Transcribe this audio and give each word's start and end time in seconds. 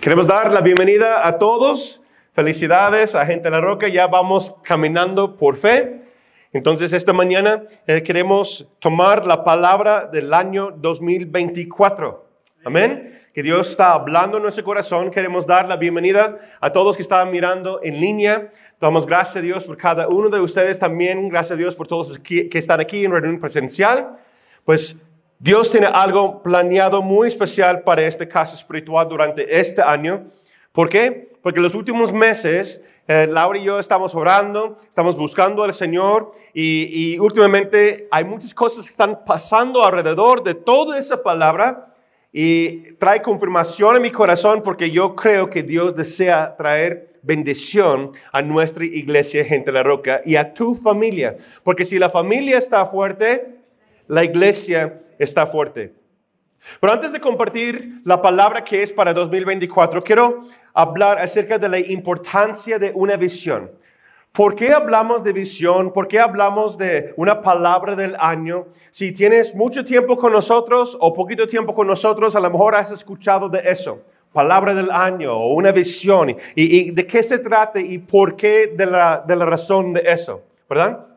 Queremos 0.00 0.28
dar 0.28 0.52
la 0.52 0.60
bienvenida 0.60 1.26
a 1.26 1.38
todos. 1.38 2.00
Felicidades 2.32 3.16
a 3.16 3.26
Gente 3.26 3.44
de 3.44 3.50
la 3.50 3.60
Roca. 3.60 3.88
Ya 3.88 4.06
vamos 4.06 4.54
caminando 4.62 5.36
por 5.36 5.56
fe. 5.56 6.02
Entonces, 6.52 6.92
esta 6.92 7.12
mañana 7.12 7.64
eh, 7.84 8.02
queremos 8.04 8.68
tomar 8.78 9.26
la 9.26 9.42
palabra 9.42 10.06
del 10.06 10.32
año 10.32 10.70
2024. 10.70 12.24
Amén. 12.64 13.20
Que 13.34 13.42
Dios 13.42 13.70
está 13.70 13.92
hablando 13.92 14.36
en 14.36 14.44
nuestro 14.44 14.62
corazón. 14.62 15.10
Queremos 15.10 15.44
dar 15.46 15.66
la 15.66 15.76
bienvenida 15.76 16.38
a 16.60 16.70
todos 16.70 16.94
que 16.94 17.02
estaban 17.02 17.32
mirando 17.32 17.80
en 17.82 18.00
línea. 18.00 18.52
Damos 18.80 19.04
gracias 19.04 19.36
a 19.36 19.40
Dios 19.40 19.64
por 19.64 19.76
cada 19.76 20.06
uno 20.06 20.28
de 20.28 20.40
ustedes 20.40 20.78
también. 20.78 21.28
Gracias 21.28 21.52
a 21.52 21.56
Dios 21.56 21.74
por 21.74 21.88
todos 21.88 22.20
que 22.20 22.48
están 22.52 22.78
aquí 22.78 23.04
en 23.04 23.10
reunión 23.10 23.40
presencial. 23.40 24.16
Pues 24.64 24.96
Dios 25.40 25.70
tiene 25.70 25.86
algo 25.86 26.42
planeado 26.42 27.00
muy 27.00 27.28
especial 27.28 27.82
para 27.82 28.02
esta 28.02 28.28
casa 28.28 28.56
espiritual 28.56 29.08
durante 29.08 29.60
este 29.60 29.80
año. 29.80 30.26
¿Por 30.72 30.88
qué? 30.88 31.30
Porque 31.42 31.60
los 31.60 31.76
últimos 31.76 32.12
meses, 32.12 32.82
eh, 33.06 33.28
Laura 33.30 33.56
y 33.56 33.62
yo 33.62 33.78
estamos 33.78 34.16
orando, 34.16 34.78
estamos 34.88 35.16
buscando 35.16 35.62
al 35.62 35.72
Señor 35.72 36.32
y, 36.52 37.16
últimamente 37.20 38.08
hay 38.10 38.24
muchas 38.24 38.52
cosas 38.52 38.84
que 38.84 38.90
están 38.90 39.24
pasando 39.24 39.84
alrededor 39.84 40.42
de 40.42 40.54
toda 40.54 40.98
esa 40.98 41.22
palabra 41.22 41.94
y 42.32 42.94
trae 42.94 43.22
confirmación 43.22 43.94
en 43.94 44.02
mi 44.02 44.10
corazón 44.10 44.60
porque 44.64 44.90
yo 44.90 45.14
creo 45.14 45.48
que 45.48 45.62
Dios 45.62 45.94
desea 45.94 46.56
traer 46.56 47.20
bendición 47.22 48.10
a 48.32 48.42
nuestra 48.42 48.84
iglesia, 48.84 49.44
gente 49.44 49.70
la 49.70 49.84
roca, 49.84 50.20
y 50.24 50.34
a 50.34 50.52
tu 50.52 50.74
familia. 50.74 51.36
Porque 51.62 51.84
si 51.84 51.96
la 51.96 52.10
familia 52.10 52.58
está 52.58 52.84
fuerte, 52.86 53.54
la 54.08 54.24
iglesia 54.24 55.02
está 55.18 55.46
fuerte. 55.46 55.94
Pero 56.80 56.92
antes 56.92 57.12
de 57.12 57.20
compartir 57.20 58.00
la 58.04 58.20
palabra 58.20 58.62
que 58.62 58.82
es 58.82 58.92
para 58.92 59.14
2024, 59.14 60.02
quiero 60.02 60.44
hablar 60.74 61.18
acerca 61.18 61.58
de 61.58 61.68
la 61.68 61.78
importancia 61.78 62.78
de 62.78 62.92
una 62.94 63.16
visión. 63.16 63.70
¿Por 64.32 64.54
qué 64.54 64.72
hablamos 64.72 65.24
de 65.24 65.32
visión? 65.32 65.92
¿Por 65.92 66.06
qué 66.06 66.20
hablamos 66.20 66.78
de 66.78 67.12
una 67.16 67.40
palabra 67.40 67.96
del 67.96 68.14
año? 68.20 68.66
Si 68.90 69.10
tienes 69.10 69.54
mucho 69.54 69.82
tiempo 69.82 70.16
con 70.16 70.32
nosotros 70.32 70.96
o 71.00 71.12
poquito 71.12 71.46
tiempo 71.46 71.74
con 71.74 71.86
nosotros, 71.86 72.36
a 72.36 72.40
lo 72.40 72.50
mejor 72.50 72.74
has 72.74 72.92
escuchado 72.92 73.48
de 73.48 73.62
eso. 73.64 74.00
Palabra 74.32 74.74
del 74.74 74.90
año 74.90 75.32
o 75.32 75.54
una 75.54 75.72
visión. 75.72 76.36
¿Y, 76.54 76.90
de 76.92 77.06
qué 77.06 77.22
se 77.22 77.38
trata 77.38 77.80
y 77.80 77.98
por 77.98 78.36
qué 78.36 78.68
de 78.76 78.86
la, 78.86 79.24
de 79.26 79.34
la 79.34 79.46
razón 79.46 79.94
de 79.94 80.02
eso? 80.06 80.42
¿Verdad? 80.68 81.07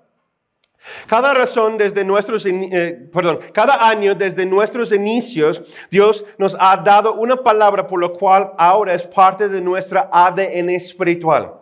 Cada 1.07 1.33
razón 1.33 1.77
desde 1.77 2.03
nuestros, 2.03 2.45
eh, 2.45 3.07
perdón, 3.13 3.39
cada 3.53 3.87
año 3.87 4.15
desde 4.15 4.45
nuestros 4.45 4.91
inicios, 4.91 5.61
Dios 5.89 6.25
nos 6.37 6.57
ha 6.59 6.77
dado 6.77 7.13
una 7.13 7.37
palabra 7.37 7.87
por 7.87 7.99
lo 7.99 8.13
cual 8.13 8.51
ahora 8.57 8.93
es 8.93 9.05
parte 9.05 9.47
de 9.47 9.61
nuestra 9.61 10.09
ADN 10.11 10.69
espiritual. 10.71 11.61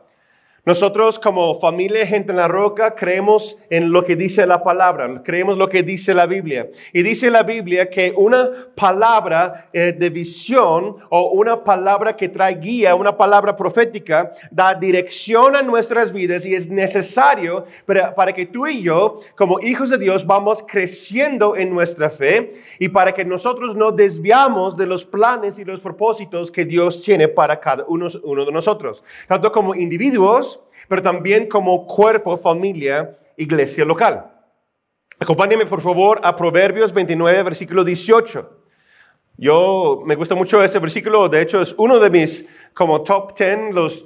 Nosotros 0.69 1.17
como 1.17 1.59
familia 1.59 2.05
Gente 2.05 2.29
en 2.29 2.37
la 2.37 2.47
Roca 2.47 2.93
creemos 2.93 3.57
en 3.71 3.91
lo 3.91 4.03
que 4.03 4.15
dice 4.15 4.45
la 4.45 4.63
palabra, 4.63 5.23
creemos 5.23 5.57
lo 5.57 5.67
que 5.67 5.81
dice 5.81 6.13
la 6.13 6.27
Biblia. 6.27 6.69
Y 6.93 7.01
dice 7.01 7.31
la 7.31 7.41
Biblia 7.41 7.89
que 7.89 8.13
una 8.15 8.51
palabra 8.75 9.67
eh, 9.73 9.95
de 9.97 10.09
visión 10.11 10.97
o 11.09 11.31
una 11.31 11.63
palabra 11.63 12.15
que 12.15 12.29
trae 12.29 12.53
guía, 12.53 12.93
una 12.93 13.17
palabra 13.17 13.57
profética, 13.57 14.31
da 14.51 14.75
dirección 14.75 15.55
a 15.55 15.63
nuestras 15.63 16.11
vidas 16.11 16.45
y 16.45 16.53
es 16.53 16.69
necesario 16.69 17.65
para, 17.87 18.13
para 18.13 18.31
que 18.31 18.45
tú 18.45 18.67
y 18.67 18.83
yo, 18.83 19.21
como 19.35 19.59
hijos 19.61 19.89
de 19.89 19.97
Dios, 19.97 20.23
vamos 20.23 20.63
creciendo 20.67 21.55
en 21.55 21.73
nuestra 21.73 22.11
fe 22.11 22.53
y 22.77 22.89
para 22.89 23.11
que 23.11 23.25
nosotros 23.25 23.75
no 23.75 23.91
desviamos 23.91 24.77
de 24.77 24.85
los 24.85 25.03
planes 25.03 25.57
y 25.57 25.65
los 25.65 25.79
propósitos 25.79 26.51
que 26.51 26.63
Dios 26.63 27.01
tiene 27.01 27.27
para 27.27 27.59
cada 27.59 27.85
uno, 27.87 28.05
uno 28.21 28.45
de 28.45 28.51
nosotros, 28.51 29.03
tanto 29.27 29.51
como 29.51 29.73
individuos, 29.73 30.58
pero 30.89 31.01
también 31.01 31.47
como 31.47 31.85
cuerpo, 31.85 32.37
familia, 32.37 33.17
iglesia 33.37 33.85
local. 33.85 34.25
Acompáñame 35.19 35.65
por 35.65 35.81
favor 35.81 36.19
a 36.23 36.35
Proverbios 36.35 36.91
29, 36.91 37.43
versículo 37.43 37.83
18. 37.83 38.57
Yo 39.37 40.01
me 40.05 40.15
gusta 40.15 40.35
mucho 40.35 40.61
ese 40.61 40.79
versículo, 40.79 41.29
de 41.29 41.41
hecho 41.41 41.61
es 41.61 41.73
uno 41.77 41.97
de 41.99 42.09
mis 42.09 42.45
como 42.73 43.03
top 43.03 43.37
10, 43.37 43.73
los 43.73 44.05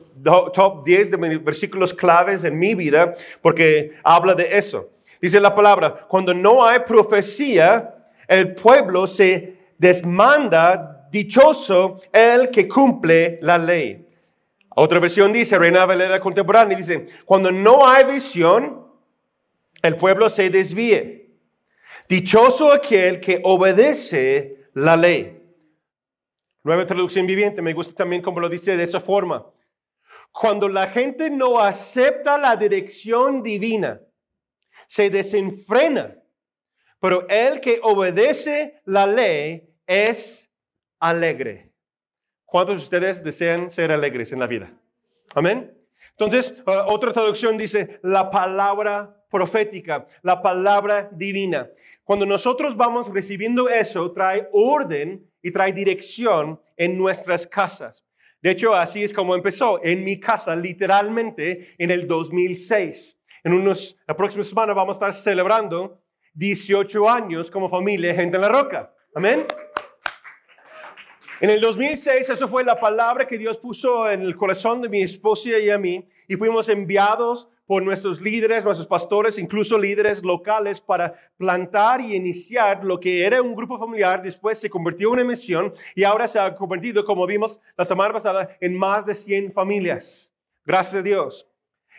top 0.54 0.86
10 0.86 1.10
de 1.12 1.18
mis 1.18 1.44
versículos 1.44 1.92
claves 1.92 2.44
en 2.44 2.60
mi 2.60 2.76
vida, 2.76 3.16
porque 3.42 3.94
habla 4.04 4.36
de 4.36 4.56
eso. 4.56 4.90
Dice 5.20 5.40
la 5.40 5.56
palabra, 5.56 6.06
cuando 6.08 6.34
no 6.34 6.64
hay 6.64 6.82
profecía, 6.86 7.96
el 8.28 8.54
pueblo 8.54 9.08
se 9.08 9.56
desmanda, 9.78 11.08
dichoso 11.10 11.98
el 12.12 12.50
que 12.50 12.68
cumple 12.68 13.40
la 13.42 13.58
ley. 13.58 14.03
Otra 14.76 15.00
versión 15.00 15.32
dice, 15.32 15.58
Reina 15.58 15.86
Valera 15.86 16.20
contemporánea, 16.20 16.78
dice, 16.78 17.08
cuando 17.26 17.52
no 17.52 17.88
hay 17.88 18.06
visión, 18.06 18.88
el 19.82 19.98
pueblo 19.98 20.30
se 20.30 20.50
desvíe. 20.50 21.32
Dichoso 22.08 22.72
aquel 22.72 23.20
que 23.20 23.42
obedece 23.44 24.70
la 24.74 24.98
ley. 24.98 25.42
Nueva 26.64 26.86
traducción 26.86 27.28
viviente, 27.28 27.62
me 27.62 27.74
gusta 27.74 27.94
también 27.94 28.22
como 28.22 28.40
lo 28.40 28.50
dice 28.50 28.78
de 28.78 28.84
esa 28.84 29.00
forma. 29.00 29.46
Cuando 30.32 30.68
la 30.68 30.88
gente 30.88 31.30
no 31.30 31.60
acepta 31.60 32.38
la 32.38 32.56
dirección 32.56 33.44
divina, 33.44 34.02
se 34.88 35.10
desenfrena, 35.10 36.16
pero 37.00 37.28
el 37.30 37.60
que 37.60 37.80
obedece 37.84 38.82
la 38.86 39.06
ley 39.06 39.70
es 39.86 40.50
alegre. 41.00 41.73
¿Cuántos 42.54 42.76
de 42.76 42.84
ustedes 42.84 43.24
desean 43.24 43.72
ser 43.72 43.92
alegres 43.92 44.32
en 44.32 44.40
la 44.40 44.46
vida? 44.46 44.72
Amén. 45.34 45.76
Entonces, 46.12 46.54
uh, 46.68 46.86
otra 46.86 47.12
traducción 47.12 47.58
dice 47.58 48.00
la 48.04 48.30
palabra 48.30 49.26
profética, 49.28 50.06
la 50.22 50.40
palabra 50.40 51.10
divina. 51.12 51.68
Cuando 52.04 52.28
nosotros 52.28 52.78
vamos 52.78 53.12
recibiendo 53.12 53.70
eso, 53.70 54.12
trae 54.12 54.50
orden 54.52 55.28
y 55.42 55.50
trae 55.50 55.74
dirección 55.74 56.62
en 56.78 56.96
nuestras 56.96 57.48
casas. 57.48 58.06
De 58.40 58.52
hecho, 58.52 58.76
así 58.76 59.04
es 59.04 59.12
como 59.12 59.34
empezó 59.34 59.84
en 59.84 60.04
mi 60.04 60.20
casa, 60.20 60.56
literalmente 60.56 61.74
en 61.80 61.90
el 61.90 62.08
2006. 62.08 63.20
En 63.46 63.54
unos, 63.54 63.98
la 64.06 64.16
próxima 64.16 64.44
semana 64.44 64.76
vamos 64.76 65.02
a 65.02 65.10
estar 65.10 65.14
celebrando 65.24 66.04
18 66.36 67.10
años 67.10 67.50
como 67.50 67.68
familia 67.68 68.14
Gente 68.14 68.36
en 68.38 68.42
la 68.42 68.50
Roca. 68.50 68.94
Amén. 69.16 69.44
En 71.40 71.50
el 71.50 71.60
2006, 71.60 72.30
eso 72.30 72.48
fue 72.48 72.64
la 72.64 72.80
palabra 72.80 73.28
que 73.28 73.38
Dios 73.38 73.58
puso 73.58 74.10
en 74.10 74.22
el 74.22 74.36
corazón 74.36 74.82
de 74.82 74.90
mi 74.90 75.02
esposa 75.02 75.58
y 75.60 75.70
a 75.70 75.78
mí, 75.78 76.08
y 76.28 76.36
fuimos 76.36 76.70
enviados 76.70 77.48
por 77.66 77.82
nuestros 77.82 78.22
líderes, 78.22 78.66
nuestros 78.66 78.88
pastores, 78.88 79.38
incluso 79.38 79.78
líderes 79.78 80.24
locales, 80.24 80.82
para 80.82 81.14
plantar 81.38 82.02
y 82.02 82.16
iniciar 82.16 82.84
lo 82.84 83.00
que 83.00 83.26
era 83.26 83.42
un 83.42 83.56
grupo 83.56 83.80
familiar, 83.80 84.22
después 84.22 84.60
se 84.60 84.70
convirtió 84.70 85.10
en 85.10 85.14
una 85.14 85.24
misión 85.24 85.74
y 85.96 86.04
ahora 86.04 86.28
se 86.28 86.40
ha 86.40 86.56
convertido, 86.56 87.06
como 87.06 87.26
vimos 87.26 87.60
la 87.78 87.86
semana 87.86 88.14
pasada, 88.14 88.58
en 88.60 88.78
más 88.78 89.06
de 89.06 89.16
100 89.16 89.54
familias. 89.54 90.34
Gracias 90.66 90.96
a 90.96 91.04
Dios. 91.04 91.48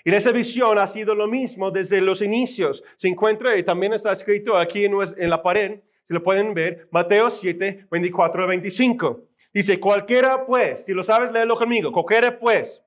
Y 0.05 0.13
esa 0.13 0.33
visión 0.33 0.79
ha 0.79 0.87
sido 0.87 1.15
lo 1.15 1.27
mismo 1.27 1.71
desde 1.71 2.01
los 2.03 2.21
inicios. 2.21 2.85
Se 2.97 3.09
encuentra 3.09 3.57
y 3.57 3.63
también 3.63 3.95
está 3.95 4.13
escrito 4.13 4.57
aquí 4.59 4.85
en, 4.85 4.95
la 5.31 5.43
pared, 5.43 5.81
si 6.05 6.15
lo 6.15 6.23
pueden 6.23 6.55
ver, 6.55 6.89
Mateo 6.91 7.31
7, 7.31 7.87
24 7.91 8.47
25. 8.47 9.23
Dice, 9.53 9.79
cualquiera 9.79 10.45
pues, 10.45 10.85
si 10.85 10.93
lo 10.93 11.03
sabes, 11.05 11.31
léelo 11.33 11.57
conmigo, 11.57 11.93
cualquiera 11.93 12.39
pues, 12.39 12.83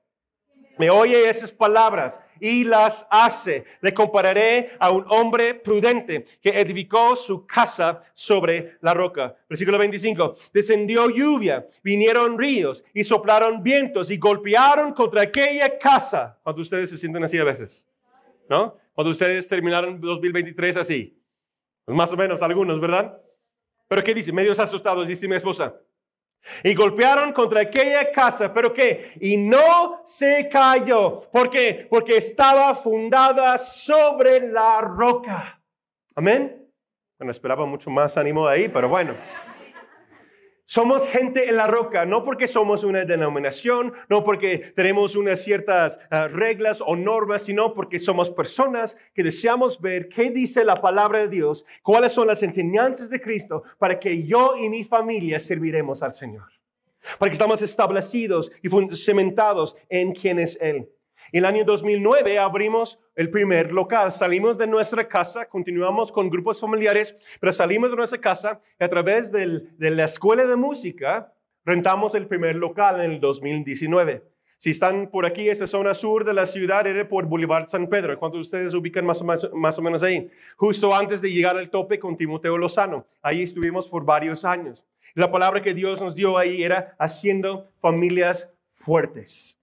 me 0.78 0.90
oye 0.90 1.28
esas 1.28 1.50
palabras 1.50 2.20
y 2.40 2.62
las 2.62 3.04
hace. 3.10 3.64
Le 3.80 3.92
compararé 3.92 4.70
a 4.78 4.90
un 4.92 5.04
hombre 5.08 5.54
prudente 5.54 6.24
que 6.40 6.50
edificó 6.50 7.16
su 7.16 7.44
casa 7.44 8.02
sobre 8.12 8.76
la 8.80 8.94
roca. 8.94 9.34
Versículo 9.48 9.76
25. 9.76 10.36
Descendió 10.52 11.10
lluvia, 11.10 11.66
vinieron 11.82 12.38
ríos 12.38 12.84
y 12.94 13.02
soplaron 13.02 13.60
vientos 13.60 14.10
y 14.12 14.18
golpearon 14.18 14.92
contra 14.94 15.22
aquella 15.22 15.78
casa. 15.78 16.38
Cuando 16.44 16.62
ustedes 16.62 16.90
se 16.90 16.96
sienten 16.96 17.24
así 17.24 17.36
a 17.38 17.44
veces, 17.44 17.84
¿no? 18.48 18.76
Cuando 18.94 19.10
ustedes 19.10 19.48
terminaron 19.48 20.00
2023 20.00 20.76
así. 20.76 21.17
Pues 21.88 21.96
más 21.96 22.12
o 22.12 22.18
menos 22.18 22.42
algunos, 22.42 22.78
¿verdad? 22.78 23.18
Pero 23.88 24.04
¿qué 24.04 24.12
dice? 24.12 24.30
Medios 24.30 24.58
asustados, 24.58 25.08
dice 25.08 25.26
mi 25.26 25.36
esposa. 25.36 25.74
Y 26.62 26.74
golpearon 26.74 27.32
contra 27.32 27.62
aquella 27.62 28.12
casa, 28.12 28.52
pero 28.52 28.74
¿qué? 28.74 29.12
Y 29.22 29.38
no 29.38 30.02
se 30.04 30.50
cayó. 30.52 31.22
¿Por 31.32 31.48
qué? 31.48 31.86
Porque 31.88 32.18
estaba 32.18 32.74
fundada 32.74 33.56
sobre 33.56 34.48
la 34.48 34.82
roca. 34.82 35.62
Amén. 36.14 36.62
Bueno, 37.18 37.30
esperaba 37.30 37.64
mucho 37.64 37.88
más 37.88 38.18
ánimo 38.18 38.46
de 38.46 38.52
ahí, 38.52 38.68
pero 38.68 38.90
bueno. 38.90 39.14
Somos 40.70 41.08
gente 41.08 41.48
en 41.48 41.56
la 41.56 41.66
roca, 41.66 42.04
no 42.04 42.22
porque 42.22 42.46
somos 42.46 42.84
una 42.84 43.06
denominación, 43.06 43.94
no 44.10 44.22
porque 44.22 44.58
tenemos 44.76 45.16
unas 45.16 45.42
ciertas 45.42 45.98
ah, 46.10 46.28
reglas 46.28 46.82
o 46.84 46.94
normas, 46.94 47.40
sino 47.40 47.72
porque 47.72 47.98
somos 47.98 48.28
personas 48.28 48.98
que 49.14 49.22
deseamos 49.22 49.80
ver 49.80 50.10
qué 50.10 50.30
dice 50.30 50.66
la 50.66 50.82
palabra 50.82 51.20
de 51.20 51.28
Dios, 51.28 51.64
cuáles 51.82 52.12
son 52.12 52.26
las 52.26 52.42
enseñanzas 52.42 53.08
de 53.08 53.18
Cristo 53.18 53.62
para 53.78 53.98
que 53.98 54.24
yo 54.24 54.58
y 54.58 54.68
mi 54.68 54.84
familia 54.84 55.40
serviremos 55.40 56.02
al 56.02 56.12
Señor. 56.12 56.52
para 57.18 57.30
que 57.30 57.34
estamos 57.36 57.62
establecidos 57.62 58.52
y 58.62 58.68
cementados 58.94 59.74
en 59.88 60.12
quién 60.12 60.38
es 60.38 60.58
Él. 60.60 60.86
El 61.30 61.44
año 61.44 61.64
2009 61.64 62.38
abrimos 62.38 62.98
el 63.14 63.30
primer 63.30 63.72
local. 63.72 64.10
Salimos 64.12 64.56
de 64.56 64.66
nuestra 64.66 65.06
casa, 65.06 65.46
continuamos 65.46 66.10
con 66.10 66.30
grupos 66.30 66.60
familiares, 66.60 67.14
pero 67.40 67.52
salimos 67.52 67.90
de 67.90 67.96
nuestra 67.96 68.20
casa 68.20 68.60
y 68.80 68.84
a 68.84 68.88
través 68.88 69.30
de 69.30 69.90
la 69.90 70.04
escuela 70.04 70.46
de 70.46 70.56
música 70.56 71.32
rentamos 71.64 72.14
el 72.14 72.26
primer 72.26 72.56
local 72.56 73.00
en 73.04 73.12
el 73.12 73.20
2019. 73.20 74.22
Si 74.56 74.70
están 74.70 75.08
por 75.08 75.24
aquí, 75.24 75.48
esta 75.48 75.68
zona 75.68 75.94
sur 75.94 76.24
de 76.24 76.34
la 76.34 76.46
ciudad 76.46 76.84
era 76.86 77.08
por 77.08 77.26
Boulevard 77.26 77.68
San 77.68 77.88
Pedro. 77.88 78.18
¿Cuántos 78.18 78.38
de 78.38 78.42
ustedes 78.42 78.74
ubican 78.74 79.06
más 79.06 79.20
o, 79.20 79.24
más, 79.24 79.48
más 79.52 79.78
o 79.78 79.82
menos 79.82 80.02
ahí? 80.02 80.28
Justo 80.56 80.94
antes 80.94 81.20
de 81.20 81.30
llegar 81.30 81.56
al 81.56 81.70
tope 81.70 81.98
con 81.98 82.16
Timoteo 82.16 82.58
Lozano. 82.58 83.06
Ahí 83.22 83.42
estuvimos 83.42 83.88
por 83.88 84.04
varios 84.04 84.44
años. 84.44 84.84
La 85.14 85.30
palabra 85.30 85.62
que 85.62 85.74
Dios 85.74 86.00
nos 86.00 86.14
dio 86.14 86.38
ahí 86.38 86.62
era 86.62 86.96
haciendo 86.98 87.70
familias 87.80 88.50
fuertes. 88.74 89.57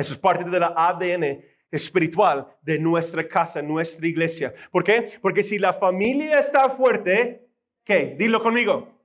Eso 0.00 0.14
es 0.14 0.18
parte 0.18 0.44
de 0.44 0.60
la 0.60 0.72
ADN 0.76 1.44
espiritual 1.70 2.46
de 2.62 2.78
nuestra 2.78 3.26
casa, 3.28 3.62
nuestra 3.62 4.06
iglesia. 4.06 4.52
¿Por 4.70 4.82
qué? 4.82 5.18
Porque 5.22 5.42
si 5.42 5.58
la 5.58 5.72
familia 5.72 6.38
está 6.38 6.70
fuerte, 6.70 7.46
¿qué? 7.84 8.16
Dilo 8.18 8.42
conmigo 8.42 9.00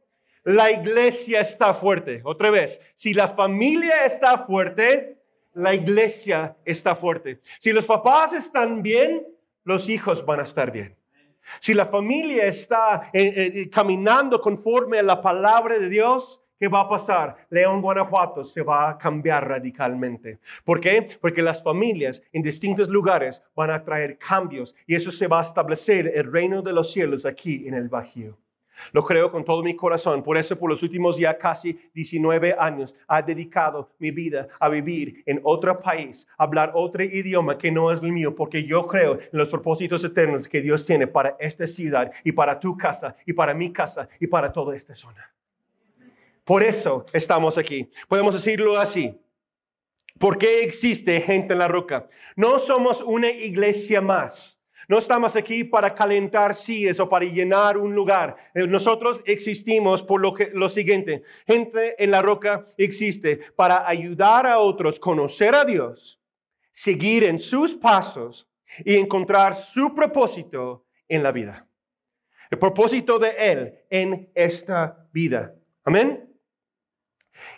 la 0.46 0.72
iglesia 0.72 1.42
está 1.42 1.74
fuerte. 1.74 2.22
Otra 2.24 2.52
vez, 2.52 2.80
si 2.94 3.14
la 3.14 3.28
familia 3.28 4.06
está 4.06 4.38
fuerte, 4.38 5.18
la 5.54 5.74
iglesia 5.74 6.56
está 6.64 6.96
fuerte. 6.96 7.42
Si 7.60 7.74
los 7.74 7.84
papás 7.86 8.34
están 8.34 8.84
bien, 8.84 9.26
los 9.64 9.90
hijos 9.90 10.24
van 10.24 10.40
a 10.40 10.44
estar 10.44 10.72
bien. 10.72 10.96
Si 11.60 11.74
la 11.74 11.88
familia 11.88 12.46
está 12.46 13.10
eh, 13.12 13.52
eh, 13.56 13.70
caminando 13.72 14.40
conforme 14.40 15.00
a 15.00 15.04
la 15.04 15.20
palabra 15.20 15.80
de 15.80 15.90
Dios, 15.90 16.42
¿qué 16.60 16.68
va 16.68 16.82
a 16.82 16.90
pasar? 16.90 17.48
León, 17.50 17.82
Guanajuato 17.82 18.44
se 18.44 18.62
va 18.62 18.90
a 18.90 18.98
cambiar 18.98 19.48
radicalmente. 19.48 20.40
¿Por 20.64 20.80
qué? 20.80 21.08
Porque 21.20 21.42
las 21.42 21.62
familias 21.62 22.22
en 22.32 22.42
distintos 22.42 22.90
lugares 22.90 23.44
van 23.56 23.72
a 23.72 23.84
traer 23.84 24.18
cambios 24.18 24.76
y 24.88 24.96
eso 24.96 25.12
se 25.12 25.28
va 25.28 25.40
a 25.40 25.44
establecer 25.44 26.12
el 26.16 26.32
reino 26.32 26.62
de 26.62 26.74
los 26.74 26.92
cielos 26.92 27.26
aquí 27.26 27.68
en 27.68 27.74
el 27.74 27.90
Bajío. 27.90 28.38
Lo 28.92 29.04
creo 29.04 29.32
con 29.32 29.44
todo 29.44 29.64
mi 29.64 29.76
corazón. 29.76 30.24
Por 30.24 30.38
eso, 30.38 30.58
por 30.58 30.70
los 30.70 30.84
últimos 30.84 31.18
ya 31.18 31.38
casi 31.38 31.80
19 31.94 32.56
años, 32.58 32.96
ha 33.08 33.22
dedicado 33.22 33.92
mi 34.00 34.12
vida 34.12 34.48
a 34.60 34.70
vivir 34.70 35.24
en 35.26 35.40
otro 35.44 35.80
país, 35.80 36.28
hablar 36.38 36.72
otro 36.74 37.04
idioma 37.04 37.58
que 37.58 37.72
no 37.72 37.92
es 37.92 38.02
el 38.02 38.12
mío, 38.12 38.36
porque 38.36 38.64
yo 38.64 38.86
creo 38.88 39.14
en 39.14 39.40
los 39.40 39.50
propósitos 39.50 40.04
eternos 40.04 40.48
que 40.48 40.62
Dios 40.62 40.86
tiene 40.86 41.08
para 41.08 41.36
esta 41.40 41.68
ciudad 41.68 42.12
y 42.24 42.32
para 42.32 42.60
tu 42.60 42.78
casa 42.78 43.16
y 43.26 43.34
para 43.34 43.54
mi 43.54 43.72
casa 43.72 44.10
y 44.20 44.28
para 44.28 44.52
toda 44.52 44.76
esta 44.76 44.94
zona. 44.94 45.32
Por 46.46 46.64
eso 46.64 47.06
estamos 47.12 47.58
aquí. 47.58 47.90
Podemos 48.08 48.36
decirlo 48.36 48.78
así. 48.78 49.20
¿Por 50.20 50.38
qué 50.38 50.64
existe 50.64 51.20
gente 51.20 51.54
en 51.54 51.60
la 51.60 51.68
roca? 51.68 52.08
No 52.36 52.60
somos 52.60 53.02
una 53.02 53.30
iglesia 53.30 54.00
más. 54.00 54.62
No 54.88 55.00
estamos 55.00 55.36
aquí 55.36 55.64
para 55.64 55.96
calentar 55.96 56.54
sillas 56.54 57.00
o 57.00 57.10
para 57.10 57.26
llenar 57.26 57.78
un 57.78 57.96
lugar. 57.96 58.38
Eh, 58.54 58.68
nosotros 58.68 59.24
existimos 59.26 60.04
por 60.04 60.22
lo, 60.22 60.34
que, 60.34 60.52
lo 60.54 60.70
siguiente. 60.70 61.24
Gente 61.48 62.02
en 62.02 62.12
la 62.12 62.22
roca 62.22 62.64
existe 62.78 63.40
para 63.56 63.88
ayudar 63.88 64.46
a 64.46 64.60
otros 64.60 65.00
conocer 65.00 65.56
a 65.56 65.66
Dios, 65.66 66.22
seguir 66.72 67.24
en 67.24 67.40
sus 67.40 67.74
pasos 67.74 68.48
y 68.86 68.96
encontrar 68.96 69.56
su 69.56 69.96
propósito 69.96 70.86
en 71.08 71.24
la 71.24 71.32
vida. 71.32 71.68
El 72.52 72.60
propósito 72.60 73.18
de 73.18 73.32
Él 73.38 73.74
en 73.90 74.30
esta 74.36 75.08
vida. 75.12 75.56
Amén. 75.84 76.35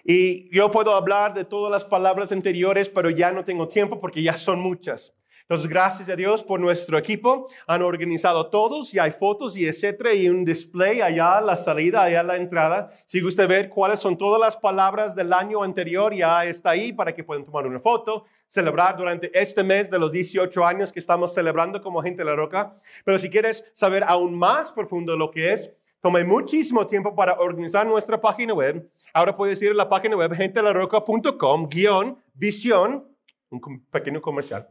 Y 0.03 0.53
yo 0.55 0.71
puedo 0.71 0.93
hablar 0.93 1.33
de 1.33 1.45
todas 1.45 1.71
las 1.71 1.85
palabras 1.85 2.31
anteriores, 2.31 2.89
pero 2.89 3.09
ya 3.09 3.31
no 3.31 3.43
tengo 3.43 3.67
tiempo 3.67 3.99
porque 3.99 4.21
ya 4.21 4.33
son 4.33 4.59
muchas. 4.59 5.13
Entonces, 5.49 5.69
gracias 5.69 6.09
a 6.09 6.15
Dios 6.17 6.43
por 6.43 6.59
nuestro 6.59 6.97
equipo. 6.97 7.47
Han 7.67 7.81
organizado 7.81 8.47
todos 8.49 8.93
y 8.93 8.99
hay 8.99 9.11
fotos 9.11 9.55
y 9.55 9.65
etcétera 9.65 10.13
y 10.13 10.27
un 10.27 10.43
display 10.43 10.99
allá 10.99 11.39
la 11.39 11.55
salida, 11.55 12.03
allá 12.03 12.21
la 12.21 12.35
entrada. 12.35 12.91
Si 13.05 13.21
gusta 13.21 13.47
ver 13.47 13.69
cuáles 13.69 13.99
son 13.99 14.17
todas 14.17 14.41
las 14.41 14.57
palabras 14.57 15.15
del 15.15 15.31
año 15.31 15.63
anterior, 15.63 16.13
ya 16.13 16.43
está 16.43 16.71
ahí 16.71 16.91
para 16.91 17.15
que 17.15 17.23
puedan 17.23 17.45
tomar 17.45 17.65
una 17.65 17.79
foto, 17.79 18.25
celebrar 18.45 18.97
durante 18.97 19.31
este 19.39 19.63
mes 19.63 19.89
de 19.89 19.97
los 19.97 20.11
18 20.11 20.65
años 20.65 20.91
que 20.91 20.99
estamos 20.99 21.33
celebrando 21.33 21.81
como 21.81 22.03
Gente 22.03 22.23
de 22.23 22.29
la 22.29 22.35
Roca. 22.35 22.75
Pero 23.05 23.17
si 23.17 23.29
quieres 23.29 23.63
saber 23.71 24.03
aún 24.05 24.37
más 24.37 24.73
profundo 24.73 25.15
lo 25.15 25.31
que 25.31 25.53
es, 25.53 25.71
tomé 26.07 26.23
muchísimo 26.23 26.87
tiempo 26.87 27.13
para 27.13 27.33
organizar 27.33 27.85
nuestra 27.85 28.17
página 28.17 28.53
web. 28.53 28.89
Ahora 29.13 29.35
puedes 29.35 29.61
ir 29.61 29.71
a 29.71 29.73
la 29.73 29.89
página 29.89 30.15
web 30.15 30.33
gentelarroca.com, 30.33 31.67
guion, 31.67 32.17
visión, 32.33 33.05
un 33.49 33.85
pequeño 33.91 34.21
comercial 34.21 34.69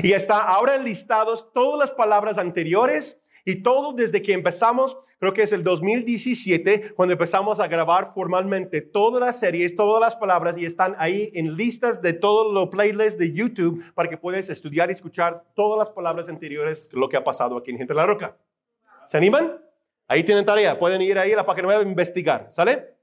y 0.00 0.12
está 0.12 0.38
ahora 0.38 0.76
enlistados 0.76 1.52
todas 1.52 1.76
las 1.76 1.90
palabras 1.90 2.38
anteriores 2.38 3.20
y 3.44 3.64
todo 3.64 3.94
desde 3.94 4.22
que 4.22 4.32
empezamos, 4.32 4.96
creo 5.18 5.32
que 5.32 5.42
es 5.42 5.52
el 5.52 5.64
2017, 5.64 6.94
cuando 6.94 7.14
empezamos 7.14 7.58
a 7.58 7.66
grabar 7.66 8.12
formalmente 8.14 8.80
todas 8.80 9.20
las 9.20 9.40
series, 9.40 9.74
todas 9.74 10.00
las 10.00 10.14
palabras 10.14 10.56
y 10.56 10.64
están 10.64 10.94
ahí 10.98 11.32
en 11.34 11.56
listas 11.56 12.00
de 12.00 12.12
todos 12.12 12.54
los 12.54 12.68
playlists 12.68 13.18
de 13.18 13.32
YouTube 13.32 13.82
para 13.94 14.08
que 14.08 14.16
puedas 14.16 14.48
estudiar 14.50 14.88
y 14.90 14.92
escuchar 14.92 15.42
todas 15.56 15.80
las 15.80 15.90
palabras 15.90 16.28
anteriores, 16.28 16.88
lo 16.92 17.08
que 17.08 17.16
ha 17.16 17.24
pasado 17.24 17.56
aquí 17.56 17.72
en 17.72 17.78
Gente 17.78 17.92
de 17.92 17.98
la 17.98 18.06
Roca. 18.06 18.36
¿Se 19.06 19.16
animan? 19.16 19.71
Ahí 20.08 20.22
tienen 20.22 20.44
tarea, 20.44 20.78
pueden 20.78 21.00
ir 21.02 21.18
ahí 21.18 21.32
a 21.32 21.36
la 21.36 21.46
página 21.46 21.68
web 21.68 21.78
a 21.78 21.82
investigar, 21.82 22.48
¿sale? 22.50 22.96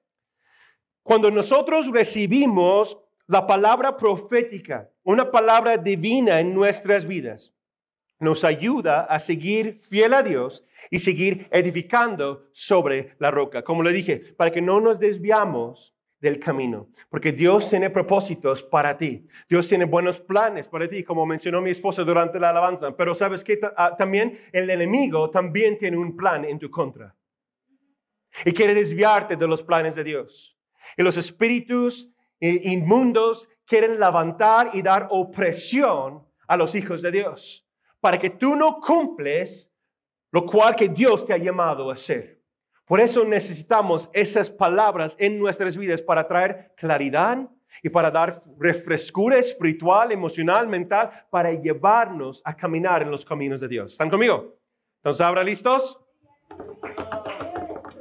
Cuando 1.04 1.32
nosotros 1.32 1.92
recibimos 1.92 2.98
la 3.28 3.48
palabra 3.48 3.96
profética, 3.98 4.90
una 5.04 5.32
palabra 5.32 5.78
divina 5.78 6.40
en 6.40 6.54
nuestras 6.54 7.06
vidas, 7.06 7.54
nos 8.20 8.44
ayuda 8.44 9.02
a 9.02 9.20
seguir 9.20 9.80
fiel 9.80 10.14
a 10.14 10.22
Dios 10.22 10.66
y 10.90 11.00
seguir 11.00 11.48
edificando 11.52 12.48
sobre 12.52 13.16
la 13.20 13.32
roca. 13.32 13.64
Como 13.64 13.84
le 13.84 13.94
dije, 13.94 14.18
para 14.38 14.52
que 14.52 14.62
no 14.62 14.82
nos 14.82 15.00
desviamos 15.00 15.96
del 16.20 16.40
camino, 16.40 16.90
porque 17.10 17.32
Dios 17.32 17.70
tiene 17.70 17.90
propósitos 17.90 18.62
para 18.62 18.98
ti. 18.98 19.26
Dios 19.48 19.68
tiene 19.68 19.86
buenos 19.86 20.20
planes 20.20 20.68
para 20.68 20.88
ti, 20.88 21.04
como 21.04 21.26
mencionó 21.26 21.62
mi 21.62 21.70
esposa 21.70 22.04
durante 22.04 22.40
la 22.40 22.50
alabanza. 22.50 22.96
Pero 22.96 23.16
sabes 23.16 23.44
que 23.44 23.60
ah, 23.78 23.96
también 23.98 24.40
el 24.52 24.70
enemigo 24.70 25.30
también 25.30 25.78
tiene 25.78 25.98
un 25.98 26.16
plan 26.16 26.44
en 26.46 26.60
tu 26.60 26.70
contra. 26.70 27.16
Y 28.46 28.52
quiere 28.52 28.74
desviarte 28.74 29.36
de 29.36 29.48
los 29.48 29.64
planes 29.64 29.96
de 29.96 30.04
Dios. 30.04 30.58
Y 30.98 31.04
los 31.04 31.18
espíritus 31.18 32.10
inmundos 32.40 33.50
quieren 33.66 34.00
levantar 34.00 34.72
y 34.74 34.82
dar 34.82 35.08
opresión 35.12 36.26
a 36.48 36.58
los 36.58 36.74
hijos 36.76 37.02
de 37.02 37.12
Dios, 37.12 37.68
para 38.00 38.18
que 38.18 38.32
tú 38.32 38.56
no 38.56 38.80
cumples 38.80 39.70
lo 40.32 40.46
cual 40.46 40.76
que 40.76 40.90
Dios 40.90 41.26
te 41.26 41.34
ha 41.34 41.38
llamado 41.38 41.90
a 41.90 41.94
hacer. 41.94 42.39
Por 42.90 43.00
eso 43.00 43.24
necesitamos 43.24 44.10
esas 44.14 44.50
palabras 44.50 45.16
en 45.20 45.38
nuestras 45.38 45.78
vidas 45.78 46.02
para 46.02 46.28
traer 46.28 46.74
claridad 46.76 47.48
y 47.84 47.90
para 47.90 48.10
dar 48.10 48.42
refrescura 48.58 49.38
espiritual, 49.38 50.12
emocional, 50.12 50.68
mental, 50.68 51.12
para 51.30 51.54
llevarnos 51.54 52.42
a 52.44 52.58
caminar 52.58 53.04
en 53.04 53.12
los 53.12 53.24
caminos 53.24 53.62
de 53.62 53.68
Dios. 53.68 53.92
¿Están 53.92 54.10
conmigo? 54.10 54.56
Entonces, 55.04 55.24
¿ahora 55.24 55.44
listos? 55.44 56.02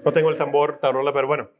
No 0.07 0.11
tengo 0.11 0.30
el 0.30 0.38
tambor, 0.38 0.78
tarola, 0.80 1.12
pero 1.12 1.26
bueno. 1.26 1.50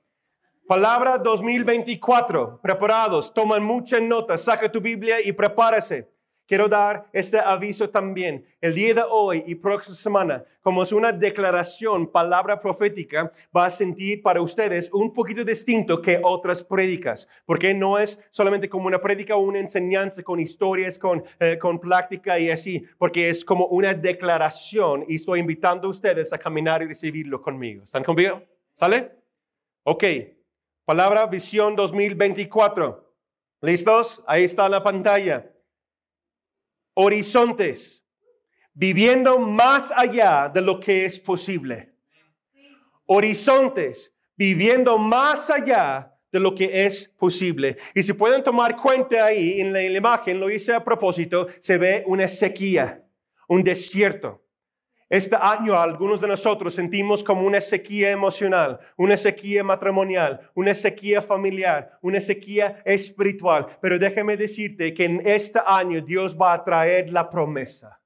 Palabra 0.67 1.19
2024. 1.19 2.61
Preparados. 2.63 3.35
Toman 3.35 3.63
muchas 3.63 4.01
notas. 4.01 4.43
Saca 4.43 4.73
tu 4.73 4.81
Biblia 4.81 5.17
y 5.23 5.33
prepárese. 5.33 6.11
Quiero 6.49 6.67
dar 6.67 7.05
este 7.12 7.38
aviso 7.38 7.90
también. 7.90 8.43
El 8.59 8.75
día 8.75 8.95
de 8.95 9.02
hoy 9.07 9.45
y 9.47 9.55
próxima 9.55 9.95
semana, 9.95 10.45
como 10.62 10.83
es 10.83 10.93
una 10.93 11.12
declaración, 11.12 12.11
palabra 12.11 12.59
profética, 12.59 13.31
va 13.55 13.67
a 13.67 13.71
sentir 13.71 14.23
para 14.23 14.40
ustedes 14.40 14.88
un 14.90 15.12
poquito 15.12 15.45
distinto 15.45 16.00
que 16.00 16.19
otras 16.23 16.62
prédicas, 16.62 17.28
porque 17.45 17.75
no 17.75 17.99
es 17.99 18.19
solamente 18.31 18.67
como 18.67 18.87
una 18.87 18.99
prédica 18.99 19.37
o 19.37 19.40
una 19.40 19.59
enseñanza 19.59 20.23
con 20.23 20.40
historias, 20.40 20.99
con, 20.99 21.23
eh, 21.38 21.59
con 21.59 21.78
práctica 21.78 22.38
y 22.38 22.49
así, 22.49 22.83
porque 22.97 23.28
es 23.28 23.45
como 23.45 23.67
una 23.67 23.93
declaración 23.93 25.05
y 25.07 25.17
estoy 25.17 25.40
invitando 25.40 25.88
a 25.88 25.90
ustedes 25.90 26.33
a 26.33 26.38
caminar 26.38 26.83
y 26.83 26.87
recibirlo 26.87 27.43
conmigo. 27.43 27.85
¿Están 27.85 28.05
conmigo? 28.05 28.40
¿Sale? 28.73 29.12
Ok. 29.83 30.05
Palabra 30.87 31.26
Visión 31.26 31.76
2024. 31.76 33.05
¿Listos? 33.61 34.25
Ahí 34.26 34.45
está 34.45 34.67
la 34.71 34.83
pantalla. 34.83 35.45
Horizontes. 37.00 38.05
Viviendo 38.75 39.38
más 39.38 39.93
allá 39.95 40.50
de 40.52 40.61
lo 40.61 40.81
que 40.81 41.05
es 41.05 41.17
posible. 41.21 41.95
Horizontes. 43.07 44.12
Viviendo 44.37 44.99
más 44.99 45.49
allá 45.49 46.12
de 46.33 46.40
lo 46.40 46.52
que 46.57 46.85
es 46.87 47.07
posible. 47.07 47.76
Y 47.95 48.02
si 48.02 48.12
pueden 48.14 48.43
tomar 48.43 48.76
cuenta 48.76 49.26
ahí 49.26 49.61
en 49.61 49.73
la, 49.73 49.81
en 49.81 49.93
la 49.93 49.99
imagen, 49.99 50.40
lo 50.40 50.50
hice 50.50 50.73
a 50.73 50.83
propósito, 50.83 51.47
se 51.61 51.78
ve 51.78 52.02
una 52.05 52.26
sequía, 52.26 53.05
un 53.47 53.62
desierto. 53.62 54.43
Este 55.11 55.37
año 55.41 55.79
algunos 55.79 56.21
de 56.21 56.29
nosotros 56.29 56.75
sentimos 56.75 57.25
como 57.25 57.47
una 57.47 57.62
sequía 57.62 58.11
emocional, 58.11 58.79
una 58.95 59.17
sequía 59.17 59.65
matrimonial, 59.65 60.50
una 60.55 60.75
sequía 60.75 61.23
familiar, 61.23 61.99
una 62.03 62.21
sequía 62.21 62.83
espiritual. 62.85 63.67
Pero 63.81 63.99
déjeme 63.99 64.37
decirte 64.37 64.93
que 64.93 65.07
en 65.07 65.23
este 65.25 65.61
año 65.65 66.03
Dios 66.03 66.37
va 66.37 66.53
a 66.53 66.62
traer 66.62 67.11
la 67.11 67.31
promesa. 67.31 67.99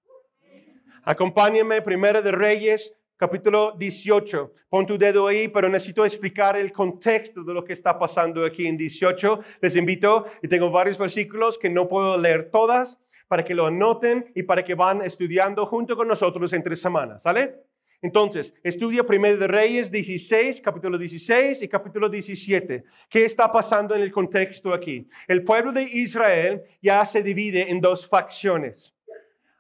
Acompáñenme, 1.03 1.83
Primera 1.83 2.23
de 2.23 2.31
Reyes, 2.31 2.95
capítulo 3.17 3.75
18. 3.77 4.53
Pon 4.69 4.87
tu 4.87 4.97
dedo 4.97 5.27
ahí, 5.27 5.49
pero 5.49 5.69
necesito 5.69 6.05
explicar 6.05 6.57
el 6.57 6.71
contexto 6.71 7.43
de 7.43 7.53
lo 7.53 7.65
que 7.65 7.73
está 7.73 7.99
pasando 7.99 8.45
aquí 8.45 8.69
en 8.69 8.77
18. 8.77 9.41
Les 9.61 9.75
invito, 9.75 10.27
y 10.41 10.47
tengo 10.47 10.71
varios 10.71 10.97
versículos 10.97 11.59
que 11.59 11.69
no 11.69 11.89
puedo 11.89 12.17
leer 12.17 12.49
todas, 12.49 13.01
para 13.29 13.45
que 13.45 13.55
lo 13.55 13.67
anoten 13.67 14.31
y 14.35 14.43
para 14.43 14.65
que 14.65 14.75
van 14.75 15.03
estudiando 15.03 15.67
junto 15.67 15.97
con 15.97 16.09
nosotros 16.09 16.53
entre 16.53 16.77
semanas, 16.77 17.23
¿sale? 17.23 17.55
Entonces, 18.03 18.53
estudia 18.65 19.07
primero 19.07 19.39
de 19.39 19.47
Reyes 19.47 19.89
16, 19.89 20.61
capítulo 20.61 20.99
16 20.99 21.63
y 21.63 21.69
capítulo 21.69 22.09
17. 22.09 22.83
¿Qué 23.09 23.25
está 23.25 23.53
pasando 23.53 23.95
en 23.95 24.03
el 24.03 24.11
contexto 24.11 24.75
aquí? 24.75 25.09
El 25.29 25.45
pueblo 25.45 25.71
de 25.71 25.85
Israel 25.85 26.65
ya 26.83 27.05
se 27.05 27.23
divide 27.23 27.71
en 27.71 27.81
dos 27.81 28.05
facciones. 28.05 28.93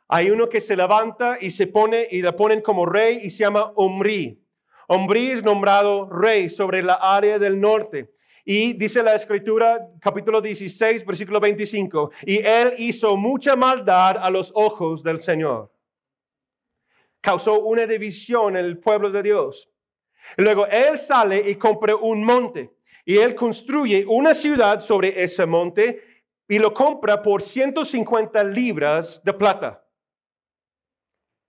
Hay 0.09 0.31
uno 0.31 0.49
que 0.49 0.61
se 0.61 0.76
levanta 0.76 1.38
y 1.40 1.50
se 1.50 1.69
pone 1.69 2.09
y 2.11 2.21
la 2.21 2.35
ponen 2.35 2.61
como 2.61 2.85
rey 2.85 3.21
y 3.23 3.31
se 3.31 3.45
llama 3.45 3.73
Omri. 3.76 4.45
Omri 4.88 5.28
es 5.28 5.45
nombrado 5.45 6.11
rey 6.11 6.50
sobre 6.50 6.83
la 6.83 6.95
área 6.95 7.38
del 7.38 7.61
norte. 7.61 8.11
Y 8.44 8.72
dice 8.72 9.02
la 9.02 9.14
escritura, 9.14 9.88
capítulo 10.00 10.40
16, 10.40 11.06
versículo 11.06 11.38
25, 11.38 12.11
y 12.26 12.38
él 12.38 12.75
hizo 12.78 13.16
mucha 13.16 13.54
maldad 13.54 14.16
a 14.18 14.30
los 14.30 14.50
ojos 14.54 15.02
del 15.02 15.20
Señor. 15.20 15.72
Causó 17.20 17.61
una 17.61 17.87
división 17.87 18.56
en 18.56 18.64
el 18.64 18.78
pueblo 18.78 19.11
de 19.11 19.22
Dios. 19.22 19.68
luego 20.37 20.66
él 20.66 20.99
sale 20.99 21.50
y 21.50 21.56
compra 21.56 21.96
un 21.96 22.25
monte 22.25 22.70
y 23.04 23.18
él 23.18 23.34
construye 23.34 24.04
una 24.06 24.34
ciudad 24.34 24.80
sobre 24.80 25.22
ese 25.22 25.44
monte 25.46 26.00
y 26.49 26.58
lo 26.58 26.72
compra 26.72 27.22
por 27.22 27.42
150 27.42 28.44
libras 28.44 29.22
de 29.25 29.32
plata. 29.32 29.84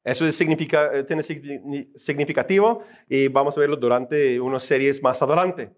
Eso 0.03 0.27
es 0.27 0.35
significa, 0.35 0.91
eh, 0.93 1.03
tiene 1.03 1.23
significativo 1.23 2.83
y 3.07 3.27
vamos 3.29 3.57
a 3.57 3.61
verlo 3.61 3.77
durante 3.77 4.39
unas 4.39 4.63
series 4.63 5.01
más 5.01 5.21
adelante. 5.21 5.71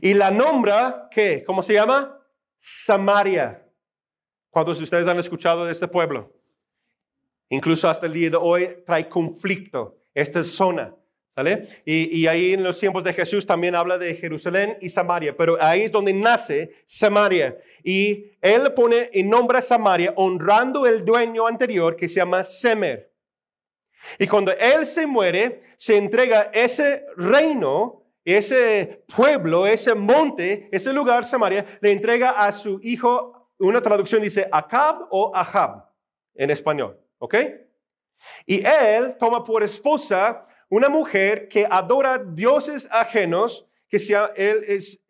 Y 0.00 0.14
la 0.14 0.30
nombra, 0.30 1.08
¿qué? 1.10 1.42
¿Cómo 1.44 1.62
se 1.62 1.74
llama? 1.74 2.20
Samaria. 2.58 3.64
¿Cuántos 4.50 4.78
de 4.78 4.84
ustedes 4.84 5.06
han 5.06 5.18
escuchado 5.18 5.64
de 5.64 5.72
este 5.72 5.88
pueblo? 5.88 6.32
Incluso 7.48 7.88
hasta 7.88 8.06
el 8.06 8.12
día 8.12 8.30
de 8.30 8.36
hoy 8.36 8.68
trae 8.84 9.08
conflicto 9.08 9.98
esta 10.14 10.42
zona. 10.42 10.94
¿Sale? 11.34 11.82
Y, 11.84 12.26
ahí 12.26 12.54
en 12.54 12.64
los 12.64 12.80
tiempos 12.80 13.04
de 13.04 13.12
Jesús 13.12 13.46
también 13.46 13.76
habla 13.76 13.96
de 13.96 14.12
Jerusalén 14.16 14.76
y 14.80 14.88
Samaria, 14.88 15.36
pero 15.36 15.56
ahí 15.60 15.82
es 15.82 15.92
donde 15.92 16.12
nace 16.12 16.72
Samaria. 16.84 17.56
Y 17.84 18.32
él 18.40 18.72
pone 18.74 19.08
y 19.12 19.22
nombra 19.22 19.62
Samaria 19.62 20.12
honrando 20.16 20.84
el 20.84 21.04
dueño 21.04 21.46
anterior 21.46 21.94
que 21.94 22.08
se 22.08 22.16
llama 22.16 22.42
Semer. 22.42 23.12
Y 24.18 24.26
cuando 24.26 24.50
él 24.50 24.84
se 24.84 25.06
muere, 25.06 25.62
se 25.76 25.96
entrega 25.96 26.50
ese 26.52 27.06
reino 27.16 27.97
ese 28.34 29.04
pueblo, 29.14 29.66
ese 29.66 29.94
monte, 29.94 30.68
ese 30.72 30.92
lugar, 30.92 31.24
Samaria, 31.24 31.64
le 31.80 31.92
entrega 31.92 32.30
a 32.30 32.52
su 32.52 32.78
hijo, 32.82 33.50
una 33.58 33.80
traducción 33.80 34.22
dice 34.22 34.48
Acab 34.52 35.06
o 35.10 35.32
Ahab 35.34 35.88
en 36.34 36.50
español, 36.50 36.98
¿ok? 37.18 37.34
Y 38.46 38.64
él 38.64 39.16
toma 39.18 39.44
por 39.44 39.62
esposa 39.62 40.46
una 40.68 40.88
mujer 40.88 41.48
que 41.48 41.66
adora 41.70 42.18
dioses 42.18 42.88
ajenos, 42.90 43.66
que 43.88 43.98
sea, 43.98 44.32
él 44.36 44.64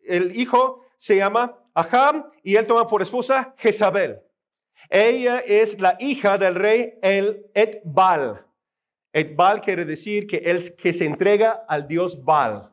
el 0.07 0.35
hijo 0.39 0.85
se 0.97 1.17
llama 1.17 1.57
Ahab 1.73 2.31
y 2.43 2.55
él 2.55 2.65
toma 2.67 2.87
por 2.87 3.01
esposa 3.01 3.53
Jezabel. 3.57 4.21
Ella 4.89 5.39
es 5.39 5.79
la 5.79 5.97
hija 5.99 6.37
del 6.37 6.55
rey 6.55 6.93
el 7.01 7.45
Etbal. 7.53 8.45
Etbal 9.11 9.61
quiere 9.61 9.85
decir 9.85 10.25
que 10.25 10.37
él 10.37 10.75
que 10.75 10.93
se 10.93 11.05
entrega 11.05 11.65
al 11.67 11.87
dios 11.87 12.23
Baal. 12.23 12.71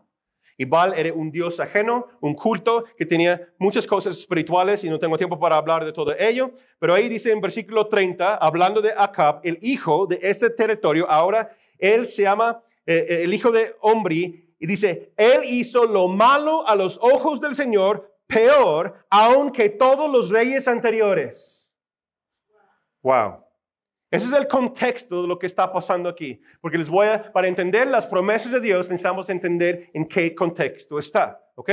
Y 0.58 0.64
Baal 0.64 0.94
era 0.96 1.12
un 1.12 1.30
dios 1.30 1.60
ajeno, 1.60 2.06
un 2.20 2.34
culto 2.34 2.84
que 2.96 3.04
tenía 3.04 3.52
muchas 3.58 3.86
cosas 3.86 4.18
espirituales 4.18 4.82
y 4.84 4.90
no 4.90 4.98
tengo 4.98 5.18
tiempo 5.18 5.38
para 5.38 5.56
hablar 5.56 5.84
de 5.84 5.92
todo 5.92 6.14
ello. 6.18 6.52
Pero 6.78 6.94
ahí 6.94 7.08
dice 7.08 7.30
en 7.30 7.40
versículo 7.40 7.86
30, 7.86 8.36
hablando 8.36 8.80
de 8.80 8.92
Acab, 8.96 9.40
el 9.42 9.58
hijo 9.60 10.06
de 10.06 10.18
este 10.22 10.48
territorio, 10.50 11.08
ahora 11.10 11.50
él 11.78 12.06
se 12.06 12.22
llama 12.22 12.62
eh, 12.86 13.06
eh, 13.08 13.22
el 13.24 13.34
hijo 13.34 13.50
de 13.50 13.74
Omri 13.80 14.54
y 14.58 14.66
dice, 14.66 15.12
él 15.16 15.40
hizo 15.44 15.84
lo 15.84 16.08
malo 16.08 16.66
a 16.66 16.74
los 16.74 16.98
ojos 17.02 17.40
del 17.40 17.54
Señor, 17.54 18.10
peor 18.26 19.04
aún 19.10 19.50
que 19.50 19.68
todos 19.68 20.10
los 20.10 20.30
reyes 20.30 20.66
anteriores. 20.66 21.72
Wow. 23.02 23.45
Ese 24.10 24.26
es 24.26 24.32
el 24.32 24.46
contexto 24.46 25.22
de 25.22 25.28
lo 25.28 25.38
que 25.38 25.46
está 25.46 25.72
pasando 25.72 26.08
aquí, 26.08 26.40
porque 26.60 26.78
les 26.78 26.88
voy 26.88 27.08
a, 27.08 27.32
para 27.32 27.48
entender 27.48 27.88
las 27.88 28.06
promesas 28.06 28.52
de 28.52 28.60
Dios, 28.60 28.88
necesitamos 28.88 29.28
entender 29.28 29.90
en 29.94 30.06
qué 30.06 30.32
contexto 30.32 30.98
está, 30.98 31.42
¿ok? 31.56 31.70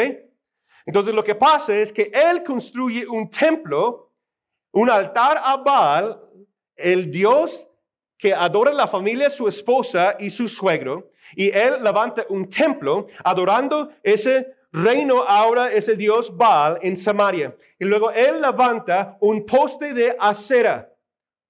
Entonces 0.85 1.13
lo 1.13 1.23
que 1.23 1.35
pasa 1.35 1.75
es 1.75 1.93
que 1.93 2.11
Él 2.11 2.43
construye 2.43 3.07
un 3.07 3.29
templo, 3.29 4.11
un 4.71 4.89
altar 4.89 5.39
a 5.43 5.57
Baal, 5.57 6.19
el 6.75 7.11
Dios 7.11 7.67
que 8.17 8.33
adora 8.33 8.73
la 8.73 8.87
familia, 8.87 9.29
su 9.29 9.47
esposa 9.47 10.15
y 10.19 10.31
su 10.31 10.47
suegro, 10.47 11.11
y 11.35 11.49
Él 11.49 11.83
levanta 11.83 12.25
un 12.29 12.49
templo 12.49 13.07
adorando 13.23 13.91
ese 14.01 14.55
reino 14.71 15.21
ahora, 15.21 15.71
ese 15.71 15.95
Dios 15.95 16.35
Baal 16.35 16.79
en 16.81 16.97
Samaria. 16.97 17.55
Y 17.77 17.85
luego 17.85 18.09
Él 18.11 18.41
levanta 18.41 19.17
un 19.21 19.45
poste 19.45 19.93
de 19.93 20.15
acera 20.19 20.92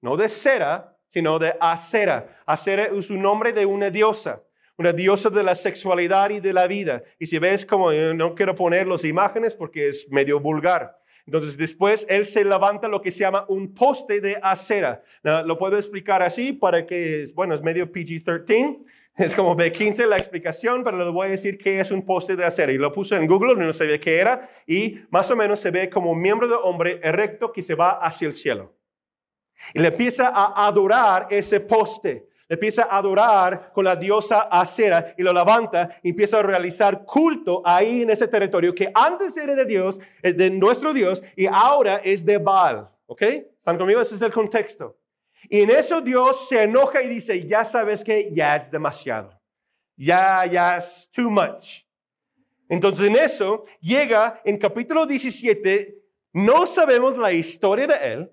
no 0.04 0.18
de 0.18 0.28
cera, 0.28 0.98
sino 1.08 1.40
de 1.40 1.56
acera. 1.60 2.42
Acera 2.46 2.84
es 2.86 3.10
un 3.10 3.22
nombre 3.22 3.54
de 3.54 3.66
una 3.66 3.90
diosa, 3.90 4.44
una 4.78 4.92
diosa 4.92 5.30
de 5.30 5.44
la 5.44 5.56
sexualidad 5.56 6.30
y 6.30 6.42
de 6.42 6.52
la 6.52 6.68
vida. 6.68 7.02
Y 7.18 7.26
si 7.26 7.40
ves 7.40 7.66
como, 7.66 7.92
no 7.92 8.36
quiero 8.36 8.54
poner 8.54 8.86
las 8.86 9.06
imágenes 9.06 9.54
porque 9.54 9.88
es 9.88 10.06
medio 10.12 10.42
vulgar. 10.42 11.00
Entonces 11.26 11.58
después 11.58 12.06
él 12.10 12.26
se 12.26 12.44
levanta 12.44 12.90
lo 12.90 13.02
que 13.02 13.12
se 13.12 13.20
llama 13.20 13.46
un 13.48 13.74
poste 13.74 14.20
de 14.20 14.38
acera. 14.44 15.02
lo 15.24 15.58
puedo 15.58 15.78
explicar 15.78 16.22
así 16.22 16.52
para 16.52 16.86
que, 16.86 17.26
bueno, 17.34 17.56
es 17.56 17.62
medio 17.62 17.90
PG-13. 17.90 18.84
Es 19.16 19.36
como 19.36 19.56
B15 19.56 20.08
la 20.08 20.18
explicación, 20.18 20.84
pero 20.84 20.98
le 20.98 21.12
voy 21.12 21.28
a 21.28 21.30
decir 21.30 21.60
qué 21.60 21.80
es 21.80 21.92
un 21.92 22.04
poste 22.04 22.36
de 22.36 22.44
acera. 22.44 22.72
Y 22.72 22.80
lo 22.80 22.92
puse 22.92 23.16
en 23.16 23.28
Google, 23.28 23.56
no 23.56 23.72
sabía 23.72 24.00
qué 24.00 24.18
era. 24.18 24.50
Y 24.66 25.02
más 25.12 25.30
o 25.32 25.36
menos 25.36 25.60
se 25.60 25.70
ve 25.72 25.90
como 25.90 26.12
un 26.12 26.20
miembro 26.20 26.48
de 26.48 26.56
hombre 26.56 27.00
erecto 27.04 27.54
que 27.54 27.62
se 27.62 27.76
va 27.76 27.92
hacia 27.92 28.28
el 28.28 28.34
cielo. 28.34 28.74
Y 29.74 29.80
le 29.80 29.90
empieza 29.90 30.28
a 30.28 30.66
adorar 30.68 31.28
ese 31.30 31.60
poste. 31.60 32.30
Le 32.48 32.56
empieza 32.56 32.84
a 32.84 32.98
adorar 32.98 33.72
con 33.72 33.86
la 33.86 33.96
diosa 33.96 34.42
Acera 34.52 35.14
y 35.18 35.24
lo 35.24 35.32
levanta 35.32 35.98
y 36.04 36.10
empieza 36.10 36.40
a 36.40 36.44
realizar 36.44 37.06
culto 37.06 37.62
ahí 37.66 38.02
en 38.02 38.10
ese 38.10 38.28
territorio 38.28 38.76
que 38.76 38.92
antes 38.94 39.38
era 39.38 39.56
de 39.56 39.66
Dios, 39.66 40.00
de 40.22 40.50
nuestro 40.50 40.94
Dios, 40.94 41.24
y 41.36 41.46
ahora 41.46 42.02
es 42.04 42.26
de 42.26 42.38
Baal. 42.38 42.90
¿Ok? 43.06 43.22
¿Están 43.22 43.78
conmigo? 43.78 44.02
Ese 44.02 44.16
es 44.16 44.22
el 44.22 44.32
contexto. 44.32 44.98
Y 45.50 45.62
en 45.62 45.70
eso 45.70 46.02
Dios 46.02 46.48
se 46.48 46.64
enoja 46.64 47.02
y 47.02 47.10
dice, 47.10 47.46
ya 47.46 47.66
sabes 47.66 48.04
que 48.04 48.32
ya 48.34 48.56
es 48.56 48.72
demasiado. 48.72 49.40
Ya, 49.96 50.46
ya 50.46 50.78
es 50.78 51.10
too 51.12 51.30
much. 51.30 51.84
Entonces 52.70 53.08
en 53.08 53.16
eso 53.16 53.66
llega 53.80 54.42
en 54.44 54.58
capítulo 54.58 55.06
17, 55.06 55.96
no 56.34 56.66
sabemos 56.66 57.18
la 57.18 57.32
historia 57.32 57.88
de 57.88 58.14
él, 58.14 58.32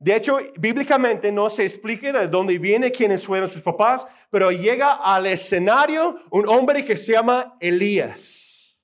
de 0.00 0.14
hecho, 0.14 0.38
bíblicamente 0.56 1.32
no 1.32 1.48
se 1.50 1.64
explica 1.64 2.12
de 2.12 2.28
dónde 2.28 2.56
viene, 2.58 2.92
quiénes 2.92 3.26
fueron 3.26 3.48
sus 3.48 3.62
papás, 3.62 4.06
pero 4.30 4.52
llega 4.52 4.94
al 4.94 5.26
escenario 5.26 6.16
un 6.30 6.48
hombre 6.48 6.84
que 6.84 6.96
se 6.96 7.12
llama 7.12 7.56
Elías. 7.58 8.78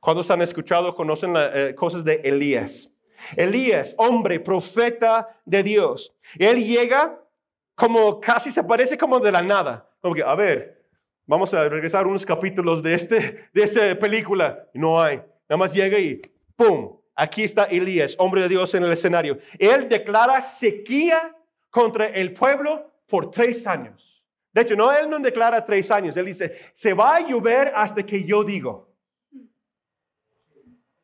¿Cuántos 0.00 0.30
han 0.30 0.42
escuchado, 0.42 0.94
conocen 0.94 1.34
eh, 1.36 1.74
cosas 1.74 2.04
de 2.04 2.20
Elías? 2.22 2.92
Elías, 3.36 3.94
hombre, 3.98 4.38
profeta 4.38 5.40
de 5.44 5.62
Dios. 5.62 6.14
Él 6.38 6.64
llega 6.64 7.20
como 7.74 8.20
casi 8.20 8.50
se 8.52 8.62
parece 8.62 8.96
como 8.96 9.18
de 9.18 9.32
la 9.32 9.42
nada. 9.42 9.88
Como 10.00 10.14
que, 10.14 10.22
a 10.22 10.34
ver, 10.36 10.86
vamos 11.26 11.52
a 11.54 11.68
regresar 11.68 12.06
unos 12.06 12.24
capítulos 12.24 12.82
de, 12.82 12.94
este, 12.94 13.48
de 13.52 13.62
esta 13.62 13.98
película. 13.98 14.68
No 14.74 15.00
hay. 15.00 15.16
Nada 15.48 15.56
más 15.56 15.72
llega 15.72 15.98
y 15.98 16.20
¡pum! 16.54 16.96
Aquí 17.14 17.44
está 17.44 17.64
Elías, 17.64 18.14
hombre 18.18 18.42
de 18.42 18.48
Dios 18.48 18.74
en 18.74 18.84
el 18.84 18.92
escenario. 18.92 19.38
Él 19.58 19.88
declara 19.88 20.40
sequía 20.40 21.36
contra 21.70 22.06
el 22.06 22.32
pueblo 22.32 22.90
por 23.06 23.30
tres 23.30 23.66
años. 23.66 24.24
De 24.52 24.62
hecho, 24.62 24.76
no, 24.76 24.92
él 24.92 25.08
no 25.08 25.18
declara 25.18 25.64
tres 25.64 25.90
años. 25.90 26.16
Él 26.16 26.26
dice, 26.26 26.72
se 26.74 26.92
va 26.92 27.16
a 27.16 27.28
llover 27.28 27.72
hasta 27.74 28.04
que 28.04 28.24
yo 28.24 28.44
digo. 28.44 28.94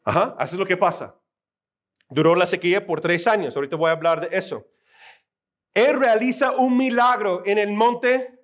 Ajá, 0.05 0.35
así 0.38 0.57
es 0.57 0.61
lo 0.61 0.67
que 0.67 0.77
pasa. 0.77 1.15
Duró 2.09 2.35
la 2.35 2.47
sequía 2.47 2.87
por 2.87 3.00
tres 3.00 3.27
años. 3.27 3.55
Ahorita 3.55 3.77
voy 3.77 3.88
a 3.88 3.93
hablar 3.93 4.29
de 4.29 4.37
eso. 4.37 4.67
Él 5.75 5.99
realiza 5.99 6.53
un 6.53 6.77
milagro 6.77 7.43
en 7.45 7.59
el 7.59 7.73
monte 7.73 8.38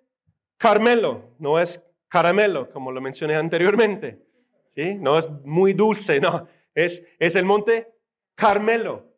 Carmelo, 0.56 1.34
no 1.38 1.58
es 1.58 1.82
caramelo, 2.08 2.70
como 2.70 2.92
lo 2.92 3.00
mencioné 3.00 3.34
anteriormente. 3.34 4.22
¿Sí? 4.70 4.94
No 4.94 5.18
es 5.18 5.28
muy 5.44 5.72
dulce, 5.72 6.20
no. 6.20 6.46
Es, 6.74 7.02
es 7.18 7.36
el 7.36 7.44
monte 7.44 7.88
Carmelo. 8.34 9.14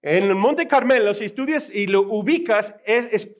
En 0.00 0.24
el 0.24 0.36
Monte 0.36 0.68
Carmelo, 0.68 1.12
si 1.12 1.24
estudias 1.24 1.74
y 1.74 1.88
lo 1.88 2.02
ubicas, 2.02 2.72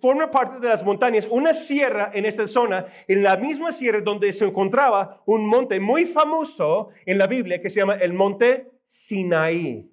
forma 0.00 0.28
parte 0.28 0.58
de 0.58 0.68
las 0.68 0.84
montañas, 0.84 1.28
una 1.30 1.54
sierra 1.54 2.10
en 2.12 2.24
esta 2.24 2.48
zona, 2.48 2.86
en 3.06 3.22
la 3.22 3.36
misma 3.36 3.70
sierra 3.70 4.00
donde 4.00 4.32
se 4.32 4.44
encontraba 4.44 5.22
un 5.26 5.46
monte 5.46 5.78
muy 5.78 6.04
famoso 6.04 6.88
en 7.06 7.16
la 7.18 7.28
Biblia 7.28 7.62
que 7.62 7.70
se 7.70 7.78
llama 7.78 7.94
el 7.94 8.12
Monte 8.12 8.72
Sinaí. 8.86 9.88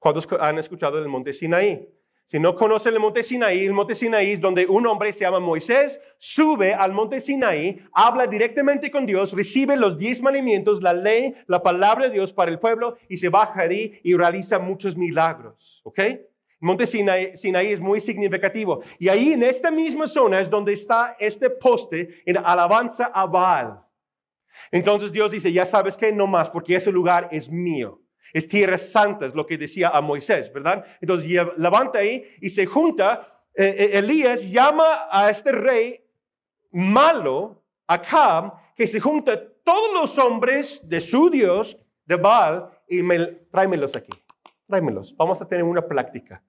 ¿Cuántos 0.00 0.26
han 0.40 0.58
escuchado 0.58 0.98
del 0.98 1.08
Monte 1.08 1.32
Sinaí? 1.32 1.88
Si 2.30 2.38
no 2.38 2.54
conocen 2.54 2.92
el 2.92 3.00
monte 3.00 3.22
Sinaí, 3.22 3.64
el 3.64 3.72
monte 3.72 3.94
Sinaí 3.94 4.32
es 4.32 4.40
donde 4.42 4.66
un 4.66 4.86
hombre 4.86 5.14
se 5.14 5.20
llama 5.20 5.40
Moisés, 5.40 5.98
sube 6.18 6.74
al 6.74 6.92
monte 6.92 7.20
Sinaí, 7.20 7.82
habla 7.90 8.26
directamente 8.26 8.90
con 8.90 9.06
Dios, 9.06 9.32
recibe 9.32 9.78
los 9.78 9.96
diez 9.96 10.20
mandamientos, 10.20 10.82
la 10.82 10.92
ley, 10.92 11.34
la 11.46 11.62
palabra 11.62 12.06
de 12.06 12.12
Dios 12.12 12.34
para 12.34 12.50
el 12.50 12.58
pueblo 12.58 12.98
y 13.08 13.16
se 13.16 13.30
baja 13.30 13.62
ahí 13.62 13.98
y 14.04 14.14
realiza 14.14 14.58
muchos 14.58 14.94
milagros. 14.94 15.80
¿Ok? 15.84 16.00
Monte 16.60 16.86
Sinaí, 16.86 17.34
Sinaí 17.34 17.68
es 17.68 17.80
muy 17.80 17.98
significativo. 17.98 18.82
Y 18.98 19.08
ahí 19.08 19.32
en 19.32 19.42
esta 19.42 19.70
misma 19.70 20.06
zona 20.06 20.42
es 20.42 20.50
donde 20.50 20.74
está 20.74 21.16
este 21.18 21.48
poste 21.48 22.20
en 22.26 22.36
alabanza 22.36 23.06
a 23.06 23.24
Baal. 23.24 23.80
Entonces 24.70 25.10
Dios 25.12 25.30
dice, 25.30 25.50
ya 25.50 25.64
sabes 25.64 25.96
que 25.96 26.12
no 26.12 26.26
más, 26.26 26.50
porque 26.50 26.76
ese 26.76 26.92
lugar 26.92 27.30
es 27.32 27.50
mío. 27.50 28.02
Es 28.32 28.46
tierra 28.46 28.78
santa, 28.78 29.26
es 29.26 29.34
lo 29.34 29.46
que 29.46 29.58
decía 29.58 29.88
a 29.88 30.00
Moisés, 30.00 30.52
¿verdad? 30.52 30.84
Entonces 31.00 31.30
levanta 31.56 32.00
ahí 32.00 32.24
y 32.40 32.50
se 32.50 32.66
junta. 32.66 33.42
Eh, 33.54 33.74
eh, 33.78 33.98
Elías 33.98 34.50
llama 34.50 35.08
a 35.10 35.30
este 35.30 35.52
rey 35.52 36.04
malo, 36.70 37.62
Acab, 37.86 38.74
que 38.74 38.86
se 38.86 39.00
junta 39.00 39.40
todos 39.64 39.92
los 39.94 40.18
hombres 40.18 40.80
de 40.88 41.00
su 41.00 41.30
Dios, 41.30 41.76
de 42.04 42.16
Baal, 42.16 42.70
y 42.88 43.02
me, 43.02 43.18
tráemelos 43.50 43.96
aquí. 43.96 44.12
Tráemelos. 44.66 45.16
Vamos 45.16 45.40
a 45.42 45.48
tener 45.48 45.64
una 45.64 45.82
plática. 45.82 46.42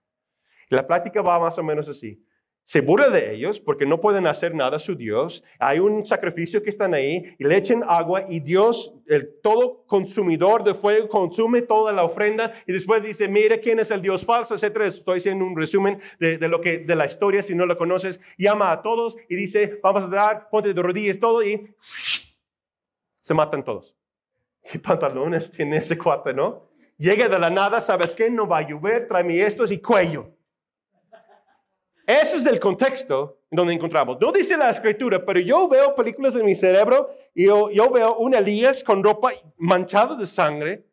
La 0.69 0.85
plática 0.85 1.21
va 1.21 1.39
más 1.39 1.57
o 1.57 1.63
menos 1.63 1.87
así 1.87 2.23
se 2.69 2.81
burla 2.81 3.09
de 3.09 3.33
ellos 3.33 3.59
porque 3.59 3.87
no 3.87 3.99
pueden 3.99 4.27
hacer 4.27 4.53
nada 4.53 4.75
a 4.77 4.79
su 4.79 4.93
Dios. 4.93 5.43
Hay 5.57 5.79
un 5.79 6.05
sacrificio 6.05 6.61
que 6.61 6.69
están 6.69 6.93
ahí 6.93 7.35
y 7.39 7.43
le 7.43 7.57
echen 7.57 7.83
agua 7.87 8.25
y 8.29 8.41
Dios, 8.41 8.93
el 9.07 9.41
todo 9.41 9.83
consumidor 9.87 10.63
de 10.63 10.75
fuego, 10.75 11.09
consume 11.09 11.63
toda 11.63 11.91
la 11.91 12.03
ofrenda 12.03 12.53
y 12.67 12.73
después 12.73 13.01
dice, 13.01 13.27
mire 13.27 13.59
quién 13.59 13.79
es 13.79 13.89
el 13.89 14.03
Dios 14.03 14.23
falso, 14.23 14.53
etcétera. 14.53 14.85
Estoy 14.85 15.17
haciendo 15.17 15.45
un 15.45 15.57
resumen 15.57 15.99
de, 16.19 16.37
lo 16.47 16.61
que, 16.61 16.77
de 16.77 16.95
la 16.95 17.07
historia 17.07 17.41
si 17.41 17.55
no 17.55 17.65
lo 17.65 17.75
conoces. 17.75 18.21
Llama 18.37 18.71
a 18.71 18.83
todos 18.83 19.17
y 19.27 19.35
dice, 19.35 19.79
vamos 19.81 20.03
a 20.03 20.07
dar, 20.09 20.47
ponte 20.51 20.71
de 20.71 20.79
rodillas, 20.79 21.19
todo 21.19 21.41
y 21.41 21.73
se 23.19 23.33
matan 23.33 23.63
todos. 23.63 23.97
¿Qué 24.71 24.77
pantalones 24.77 25.49
tiene 25.49 25.77
ese 25.77 25.97
cuate, 25.97 26.35
no? 26.35 26.69
Llega 26.99 27.27
de 27.27 27.39
la 27.39 27.49
nada, 27.49 27.81
¿sabes 27.81 28.13
qué? 28.13 28.29
No 28.29 28.47
va 28.47 28.59
a 28.59 28.69
llover, 28.69 29.07
tráeme 29.07 29.41
estos 29.41 29.71
y 29.71 29.79
cuello. 29.79 30.35
Ese 32.09 32.37
es 32.37 32.45
el 32.47 32.59
contexto 32.59 33.37
donde 33.51 33.71
encontramos. 33.71 34.17
No 34.19 34.31
dice 34.31 34.57
la 34.57 34.71
escritura, 34.71 35.23
pero 35.23 35.39
yo 35.39 35.69
veo 35.69 35.93
películas 35.93 36.35
en 36.35 36.43
mi 36.43 36.55
cerebro 36.55 37.11
y 37.35 37.45
yo, 37.45 37.69
yo 37.69 37.87
veo 37.91 38.15
un 38.15 38.33
Elías 38.33 38.83
con 38.83 39.03
ropa 39.03 39.29
manchada 39.57 40.15
de 40.15 40.25
sangre 40.25 40.87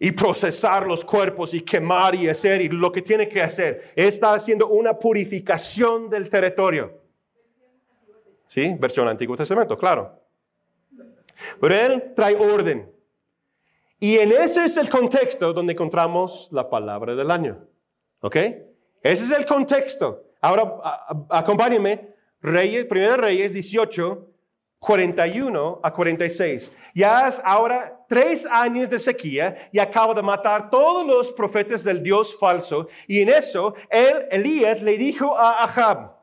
y 0.00 0.10
procesar 0.10 0.84
los 0.84 1.04
cuerpos 1.04 1.54
y 1.54 1.60
quemar 1.60 2.16
y 2.16 2.28
hacer 2.28 2.60
y 2.60 2.70
lo 2.70 2.90
que 2.90 3.02
tiene 3.02 3.28
que 3.28 3.40
hacer. 3.40 3.92
Está 3.94 4.34
haciendo 4.34 4.66
una 4.66 4.98
purificación 4.98 6.10
del 6.10 6.28
territorio. 6.28 7.02
Sí, 8.48 8.74
versión 8.80 9.06
Antiguo 9.06 9.36
Testamento, 9.36 9.78
claro. 9.78 10.20
Pero 11.60 11.72
él 11.72 12.12
trae 12.16 12.34
orden. 12.34 12.90
Y 14.00 14.18
en 14.18 14.32
ese 14.32 14.64
es 14.64 14.76
el 14.76 14.90
contexto 14.90 15.52
donde 15.52 15.74
encontramos 15.74 16.48
la 16.50 16.68
palabra 16.68 17.14
del 17.14 17.30
año. 17.30 17.64
¿Ok? 18.22 18.34
Ese 19.04 19.22
es 19.22 19.30
el 19.30 19.46
contexto. 19.46 20.24
Ahora 20.40 21.26
acompáñenme, 21.30 22.14
Reyes, 22.40 22.84
Primera 22.84 23.16
Reyes 23.16 23.52
18, 23.52 24.28
41 24.78 25.80
a 25.82 25.92
46. 25.92 26.72
Ya 26.94 27.28
es 27.28 27.40
ahora 27.44 28.04
tres 28.08 28.46
años 28.46 28.88
de 28.88 28.98
sequía 28.98 29.68
y 29.72 29.78
acaba 29.78 30.14
de 30.14 30.22
matar 30.22 30.70
todos 30.70 31.06
los 31.06 31.32
profetas 31.32 31.84
del 31.84 32.02
Dios 32.02 32.36
falso. 32.38 32.88
Y 33.06 33.22
en 33.22 33.28
eso, 33.28 33.74
él, 33.90 34.26
Elías, 34.30 34.80
le 34.80 34.96
dijo 34.96 35.36
a 35.36 35.64
Ahab, 35.64 36.16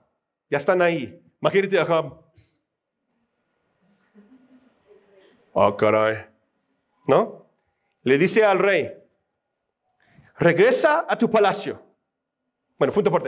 ya 0.49 0.57
están 0.57 0.81
ahí, 0.81 1.21
imagínate 1.41 1.79
Ahab. 1.79 2.21
Oh, 5.57 5.75
caray. 5.77 6.25
¿No? 7.07 7.45
Le 8.03 8.17
dice 8.17 8.43
al 8.43 8.59
rey, 8.59 8.93
regresa 10.37 11.05
a 11.07 11.17
tu 11.17 11.29
palacio. 11.29 11.81
Bueno, 12.77 12.93
punto 12.93 13.09
por 13.09 13.23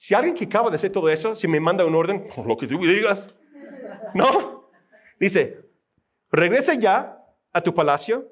si 0.00 0.14
alguien 0.14 0.34
que 0.34 0.46
acaba 0.46 0.70
de 0.70 0.76
hacer 0.76 0.90
todo 0.90 1.10
eso, 1.10 1.34
si 1.34 1.46
me 1.46 1.60
manda 1.60 1.84
un 1.84 1.94
orden, 1.94 2.26
por 2.34 2.46
lo 2.46 2.56
que 2.56 2.66
tú 2.66 2.78
digas, 2.78 3.28
no. 4.14 4.70
Dice, 5.18 5.60
regresa 6.32 6.72
ya 6.72 7.22
a 7.52 7.60
tu 7.60 7.74
palacio, 7.74 8.26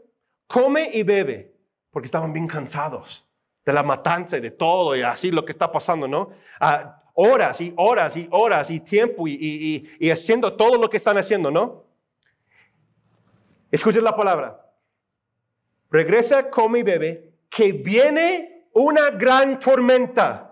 come 0.46 0.88
y 0.90 1.02
bebe, 1.02 1.52
porque 1.90 2.06
estaban 2.06 2.32
bien 2.32 2.46
cansados 2.46 3.22
de 3.66 3.72
la 3.74 3.82
matanza 3.82 4.38
y 4.38 4.40
de 4.40 4.50
todo 4.50 4.96
y 4.96 5.02
así 5.02 5.30
lo 5.30 5.44
que 5.44 5.52
está 5.52 5.70
pasando, 5.70 6.08
¿no? 6.08 6.30
Ah, 6.58 7.02
horas 7.12 7.60
y 7.60 7.74
horas 7.76 8.16
y 8.16 8.26
horas 8.30 8.70
y 8.70 8.80
tiempo 8.80 9.28
y, 9.28 9.90
y 10.00 10.10
haciendo 10.10 10.56
todo 10.56 10.78
lo 10.78 10.88
que 10.88 10.96
están 10.96 11.18
haciendo, 11.18 11.50
¿no? 11.50 11.84
Escuchen 13.70 14.04
la 14.04 14.16
palabra. 14.16 14.58
Regresa, 15.90 16.48
come 16.48 16.78
y 16.78 16.82
bebe, 16.82 17.30
que 17.50 17.72
viene 17.72 18.70
una 18.72 19.10
gran 19.10 19.60
tormenta 19.60 20.47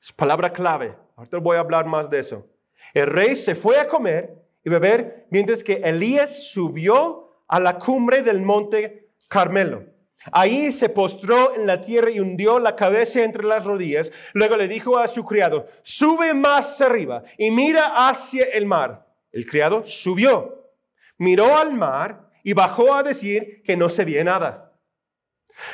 es 0.00 0.12
palabra 0.12 0.52
clave. 0.52 0.96
Ahorita 1.16 1.38
voy 1.38 1.56
a 1.56 1.60
hablar 1.60 1.86
más 1.86 2.08
de 2.08 2.20
eso. 2.20 2.46
El 2.94 3.06
rey 3.06 3.34
se 3.36 3.54
fue 3.54 3.78
a 3.78 3.88
comer 3.88 4.34
y 4.64 4.70
beber 4.70 5.26
mientras 5.30 5.62
que 5.62 5.74
Elías 5.74 6.48
subió 6.50 7.42
a 7.48 7.60
la 7.60 7.78
cumbre 7.78 8.22
del 8.22 8.40
monte 8.40 9.10
Carmelo. 9.28 9.84
Ahí 10.32 10.72
se 10.72 10.88
postró 10.88 11.54
en 11.54 11.66
la 11.66 11.80
tierra 11.80 12.10
y 12.10 12.20
hundió 12.20 12.58
la 12.58 12.74
cabeza 12.74 13.22
entre 13.22 13.44
las 13.44 13.64
rodillas. 13.64 14.10
Luego 14.32 14.56
le 14.56 14.68
dijo 14.68 14.98
a 14.98 15.06
su 15.06 15.24
criado, 15.24 15.66
sube 15.82 16.34
más 16.34 16.80
arriba 16.80 17.22
y 17.36 17.50
mira 17.50 18.08
hacia 18.08 18.44
el 18.46 18.66
mar. 18.66 19.06
El 19.30 19.46
criado 19.46 19.84
subió, 19.86 20.72
miró 21.18 21.56
al 21.56 21.72
mar 21.74 22.30
y 22.42 22.52
bajó 22.52 22.94
a 22.94 23.02
decir 23.02 23.62
que 23.64 23.76
no 23.76 23.88
se 23.88 24.04
veía 24.04 24.24
nada. 24.24 24.67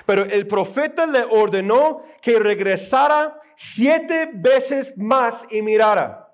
Pero 0.07 0.25
el 0.25 0.47
profeta 0.47 1.07
le 1.07 1.25
ordenó 1.25 2.03
que 2.21 2.39
regresara 2.39 3.41
siete 3.57 4.31
veces 4.33 4.97
más 4.97 5.47
y 5.51 5.63
mirara. 5.63 6.33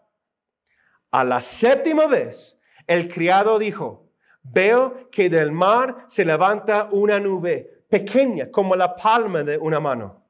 A 1.10 1.24
la 1.24 1.40
séptima 1.40 2.06
vez, 2.06 2.58
el 2.86 3.08
criado 3.08 3.58
dijo, 3.58 4.10
veo 4.42 5.10
que 5.10 5.28
del 5.28 5.52
mar 5.52 6.04
se 6.08 6.24
levanta 6.24 6.88
una 6.92 7.18
nube 7.18 7.84
pequeña 7.88 8.50
como 8.50 8.76
la 8.76 8.94
palma 8.94 9.42
de 9.42 9.58
una 9.58 9.80
mano. 9.80 10.24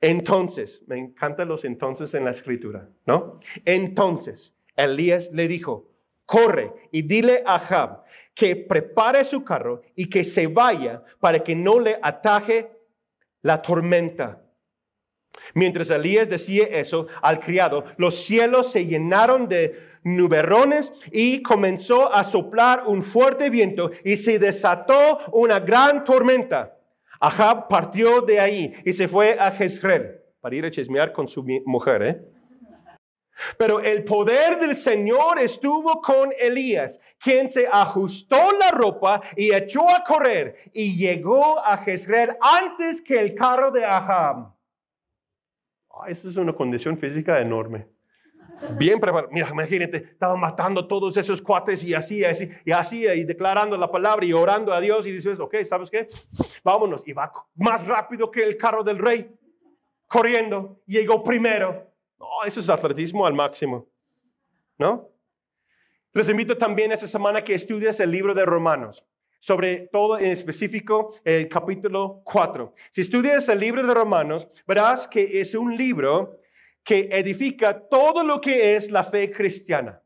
Entonces, 0.00 0.82
me 0.86 0.98
encantan 0.98 1.48
los 1.48 1.64
entonces 1.64 2.14
en 2.14 2.24
la 2.24 2.30
escritura, 2.30 2.88
¿no? 3.06 3.40
Entonces, 3.64 4.56
Elías 4.76 5.30
le 5.32 5.48
dijo, 5.48 5.95
corre 6.26 6.72
y 6.92 7.02
dile 7.02 7.42
a 7.46 7.58
Jab 7.58 8.02
que 8.34 8.54
prepare 8.54 9.24
su 9.24 9.42
carro 9.42 9.80
y 9.94 10.10
que 10.10 10.22
se 10.22 10.46
vaya 10.46 11.02
para 11.20 11.38
que 11.38 11.54
no 11.54 11.80
le 11.80 11.98
ataje 12.02 12.70
la 13.40 13.62
tormenta. 13.62 14.42
Mientras 15.54 15.90
Elías 15.90 16.28
decía 16.28 16.66
eso 16.70 17.06
al 17.22 17.40
criado, 17.40 17.84
los 17.96 18.16
cielos 18.16 18.72
se 18.72 18.84
llenaron 18.84 19.48
de 19.48 19.78
nuberones 20.02 20.92
y 21.12 21.42
comenzó 21.42 22.12
a 22.12 22.24
soplar 22.24 22.84
un 22.86 23.02
fuerte 23.02 23.50
viento 23.50 23.90
y 24.04 24.16
se 24.16 24.38
desató 24.38 25.18
una 25.32 25.60
gran 25.60 26.04
tormenta. 26.04 26.76
Ahab 27.20 27.68
partió 27.68 28.20
de 28.20 28.40
ahí 28.40 28.74
y 28.84 28.92
se 28.92 29.08
fue 29.08 29.36
a 29.38 29.50
Jezreel 29.50 30.20
para 30.40 30.54
ir 30.54 30.64
a 30.64 30.70
chismear 30.70 31.12
con 31.12 31.26
su 31.26 31.44
mujer. 31.64 32.02
¿eh? 32.02 32.35
Pero 33.58 33.80
el 33.80 34.04
poder 34.04 34.58
del 34.58 34.74
Señor 34.74 35.38
estuvo 35.38 36.00
con 36.00 36.32
Elías, 36.38 37.00
quien 37.18 37.48
se 37.48 37.66
ajustó 37.70 38.52
la 38.58 38.70
ropa 38.70 39.20
y 39.36 39.52
echó 39.52 39.88
a 39.88 40.02
correr 40.04 40.70
y 40.72 40.96
llegó 40.96 41.58
a 41.60 41.78
Jezreel 41.78 42.36
antes 42.40 43.00
que 43.00 43.20
el 43.20 43.34
carro 43.34 43.70
de 43.70 43.84
Ahab. 43.84 44.52
Ah, 45.90 46.08
esa 46.08 46.28
es 46.28 46.36
una 46.36 46.52
condición 46.52 46.98
física 46.98 47.40
enorme. 47.40 47.86
Bien 48.78 48.98
preparado. 48.98 49.28
Mira, 49.32 49.48
imagínate, 49.50 49.98
estaba 49.98 50.34
matando 50.36 50.86
todos 50.86 51.16
esos 51.16 51.42
cuates 51.42 51.84
y 51.84 51.94
así, 51.94 52.24
así, 52.24 52.50
y 52.64 52.72
así, 52.72 53.06
y 53.06 53.24
declarando 53.24 53.76
la 53.76 53.90
palabra 53.90 54.24
y 54.24 54.32
orando 54.32 54.72
a 54.72 54.80
Dios 54.80 55.06
y 55.06 55.12
dices, 55.12 55.38
ok, 55.40 55.56
¿sabes 55.64 55.90
qué? 55.90 56.08
Vámonos. 56.64 57.06
Y 57.06 57.12
va 57.12 57.30
más 57.54 57.86
rápido 57.86 58.30
que 58.30 58.42
el 58.42 58.56
carro 58.56 58.82
del 58.82 58.98
rey, 58.98 59.30
corriendo. 60.06 60.80
Llegó 60.86 61.22
primero. 61.22 61.86
No, 62.18 62.26
eso 62.44 62.60
es 62.60 62.68
atletismo 62.68 63.26
al 63.26 63.34
máximo. 63.34 63.88
¿No? 64.78 65.10
Les 66.12 66.28
invito 66.28 66.56
también 66.56 66.92
esta 66.92 67.06
semana 67.06 67.42
que 67.42 67.54
estudies 67.54 68.00
el 68.00 68.10
libro 68.10 68.32
de 68.34 68.44
Romanos, 68.44 69.04
sobre 69.38 69.88
todo 69.88 70.18
en 70.18 70.26
específico 70.26 71.14
el 71.24 71.48
capítulo 71.48 72.22
4. 72.24 72.74
Si 72.90 73.02
estudias 73.02 73.48
el 73.50 73.60
libro 73.60 73.86
de 73.86 73.92
Romanos, 73.92 74.48
verás 74.66 75.06
que 75.06 75.40
es 75.40 75.54
un 75.54 75.76
libro 75.76 76.40
que 76.82 77.08
edifica 77.12 77.86
todo 77.88 78.22
lo 78.22 78.40
que 78.40 78.76
es 78.76 78.90
la 78.90 79.04
fe 79.04 79.30
cristiana. 79.30 80.02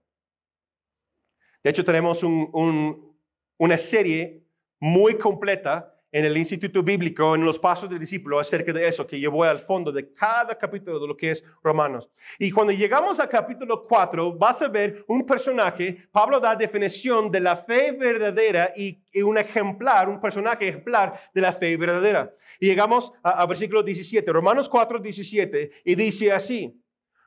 De 1.62 1.70
hecho, 1.70 1.84
tenemos 1.84 2.22
una 2.24 3.78
serie 3.78 4.42
muy 4.80 5.16
completa 5.18 5.94
en 6.12 6.24
el 6.24 6.36
Instituto 6.36 6.82
Bíblico, 6.82 7.34
en 7.34 7.44
los 7.44 7.58
Pasos 7.58 7.88
del 7.88 7.98
Discípulo, 7.98 8.38
acerca 8.38 8.72
de 8.72 8.86
eso, 8.86 9.06
que 9.06 9.20
yo 9.20 9.30
al 9.44 9.60
fondo 9.60 9.92
de 9.92 10.12
cada 10.12 10.58
capítulo 10.58 10.98
de 10.98 11.06
lo 11.06 11.16
que 11.16 11.30
es 11.30 11.44
Romanos. 11.62 12.10
Y 12.38 12.50
cuando 12.50 12.72
llegamos 12.72 13.20
al 13.20 13.28
capítulo 13.28 13.86
4, 13.86 14.32
vas 14.36 14.60
a 14.62 14.68
ver 14.68 15.04
un 15.06 15.24
personaje, 15.24 16.08
Pablo 16.10 16.40
da 16.40 16.56
definición 16.56 17.30
de 17.30 17.40
la 17.40 17.56
fe 17.56 17.92
verdadera 17.92 18.72
y, 18.76 19.00
un 19.22 19.38
ejemplar, 19.38 20.08
un 20.08 20.20
personaje 20.20 20.68
ejemplar 20.68 21.20
de 21.32 21.40
la 21.40 21.52
fe 21.52 21.76
verdadera. 21.76 22.32
Y 22.58 22.66
llegamos 22.66 23.12
al 23.22 23.46
versículo 23.46 23.82
17, 23.82 24.32
Romanos 24.32 24.68
4, 24.68 24.98
17, 24.98 25.70
y 25.84 25.94
dice 25.94 26.32
así, 26.32 26.76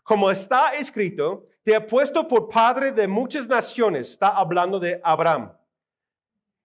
como 0.03 0.29
está 0.29 0.75
escrito, 0.75 1.47
te 1.63 1.73
he 1.73 1.81
puesto 1.81 2.27
por 2.27 2.49
padre 2.49 2.91
de 2.91 3.07
muchas 3.07 3.47
naciones, 3.47 4.11
está 4.11 4.27
hablando 4.27 4.79
de 4.79 4.99
Abraham 5.01 5.53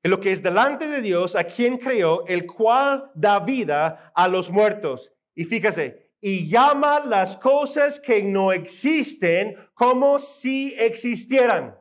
en 0.03 0.11
lo 0.11 0.21
que 0.21 0.33
es 0.33 0.43
delante 0.43 0.87
de 0.87 1.01
Dios, 1.01 1.35
a 1.35 1.45
quien 1.45 1.79
creó, 1.79 2.25
el 2.27 2.47
cual 2.47 3.11
da 3.15 3.41
vida 3.41 4.13
a 4.15 4.29
los 4.29 4.51
muertos. 4.51 5.13
Y 5.35 5.45
fíjese, 5.45 6.13
y 6.21 6.49
llama 6.49 7.01
las 7.01 7.37
cosas 7.37 8.01
que 8.01 8.23
no 8.23 8.53
existen 8.53 9.57
como 9.75 10.19
si 10.19 10.75
existieran. 10.79 11.77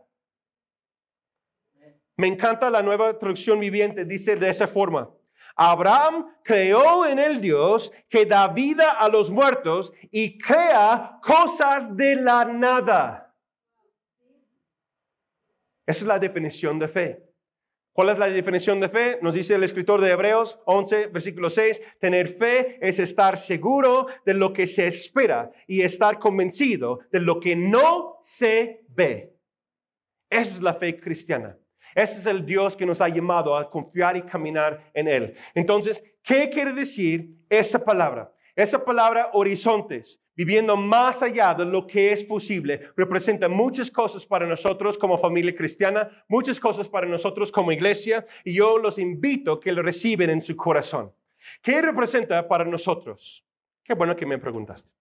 Me 2.15 2.27
encanta 2.27 2.69
la 2.69 2.82
nueva 2.82 3.17
traducción 3.17 3.60
viviente, 3.60 4.06
dice 4.06 4.36
de 4.36 4.49
esa 4.49 4.67
forma. 4.67 5.10
Abraham 5.56 6.36
creó 6.43 7.06
en 7.06 7.17
el 7.17 7.41
Dios 7.41 7.91
que 8.10 8.25
da 8.25 8.47
vida 8.47 8.91
a 8.91 9.10
los 9.10 9.32
muertos 9.32 9.91
y 10.12 10.38
crea 10.38 11.19
cosas 11.23 11.95
de 11.95 12.15
la 12.15 12.45
nada. 12.45 13.36
Esa 15.86 15.99
es 16.01 16.08
la 16.08 16.19
definición 16.19 16.77
de 16.77 16.88
fe. 16.88 17.26
¿Cuál 17.97 18.10
es 18.10 18.19
la 18.19 18.29
definición 18.29 18.79
de 18.79 18.89
fe? 18.89 19.17
Nos 19.23 19.33
dice 19.33 19.55
el 19.55 19.63
escritor 19.63 19.99
de 19.99 20.12
Hebreos 20.12 20.60
11, 20.65 21.07
versículo 21.07 21.49
6, 21.49 21.81
tener 21.99 22.27
fe 22.27 22.77
es 22.79 22.99
estar 22.99 23.38
seguro 23.38 24.05
de 24.23 24.36
lo 24.36 24.53
que 24.53 24.67
se 24.67 24.86
espera 24.86 25.49
y 25.65 25.81
estar 25.81 26.19
convencido 26.19 26.99
de 27.12 27.19
lo 27.21 27.39
que 27.39 27.55
no 27.55 28.19
se 28.21 28.86
ve. 28.89 29.33
Esa 30.29 30.57
es 30.57 30.62
la 30.62 30.75
fe 30.75 30.99
cristiana. 30.99 31.57
Ese 31.95 32.19
es 32.19 32.27
el 32.27 32.45
Dios 32.45 32.77
que 32.77 32.86
nos 32.86 33.01
ha 33.01 33.10
llamado 33.10 33.57
a 33.57 33.67
confiar 33.67 34.15
y 34.15 34.21
caminar 34.21 34.91
en 34.93 35.07
Él. 35.07 35.33
Entonces, 35.55 36.03
¿qué 36.21 36.51
quiere 36.51 36.73
decir 36.73 37.36
esa 37.49 37.83
palabra? 37.83 38.31
Esa 38.58 38.84
palabra 38.84 39.30
horizontes, 39.34 40.20
viviendo 40.36 40.76
más 40.76 41.22
allá 41.22 41.54
de 41.54 41.63
lo 41.63 41.86
que 41.86 42.12
es 42.12 42.24
posible, 42.24 42.89
representa 42.96 43.48
muchas 43.48 43.91
cosas 43.91 44.26
para 44.26 44.48
nosotros 44.48 44.98
como 44.98 45.20
familia 45.20 45.56
cristiana, 45.56 46.10
muchas 46.28 46.60
cosas 46.60 46.89
para 46.89 47.06
nosotros 47.06 47.52
como 47.52 47.72
iglesia, 47.72 48.26
y 48.43 48.56
yo 48.56 48.80
los 48.80 48.98
invito 48.98 49.52
a 49.52 49.60
que 49.60 49.72
lo 49.72 49.84
reciben 49.84 50.32
en 50.32 50.41
su 50.41 50.56
corazón. 50.56 51.13
¿Qué 51.62 51.84
representa 51.84 52.48
para 52.48 52.65
nosotros? 52.65 53.46
Qué 53.84 53.93
bueno 53.93 54.15
que 54.15 54.26
me 54.26 54.39
preguntaste. 54.39 54.91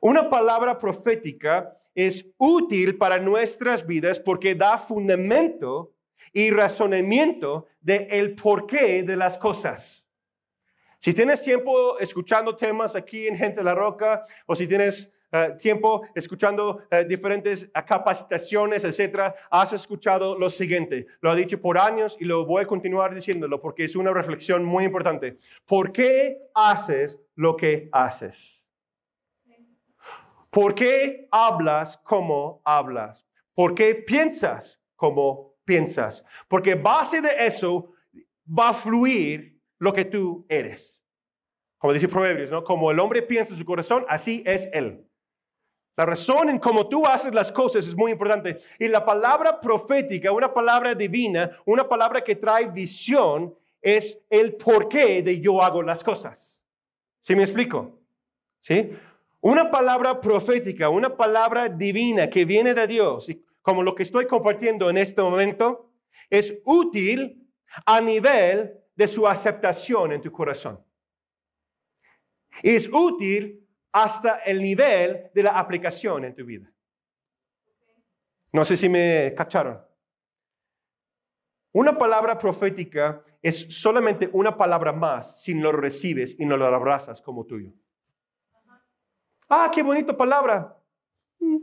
Una 0.00 0.30
palabra 0.30 0.78
profética 0.78 1.76
es 1.96 2.24
útil 2.38 2.96
para 2.96 3.18
nuestras 3.18 3.84
vidas 3.84 4.20
porque 4.20 4.54
da 4.54 4.78
fundamento 4.78 5.96
y 6.32 6.52
razonamiento 6.52 7.66
de 7.80 8.06
el 8.08 8.36
porqué 8.36 9.02
de 9.02 9.16
las 9.16 9.36
cosas. 9.36 10.08
Si 11.02 11.12
tienes 11.12 11.42
tiempo 11.42 11.98
escuchando 11.98 12.54
temas 12.54 12.94
aquí 12.94 13.26
en 13.26 13.36
Gente 13.36 13.56
de 13.56 13.64
la 13.64 13.74
Roca, 13.74 14.22
o 14.46 14.54
si 14.54 14.68
tienes 14.68 15.10
eh, 15.32 15.56
tiempo 15.58 16.02
escuchando 16.14 16.84
eh, 16.88 17.04
diferentes 17.04 17.68
capacitaciones, 17.84 18.84
etcétera, 18.84 19.34
has 19.50 19.72
escuchado 19.72 20.38
lo 20.38 20.48
siguiente. 20.48 21.08
Lo 21.20 21.32
ha 21.32 21.34
dicho 21.34 21.60
por 21.60 21.76
años 21.76 22.16
y 22.20 22.24
lo 22.24 22.46
voy 22.46 22.62
a 22.62 22.68
continuar 22.68 23.12
diciéndolo 23.12 23.60
porque 23.60 23.82
es 23.82 23.96
una 23.96 24.12
reflexión 24.12 24.64
muy 24.64 24.84
importante. 24.84 25.38
¿Por 25.66 25.90
qué 25.90 26.38
haces 26.54 27.18
lo 27.34 27.56
que 27.56 27.88
haces? 27.90 28.64
¿Por 30.50 30.72
qué 30.72 31.26
hablas 31.32 31.96
como 31.96 32.62
hablas? 32.64 33.26
¿Por 33.54 33.74
qué 33.74 33.96
piensas 33.96 34.80
como 34.94 35.56
piensas? 35.64 36.24
Porque 36.46 36.76
base 36.76 37.20
de 37.20 37.44
eso 37.44 37.90
va 38.46 38.68
a 38.68 38.72
fluir 38.72 39.51
lo 39.82 39.92
que 39.92 40.04
tú 40.04 40.46
eres. 40.48 41.04
Como 41.76 41.92
dice 41.92 42.06
Proverbios, 42.06 42.52
¿no? 42.52 42.62
Como 42.62 42.92
el 42.92 43.00
hombre 43.00 43.20
piensa 43.20 43.52
en 43.52 43.58
su 43.58 43.64
corazón, 43.64 44.06
así 44.08 44.40
es 44.46 44.68
él. 44.72 45.04
La 45.96 46.06
razón 46.06 46.48
en 46.48 46.60
cómo 46.60 46.88
tú 46.88 47.04
haces 47.04 47.34
las 47.34 47.50
cosas 47.50 47.84
es 47.84 47.96
muy 47.96 48.12
importante. 48.12 48.58
Y 48.78 48.86
la 48.86 49.04
palabra 49.04 49.60
profética, 49.60 50.30
una 50.30 50.54
palabra 50.54 50.94
divina, 50.94 51.50
una 51.64 51.88
palabra 51.88 52.22
que 52.22 52.36
trae 52.36 52.66
visión, 52.70 53.56
es 53.80 54.20
el 54.30 54.54
porqué 54.54 55.20
de 55.20 55.40
yo 55.40 55.60
hago 55.60 55.82
las 55.82 56.04
cosas. 56.04 56.62
¿Sí 57.20 57.34
me 57.34 57.42
explico? 57.42 57.98
¿Sí? 58.60 58.92
Una 59.40 59.68
palabra 59.68 60.20
profética, 60.20 60.90
una 60.90 61.16
palabra 61.16 61.68
divina 61.68 62.30
que 62.30 62.44
viene 62.44 62.72
de 62.72 62.86
Dios, 62.86 63.32
como 63.62 63.82
lo 63.82 63.96
que 63.96 64.04
estoy 64.04 64.28
compartiendo 64.28 64.88
en 64.88 64.98
este 64.98 65.20
momento, 65.22 65.90
es 66.30 66.54
útil 66.64 67.50
a 67.84 68.00
nivel 68.00 68.78
de 68.94 69.08
su 69.08 69.26
aceptación 69.26 70.12
en 70.12 70.20
tu 70.20 70.30
corazón. 70.30 70.84
Es 72.62 72.88
útil 72.92 73.66
hasta 73.92 74.38
el 74.38 74.62
nivel 74.62 75.30
de 75.34 75.42
la 75.42 75.58
aplicación 75.58 76.24
en 76.24 76.34
tu 76.34 76.44
vida. 76.44 76.70
No 78.52 78.64
sé 78.64 78.76
si 78.76 78.88
me 78.88 79.32
cacharon. 79.36 79.80
Una 81.72 81.96
palabra 81.96 82.38
profética 82.38 83.24
es 83.40 83.80
solamente 83.80 84.28
una 84.32 84.56
palabra 84.56 84.92
más 84.92 85.42
si 85.42 85.54
no 85.54 85.72
lo 85.72 85.78
recibes 85.78 86.36
y 86.38 86.44
no 86.44 86.56
lo 86.56 86.66
abrazas 86.66 87.20
como 87.20 87.46
tuyo. 87.46 87.72
Ah, 89.48 89.70
qué 89.72 89.82
bonita 89.82 90.16
palabra. 90.16 90.78
Mm. 91.38 91.58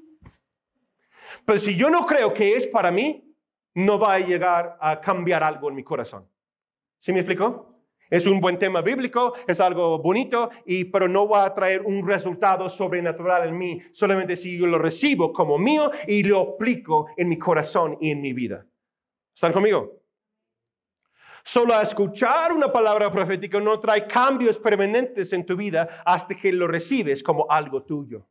Pero 1.45 1.59
si 1.59 1.75
yo 1.75 1.89
no 1.89 2.05
creo 2.05 2.33
que 2.33 2.55
es 2.55 2.67
para 2.67 2.91
mí, 2.91 3.35
no 3.75 3.99
va 3.99 4.15
a 4.15 4.19
llegar 4.19 4.77
a 4.81 4.99
cambiar 4.99 5.43
algo 5.43 5.69
en 5.69 5.75
mi 5.75 5.83
corazón. 5.83 6.27
¿Sí 6.99 7.13
me 7.13 7.19
explico? 7.19 7.69
Es 8.09 8.25
un 8.25 8.41
buen 8.41 8.57
tema 8.57 8.81
bíblico, 8.81 9.35
es 9.47 9.59
algo 9.61 9.99
bonito, 9.99 10.49
y, 10.65 10.85
pero 10.85 11.07
no 11.07 11.27
va 11.27 11.45
a 11.45 11.53
traer 11.53 11.83
un 11.83 12.05
resultado 12.07 12.67
sobrenatural 12.67 13.47
en 13.47 13.57
mí, 13.57 13.81
solamente 13.91 14.35
si 14.35 14.57
yo 14.57 14.65
lo 14.65 14.79
recibo 14.79 15.31
como 15.31 15.59
mío 15.59 15.91
y 16.07 16.23
lo 16.23 16.39
aplico 16.55 17.07
en 17.15 17.29
mi 17.29 17.37
corazón 17.37 17.97
y 18.01 18.09
en 18.09 18.21
mi 18.21 18.33
vida. 18.33 18.65
¿Están 19.35 19.53
conmigo? 19.53 19.99
Solo 21.43 21.79
escuchar 21.79 22.51
una 22.51 22.71
palabra 22.71 23.11
profética 23.11 23.59
no 23.59 23.79
trae 23.79 24.07
cambios 24.07 24.59
permanentes 24.59 25.31
en 25.31 25.45
tu 25.45 25.55
vida 25.55 26.01
hasta 26.05 26.35
que 26.35 26.51
lo 26.51 26.67
recibes 26.67 27.23
como 27.23 27.49
algo 27.49 27.83
tuyo. 27.83 28.27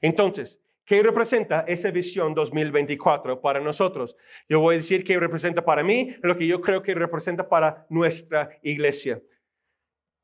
Entonces, 0.00 0.62
¿Qué 0.88 1.02
representa 1.02 1.66
esa 1.68 1.90
visión 1.90 2.32
2024 2.32 3.42
para 3.42 3.60
nosotros? 3.60 4.16
Yo 4.48 4.60
voy 4.60 4.76
a 4.76 4.78
decir 4.78 5.04
qué 5.04 5.20
representa 5.20 5.62
para 5.62 5.82
mí, 5.82 6.16
lo 6.22 6.38
que 6.38 6.46
yo 6.46 6.62
creo 6.62 6.82
que 6.82 6.94
representa 6.94 7.46
para 7.46 7.84
nuestra 7.90 8.48
iglesia. 8.62 9.20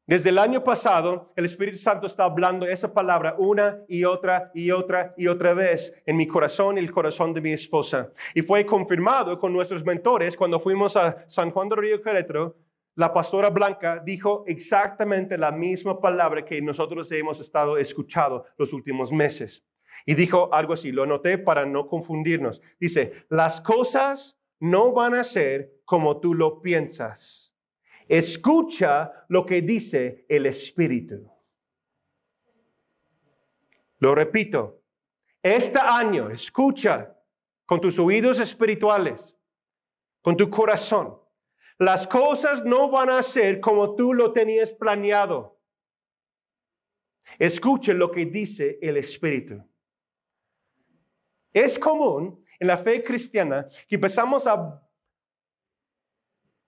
Desde 0.07 0.31
el 0.31 0.38
año 0.38 0.64
pasado, 0.64 1.35
el 1.37 1.44
Espíritu 1.44 1.77
Santo 1.77 2.07
está 2.07 2.24
hablando 2.24 2.66
esa 2.66 2.94
palabra 2.94 3.35
una 3.37 3.81
y 3.88 4.05
otra 4.05 4.50
y 4.55 4.70
otra 4.70 5.12
y 5.18 5.27
otra 5.27 5.53
vez 5.53 5.92
en 6.07 6.16
mi 6.16 6.27
corazón 6.27 6.79
y 6.79 6.81
el 6.81 6.90
corazón 6.90 7.35
de 7.35 7.42
mi 7.42 7.53
esposa. 7.53 8.11
Y 8.35 8.40
fue 8.40 8.64
confirmado 8.64 9.38
con 9.38 9.53
nuestros 9.53 9.85
mentores 9.85 10.35
cuando 10.35 10.59
fuimos 10.59 10.96
a 10.96 11.27
San 11.29 11.50
Juan 11.50 11.68
de 11.68 11.77
Río 11.77 12.00
Querétaro. 12.00 12.57
La 12.94 13.12
pastora 13.12 13.50
Blanca 13.50 14.00
dijo 14.03 14.44
exactamente 14.46 15.37
la 15.37 15.53
misma 15.53 16.00
palabra 16.00 16.42
que 16.42 16.62
nosotros 16.62 17.12
hemos 17.12 17.38
estado 17.38 17.77
escuchando 17.77 18.46
los 18.57 18.72
últimos 18.72 19.12
meses. 19.12 19.62
Y 20.07 20.14
dijo 20.14 20.53
algo 20.53 20.75
así, 20.75 20.93
lo 20.93 21.05
anoté 21.05 21.38
para 21.38 21.64
no 21.64 21.87
confundirnos. 21.87 22.61
Dice, 22.79 23.25
las 23.31 23.61
cosas 23.61 24.38
no 24.61 24.93
van 24.93 25.14
a 25.14 25.25
ser 25.25 25.81
como 25.85 26.21
tú 26.21 26.35
lo 26.35 26.61
piensas. 26.61 27.55
Escucha 28.09 29.12
lo 29.29 29.47
que 29.47 29.62
dice 29.62 30.27
el 30.29 30.47
Espíritu. 30.47 31.31
Lo 33.99 34.14
repito, 34.14 34.83
este 35.43 35.79
año 35.79 36.29
escucha 36.29 37.17
con 37.64 37.81
tus 37.81 37.99
oídos 37.99 38.38
espirituales, 38.40 39.38
con 40.21 40.37
tu 40.37 40.51
corazón. 40.51 41.19
Las 41.79 42.07
cosas 42.07 42.64
no 42.64 42.90
van 42.90 43.11
a 43.11 43.23
ser 43.23 43.61
como 43.61 43.95
tú 43.95 44.12
lo 44.12 44.33
tenías 44.33 44.73
planeado. 44.73 45.59
Escucha 47.38 47.95
lo 47.95 48.11
que 48.11 48.27
dice 48.27 48.79
el 48.83 48.99
Espíritu. 48.99 49.64
Es 51.55 51.79
común 51.79 52.45
en 52.59 52.67
la 52.67 52.77
fe 52.77 53.03
cristiana 53.03 53.67
que 53.88 53.95
empezamos 53.95 54.47
a 54.47 54.83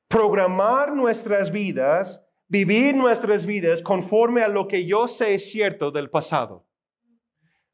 programar 0.08 0.94
nuestras 0.94 1.50
vidas, 1.50 2.22
vivir 2.46 2.94
nuestras 2.94 3.44
vidas 3.44 3.82
conforme 3.82 4.42
a 4.42 4.48
lo 4.48 4.68
que 4.68 4.86
yo 4.86 5.08
sé 5.08 5.34
es 5.34 5.50
cierto 5.50 5.90
del 5.90 6.08
pasado. 6.08 6.64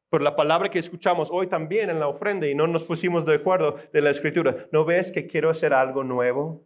Por 0.09 0.23
la 0.23 0.35
palabra 0.35 0.71
que 0.71 0.79
escuchamos 0.79 1.29
hoy 1.31 1.47
también 1.47 1.91
en 1.91 2.01
la 2.01 2.09
ofrenda 2.09 2.49
y 2.49 2.55
no 2.55 2.67
nos 2.67 2.85
pusimos 2.85 3.25
de 3.25 3.35
acuerdo 3.35 3.77
de 3.93 4.03
la 4.03 4.11
escritura, 4.11 4.67
¿no 4.73 4.85
ves 4.85 5.13
que 5.13 5.27
quiero 5.27 5.51
hacer 5.51 5.73
algo 5.73 6.05
nuevo? 6.05 6.65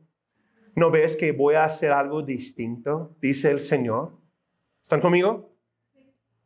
¿No 0.75 0.91
ves 0.91 1.17
que 1.17 1.33
voy 1.33 1.55
a 1.55 1.65
hacer 1.65 1.93
algo 1.93 2.23
distinto? 2.23 3.17
Dice 3.21 3.51
el 3.51 3.61
Señor. 3.61 4.17
¿Están 4.83 5.01
conmigo? 5.01 5.53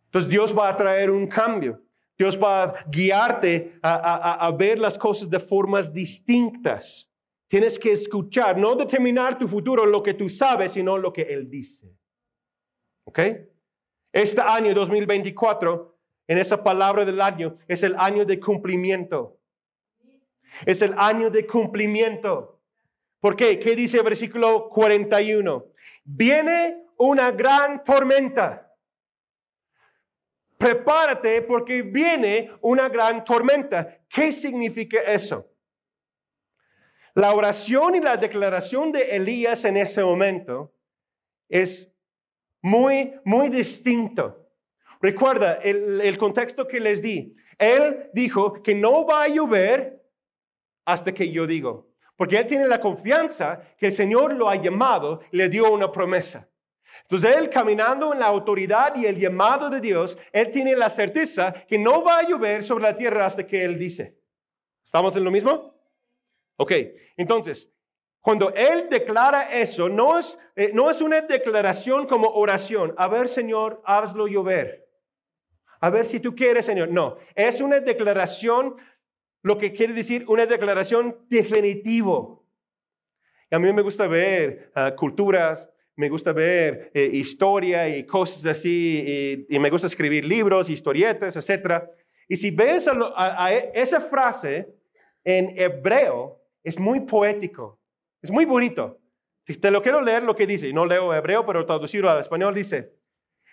Entonces 0.06 0.30
Dios 0.30 0.56
va 0.56 0.68
a 0.68 0.76
traer 0.76 1.10
un 1.10 1.26
cambio. 1.26 1.82
Dios 2.20 2.38
va 2.38 2.64
a 2.64 2.84
guiarte 2.86 3.78
a, 3.80 4.46
a 4.46 4.50
ver 4.50 4.78
las 4.78 4.98
cosas 4.98 5.30
de 5.30 5.40
formas 5.40 5.90
distintas. 5.90 7.10
Tienes 7.48 7.78
que 7.78 7.92
escuchar, 7.92 8.58
no 8.58 8.74
determinar 8.74 9.38
tu 9.38 9.48
futuro 9.48 9.86
lo 9.86 10.02
que 10.02 10.12
tú 10.12 10.28
sabes, 10.28 10.72
sino 10.72 10.98
lo 10.98 11.14
que 11.14 11.22
Él 11.22 11.48
dice. 11.48 11.96
¿Ok? 13.04 13.20
Este 14.12 14.42
año 14.42 14.74
2024, 14.74 15.98
en 16.28 16.36
esa 16.36 16.62
palabra 16.62 17.06
del 17.06 17.22
año, 17.22 17.56
es 17.66 17.82
el 17.82 17.96
año 17.96 18.26
de 18.26 18.38
cumplimiento. 18.38 19.38
Es 20.66 20.82
el 20.82 20.92
año 20.98 21.30
de 21.30 21.46
cumplimiento. 21.46 22.60
¿Por 23.18 23.34
qué? 23.34 23.58
¿Qué 23.58 23.74
dice 23.74 23.96
el 23.96 24.04
versículo 24.04 24.68
41? 24.68 25.64
Viene 26.04 26.84
una 26.98 27.30
gran 27.30 27.82
tormenta. 27.82 28.69
Prepárate 30.60 31.40
porque 31.40 31.80
viene 31.80 32.50
una 32.60 32.90
gran 32.90 33.24
tormenta. 33.24 33.98
¿Qué 34.06 34.30
significa 34.30 35.00
eso? 35.00 35.50
La 37.14 37.32
oración 37.32 37.94
y 37.94 38.00
la 38.00 38.18
declaración 38.18 38.92
de 38.92 39.16
Elías 39.16 39.64
en 39.64 39.78
ese 39.78 40.04
momento 40.04 40.74
es 41.48 41.90
muy, 42.60 43.14
muy 43.24 43.48
distinto. 43.48 44.50
Recuerda 45.00 45.54
el, 45.62 46.18
contexto 46.18 46.68
que 46.68 46.78
les 46.78 47.00
di. 47.00 47.34
Él 47.56 48.10
dijo 48.12 48.62
que 48.62 48.74
no 48.74 49.06
va 49.06 49.22
a 49.22 49.28
llover 49.28 50.04
hasta 50.84 51.14
que 51.14 51.32
yo 51.32 51.46
digo. 51.46 51.88
Porque 52.16 52.36
él 52.36 52.46
tiene 52.46 52.68
la 52.68 52.82
confianza 52.82 53.62
que 53.78 53.86
el 53.86 53.92
Señor 53.92 54.34
lo 54.34 54.50
ha 54.50 54.56
llamado 54.56 55.22
y 55.32 55.38
le 55.38 55.48
dio 55.48 55.72
una 55.72 55.90
promesa. 55.90 56.50
Entonces 57.02 57.36
él 57.36 57.48
caminando 57.48 58.12
en 58.12 58.20
la 58.20 58.26
autoridad 58.26 58.94
y 58.96 59.06
el 59.06 59.18
llamado 59.18 59.70
de 59.70 59.80
Dios, 59.80 60.18
él 60.32 60.50
tiene 60.50 60.76
la 60.76 60.90
certeza 60.90 61.52
que 61.52 61.78
no 61.78 62.02
va 62.02 62.18
a 62.18 62.28
llover 62.28 62.62
sobre 62.62 62.84
la 62.84 62.96
tierra 62.96 63.26
hasta 63.26 63.46
que 63.46 63.64
él 63.64 63.78
dice. 63.78 64.18
¿Estamos 64.84 65.16
en 65.16 65.24
lo 65.24 65.30
mismo? 65.30 65.74
Ok, 66.56 66.72
entonces, 67.16 67.72
cuando 68.20 68.52
Él 68.54 68.88
declara 68.90 69.50
eso, 69.52 69.88
no 69.88 70.18
es, 70.18 70.38
eh, 70.54 70.72
no 70.74 70.90
es 70.90 71.00
una 71.00 71.22
declaración 71.22 72.06
como 72.06 72.28
oración. 72.28 72.94
A 72.98 73.08
ver, 73.08 73.28
Señor, 73.28 73.80
hazlo 73.84 74.28
llover. 74.28 74.86
A 75.80 75.88
ver 75.88 76.04
si 76.04 76.20
tú 76.20 76.34
quieres, 76.34 76.66
Señor. 76.66 76.90
No, 76.90 77.16
es 77.34 77.62
una 77.62 77.80
declaración, 77.80 78.76
lo 79.42 79.56
que 79.56 79.72
quiere 79.72 79.94
decir 79.94 80.26
una 80.28 80.44
declaración 80.44 81.16
definitivo. 81.30 82.44
a 83.50 83.58
mí 83.58 83.72
me 83.72 83.82
gusta 83.82 84.06
ver 84.06 84.70
ah, 84.74 84.94
culturas, 84.94 85.68
me 86.00 86.08
gusta 86.08 86.32
ver 86.32 86.90
eh, 86.94 87.10
historia 87.12 87.86
y 87.94 88.06
cosas 88.06 88.46
así, 88.46 89.46
y, 89.50 89.58
me 89.58 89.68
gusta 89.68 89.86
escribir 89.86 90.24
libros, 90.24 90.70
historietas, 90.70 91.36
etc. 91.36 91.84
Y 92.26 92.36
si 92.36 92.50
ves 92.50 92.88
a 92.88 93.52
esa 93.52 94.00
frase 94.00 94.66
en 95.22 95.52
hebreo, 95.60 96.40
es 96.64 96.78
muy 96.78 97.00
poético, 97.00 97.78
es 98.22 98.30
muy 98.30 98.46
bonito. 98.46 98.98
Te 99.44 99.70
lo 99.70 99.82
quiero 99.82 100.00
leer 100.00 100.22
lo 100.22 100.34
que 100.34 100.46
dice, 100.46 100.72
no 100.72 100.86
leo 100.86 101.12
hebreo, 101.12 101.44
pero 101.44 101.66
traducirlo 101.66 102.08
al 102.08 102.20
español 102.20 102.54
dice, 102.54 102.94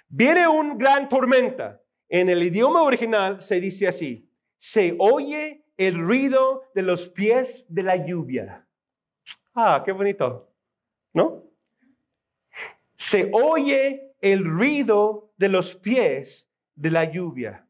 viene 0.07 0.47
un 0.47 0.77
gran 0.77 1.09
tormenta. 1.09 1.81
En 2.07 2.29
el 2.29 2.41
idioma 2.41 2.83
original 2.83 3.41
se 3.41 3.59
dice 3.59 3.89
así, 3.89 4.31
se 4.55 4.95
oye 4.99 5.65
el 5.75 5.99
ruido 5.99 6.63
de 6.73 6.81
los 6.83 7.09
pies 7.09 7.65
de 7.67 7.83
la 7.83 7.97
lluvia. 7.97 8.65
Ah, 9.53 9.83
qué 9.83 9.91
bonito, 9.91 10.53
¿no? 11.13 11.46
Se 12.97 13.29
oye 13.31 14.15
el 14.19 14.43
ruido 14.43 15.31
de 15.37 15.49
los 15.49 15.75
pies 15.75 16.49
de 16.75 16.91
la 16.91 17.05
lluvia. 17.05 17.65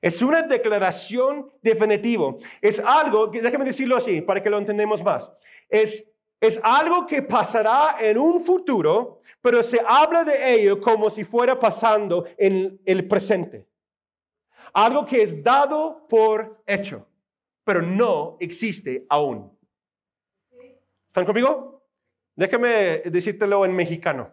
Es 0.00 0.22
una 0.22 0.42
declaración 0.42 1.50
definitiva. 1.60 2.36
Es 2.60 2.80
algo, 2.80 3.26
déjame 3.26 3.64
decirlo 3.64 3.96
así 3.96 4.20
para 4.20 4.42
que 4.42 4.48
lo 4.48 4.58
entendamos 4.58 5.02
más. 5.02 5.32
Es, 5.68 6.04
es 6.40 6.60
algo 6.62 7.04
que 7.04 7.20
pasará 7.22 7.96
en 8.00 8.16
un 8.16 8.44
futuro, 8.44 9.20
pero 9.40 9.62
se 9.62 9.80
habla 9.84 10.22
de 10.22 10.54
ello 10.54 10.80
como 10.80 11.10
si 11.10 11.24
fuera 11.24 11.58
pasando 11.58 12.24
en 12.36 12.80
el 12.84 13.08
presente. 13.08 13.66
Algo 14.72 15.04
que 15.04 15.22
es 15.22 15.42
dado 15.42 16.06
por 16.08 16.62
hecho, 16.64 17.04
pero 17.64 17.82
no 17.82 18.36
existe 18.38 19.04
aún. 19.08 19.50
¿Están 21.08 21.24
conmigo? 21.24 21.77
Déjame 22.38 23.02
decírtelo 23.04 23.64
en 23.64 23.74
mexicano. 23.74 24.32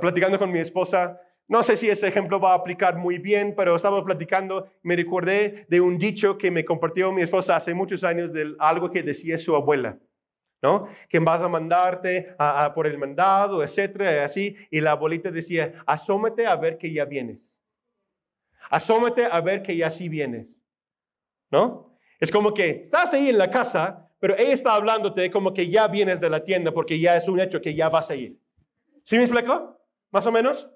Platicando 0.00 0.38
con 0.38 0.52
mi 0.52 0.60
esposa, 0.60 1.20
no 1.48 1.64
sé 1.64 1.74
si 1.74 1.90
ese 1.90 2.06
ejemplo 2.06 2.38
va 2.38 2.52
a 2.52 2.54
aplicar 2.54 2.96
muy 2.96 3.18
bien, 3.18 3.54
pero 3.56 3.74
estamos 3.74 4.04
platicando, 4.04 4.70
me 4.82 4.94
recordé 4.94 5.66
de 5.68 5.80
un 5.80 5.98
dicho 5.98 6.38
que 6.38 6.48
me 6.48 6.64
compartió 6.64 7.10
mi 7.10 7.22
esposa 7.22 7.56
hace 7.56 7.74
muchos 7.74 8.04
años 8.04 8.32
de 8.32 8.54
algo 8.60 8.88
que 8.88 9.02
decía 9.02 9.36
su 9.36 9.56
abuela, 9.56 9.98
¿no? 10.62 10.86
Que 11.08 11.18
vas 11.18 11.42
a 11.42 11.48
mandarte 11.48 12.36
por 12.72 12.86
el 12.86 12.96
mandado, 12.96 13.60
etcétera, 13.60 14.24
así. 14.24 14.56
Y 14.70 14.80
la 14.80 14.92
abuelita 14.92 15.32
decía, 15.32 15.82
asómate 15.86 16.46
a 16.46 16.54
ver 16.54 16.78
que 16.78 16.92
ya 16.92 17.04
vienes. 17.04 17.60
Asómate 18.70 19.24
a 19.24 19.40
ver 19.40 19.60
que 19.60 19.76
ya 19.76 19.90
sí 19.90 20.08
vienes, 20.08 20.64
¿no? 21.50 21.98
Es 22.20 22.30
como 22.30 22.54
que 22.54 22.70
estás 22.84 23.12
ahí 23.12 23.28
en 23.28 23.38
la 23.38 23.50
casa, 23.50 24.08
pero 24.24 24.38
ella 24.38 24.54
está 24.54 24.72
hablándote 24.72 25.30
como 25.30 25.52
que 25.52 25.68
ya 25.68 25.86
vienes 25.86 26.18
de 26.18 26.30
la 26.30 26.42
tienda 26.42 26.72
porque 26.72 26.98
ya 26.98 27.14
es 27.14 27.28
un 27.28 27.38
hecho 27.40 27.60
que 27.60 27.74
ya 27.74 27.90
vas 27.90 28.10
a 28.10 28.14
ir. 28.14 28.40
¿Sí 29.02 29.18
me 29.18 29.24
explico? 29.24 29.78
Más 30.12 30.26
o 30.26 30.32
menos. 30.32 30.66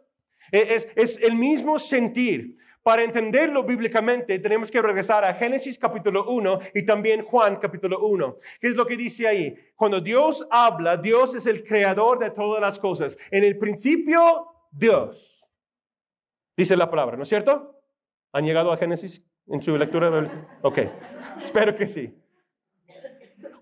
Es, 0.53 1.19
el 1.23 1.35
mismo 1.35 1.79
sentir. 1.79 2.59
Para 2.83 3.03
entenderlo 3.03 3.65
bíblicamente 3.65 4.39
tenemos 4.39 4.71
que 4.71 4.83
regresar 4.83 5.25
a 5.25 5.33
Génesis 5.33 5.79
capítulo 5.79 6.27
1 6.29 6.61
y 6.75 6.85
también 6.85 7.23
Juan 7.23 7.57
capítulo 7.57 8.07
1. 8.07 8.37
¿Qué 8.61 8.69
es 8.69 8.75
lo 8.75 8.85
que 8.85 8.99
dice 8.99 9.27
ahí? 9.27 9.57
Cuando 9.75 10.03
Dios 10.03 10.47
habla, 10.51 10.99
Dios 10.99 11.35
es 11.35 11.47
el 11.47 11.65
creador 11.65 12.19
de 12.19 12.33
todas 12.33 12.61
las 12.61 12.79
cosas. 12.79 13.17
En 13.31 13.45
el 13.45 13.57
principio, 13.57 14.47
Dios. 14.71 15.43
Dice 16.55 16.77
la 16.77 16.91
palabra, 16.91 17.17
¿no 17.17 17.23
es 17.23 17.31
cierto? 17.31 17.81
¿Han 18.31 18.45
llegado 18.45 18.71
a 18.71 18.77
Génesis 18.77 19.25
en 19.47 19.63
su 19.63 19.75
lectura? 19.79 20.31
Ok, 20.61 20.81
espero 21.39 21.75
que 21.75 21.87
sí. 21.87 22.15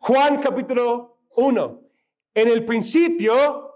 Juan 0.00 0.40
capítulo 0.40 1.18
1. 1.36 1.80
En 2.34 2.48
el 2.48 2.64
principio 2.64 3.74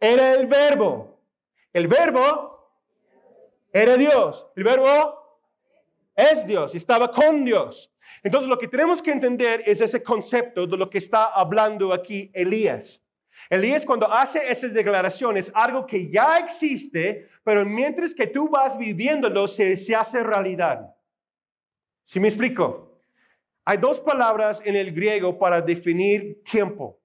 era 0.00 0.34
el 0.34 0.46
verbo 0.46 1.12
el 1.72 1.88
verbo 1.88 2.70
era 3.72 3.96
Dios. 3.96 4.46
El 4.54 4.64
verbo 4.64 5.40
es 6.14 6.46
Dios. 6.46 6.74
Estaba 6.74 7.10
con 7.10 7.44
Dios. 7.44 7.90
Entonces 8.22 8.48
lo 8.48 8.58
que 8.58 8.68
tenemos 8.68 9.00
que 9.00 9.10
entender 9.10 9.62
es 9.64 9.80
ese 9.80 10.02
concepto 10.02 10.66
de 10.66 10.76
lo 10.76 10.90
que 10.90 10.98
está 10.98 11.26
hablando 11.26 11.92
aquí 11.92 12.30
Elías. 12.34 13.02
Elías 13.48 13.84
cuando 13.84 14.10
hace 14.10 14.50
esas 14.50 14.72
declaraciones, 14.72 15.50
algo 15.54 15.86
que 15.86 16.10
ya 16.10 16.38
existe, 16.38 17.28
pero 17.42 17.64
mientras 17.64 18.14
que 18.14 18.26
tú 18.26 18.48
vas 18.48 18.78
viviéndolo, 18.78 19.48
se, 19.48 19.76
se 19.76 19.96
hace 19.96 20.22
realidad. 20.22 20.94
¿Sí 22.04 22.20
me 22.20 22.28
explico? 22.28 22.91
Hay 23.64 23.78
dos 23.78 24.00
palabras 24.00 24.62
en 24.64 24.74
el 24.74 24.92
griego 24.92 25.38
para 25.38 25.60
definir 25.60 26.42
tiempo. 26.42 26.98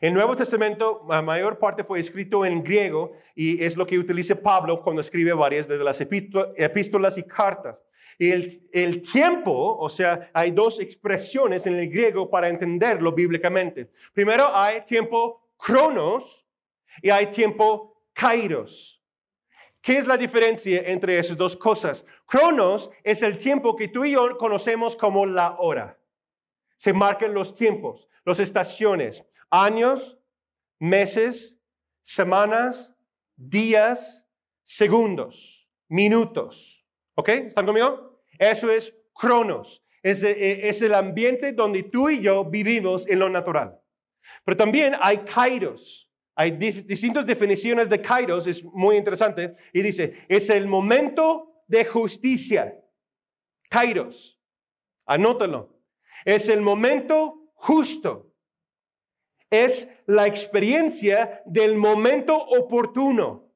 El 0.00 0.14
Nuevo 0.14 0.34
Testamento, 0.34 1.04
la 1.08 1.22
mayor 1.22 1.58
parte 1.58 1.84
fue 1.84 2.00
escrito 2.00 2.44
en 2.44 2.62
griego 2.62 3.12
y 3.36 3.62
es 3.62 3.76
lo 3.76 3.86
que 3.86 3.98
utiliza 3.98 4.34
Pablo 4.34 4.82
cuando 4.82 5.00
escribe 5.00 5.32
varias 5.32 5.68
de 5.68 5.78
las 5.78 6.00
epístolas 6.00 7.18
y 7.18 7.22
cartas. 7.22 7.84
El, 8.18 8.68
el, 8.72 9.02
tiempo, 9.02 9.76
o 9.78 9.88
sea, 9.88 10.30
hay 10.32 10.50
dos 10.50 10.80
expresiones 10.80 11.66
en 11.66 11.76
el 11.76 11.88
griego 11.88 12.28
para 12.28 12.48
entenderlo 12.48 13.12
bíblicamente. 13.12 13.90
Primero 14.12 14.48
hay 14.54 14.82
tiempo 14.82 15.50
cronos 15.56 16.44
y 17.02 17.10
hay 17.10 17.26
tiempo 17.26 18.02
kairos. 18.12 18.95
¿Qué 19.86 19.98
es 19.98 20.06
la 20.08 20.16
diferencia 20.16 20.82
entre 20.84 21.16
esas 21.16 21.36
dos 21.36 21.54
cosas? 21.54 22.04
Cronos 22.26 22.90
es 23.04 23.22
el 23.22 23.36
tiempo 23.36 23.76
que 23.76 23.86
tú 23.86 24.04
y 24.04 24.14
yo 24.14 24.36
conocemos 24.36 24.96
como 24.96 25.24
la 25.26 25.54
hora. 25.60 25.96
Se 26.76 26.92
marcan 26.92 27.32
los 27.32 27.54
tiempos, 27.54 28.08
las 28.24 28.40
estaciones 28.40 29.24
años, 29.48 30.18
meses, 30.80 31.60
semanas, 32.02 32.96
días, 33.36 34.26
segundos, 34.64 35.68
minutos, 35.86 36.84
¿Ok? 37.14 37.28
¿Están 37.28 37.64
conmigo? 37.64 38.24
Eso 38.40 38.68
es 38.68 38.92
cronos. 39.14 39.84
Es, 40.02 40.20
eh, 40.24 40.68
es 40.68 40.82
el 40.82 40.94
ambiente 40.94 41.52
donde 41.52 41.84
tú 41.84 42.10
y 42.10 42.20
yo 42.22 42.44
vivimos 42.44 43.06
en 43.06 43.20
lo 43.20 43.30
natural. 43.30 43.80
Pero 44.44 44.56
también 44.56 44.96
hay 45.00 45.18
kairos. 45.18 46.05
Hay 46.38 46.50
distintas 46.50 47.24
definiciones 47.24 47.88
de 47.88 48.02
kairos, 48.02 48.46
es 48.46 48.62
muy 48.62 48.96
interesante. 48.96 49.56
Y 49.72 49.80
dice, 49.80 50.26
es 50.28 50.50
el 50.50 50.66
momento 50.66 51.62
de 51.66 51.86
justicia. 51.86 52.78
Kairos. 53.70 54.38
Anótalo. 55.06 55.80
Es 56.26 56.50
el 56.50 56.60
momento 56.60 57.50
justo. 57.54 58.34
Es 59.48 59.88
la 60.04 60.26
experiencia 60.26 61.42
del 61.46 61.74
momento 61.74 62.36
oportuno. 62.36 63.50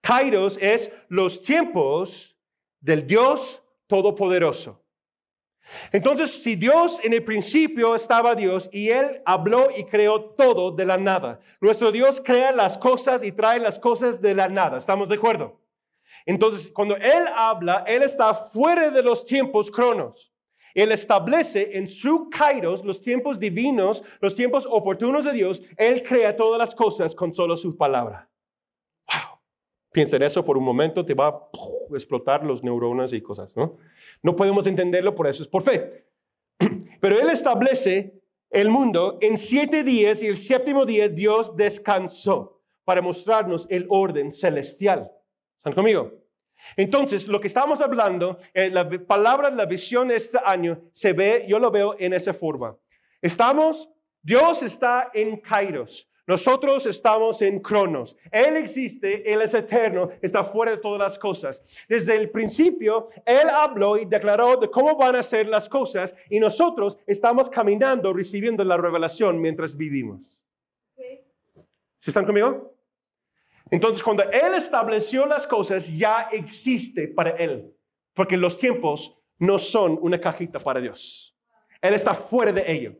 Kairos 0.00 0.58
es 0.60 0.92
los 1.08 1.42
tiempos 1.42 2.38
del 2.80 3.04
Dios 3.04 3.64
Todopoderoso. 3.88 4.84
Entonces, 5.92 6.42
si 6.42 6.56
Dios 6.56 7.00
en 7.04 7.12
el 7.12 7.24
principio 7.24 7.94
estaba 7.94 8.34
Dios 8.34 8.68
y 8.72 8.90
Él 8.90 9.22
habló 9.24 9.68
y 9.76 9.84
creó 9.84 10.30
todo 10.36 10.70
de 10.70 10.86
la 10.86 10.96
nada, 10.96 11.40
nuestro 11.60 11.92
Dios 11.92 12.20
crea 12.24 12.52
las 12.52 12.78
cosas 12.78 13.22
y 13.22 13.32
trae 13.32 13.60
las 13.60 13.78
cosas 13.78 14.20
de 14.20 14.34
la 14.34 14.48
nada, 14.48 14.78
¿estamos 14.78 15.08
de 15.08 15.16
acuerdo? 15.16 15.60
Entonces, 16.26 16.70
cuando 16.72 16.96
Él 16.96 17.24
habla, 17.34 17.84
Él 17.86 18.02
está 18.02 18.34
fuera 18.34 18.90
de 18.90 19.02
los 19.02 19.24
tiempos 19.24 19.70
cronos. 19.70 20.32
Él 20.74 20.92
establece 20.92 21.76
en 21.76 21.88
su 21.88 22.28
kairos 22.30 22.84
los 22.84 23.00
tiempos 23.00 23.40
divinos, 23.40 24.02
los 24.20 24.34
tiempos 24.34 24.66
oportunos 24.68 25.24
de 25.24 25.32
Dios. 25.32 25.62
Él 25.76 26.02
crea 26.02 26.36
todas 26.36 26.58
las 26.58 26.74
cosas 26.74 27.14
con 27.14 27.34
solo 27.34 27.56
su 27.56 27.76
palabra. 27.76 28.27
Piensa 29.98 30.14
en 30.14 30.22
eso 30.22 30.44
por 30.44 30.56
un 30.56 30.62
momento, 30.62 31.04
te 31.04 31.12
va 31.12 31.26
a 31.26 31.48
explotar 31.92 32.44
los 32.44 32.62
neuronas 32.62 33.12
y 33.12 33.20
cosas, 33.20 33.56
¿no? 33.56 33.78
No 34.22 34.36
podemos 34.36 34.64
entenderlo, 34.68 35.12
por 35.12 35.26
eso 35.26 35.42
es 35.42 35.48
por 35.48 35.64
fe. 35.64 36.06
Pero 37.00 37.18
Él 37.18 37.28
establece 37.30 38.14
el 38.48 38.70
mundo 38.70 39.18
en 39.20 39.36
siete 39.36 39.82
días 39.82 40.22
y 40.22 40.28
el 40.28 40.36
séptimo 40.36 40.86
día 40.86 41.08
Dios 41.08 41.56
descansó 41.56 42.62
para 42.84 43.02
mostrarnos 43.02 43.66
el 43.70 43.86
orden 43.88 44.30
celestial. 44.30 45.10
¿Están 45.56 45.72
conmigo? 45.72 46.12
Entonces, 46.76 47.26
lo 47.26 47.40
que 47.40 47.48
estamos 47.48 47.80
hablando, 47.80 48.38
eh, 48.54 48.70
la 48.70 48.88
palabra, 48.88 49.50
la 49.50 49.66
visión 49.66 50.06
de 50.06 50.14
este 50.14 50.38
año, 50.44 50.80
se 50.92 51.12
ve, 51.12 51.44
yo 51.48 51.58
lo 51.58 51.72
veo 51.72 51.96
en 51.98 52.12
esa 52.12 52.32
forma. 52.32 52.76
Estamos, 53.20 53.90
Dios 54.22 54.62
está 54.62 55.10
en 55.12 55.38
Kairos. 55.38 56.08
Nosotros 56.28 56.84
estamos 56.84 57.40
en 57.40 57.58
Cronos. 57.58 58.14
Él 58.30 58.58
existe, 58.58 59.32
Él 59.32 59.40
es 59.40 59.54
eterno, 59.54 60.10
está 60.20 60.44
fuera 60.44 60.72
de 60.72 60.76
todas 60.76 61.00
las 61.00 61.18
cosas. 61.18 61.62
Desde 61.88 62.16
el 62.16 62.28
principio, 62.28 63.08
Él 63.24 63.48
habló 63.48 63.96
y 63.96 64.04
declaró 64.04 64.58
de 64.58 64.70
cómo 64.70 64.94
van 64.94 65.16
a 65.16 65.22
ser 65.22 65.48
las 65.48 65.70
cosas 65.70 66.14
y 66.28 66.38
nosotros 66.38 66.98
estamos 67.06 67.48
caminando, 67.48 68.12
recibiendo 68.12 68.62
la 68.62 68.76
revelación 68.76 69.40
mientras 69.40 69.74
vivimos. 69.74 70.38
¿Sí 71.98 72.10
están 72.10 72.26
conmigo? 72.26 72.74
Entonces, 73.70 74.02
cuando 74.02 74.24
Él 74.24 74.52
estableció 74.54 75.24
las 75.24 75.46
cosas, 75.46 75.96
ya 75.96 76.28
existe 76.30 77.08
para 77.08 77.30
Él, 77.30 77.74
porque 78.12 78.36
los 78.36 78.58
tiempos 78.58 79.16
no 79.38 79.58
son 79.58 79.98
una 80.02 80.20
cajita 80.20 80.58
para 80.58 80.78
Dios. 80.78 81.34
Él 81.80 81.94
está 81.94 82.12
fuera 82.12 82.52
de 82.52 82.70
ello. 82.70 82.96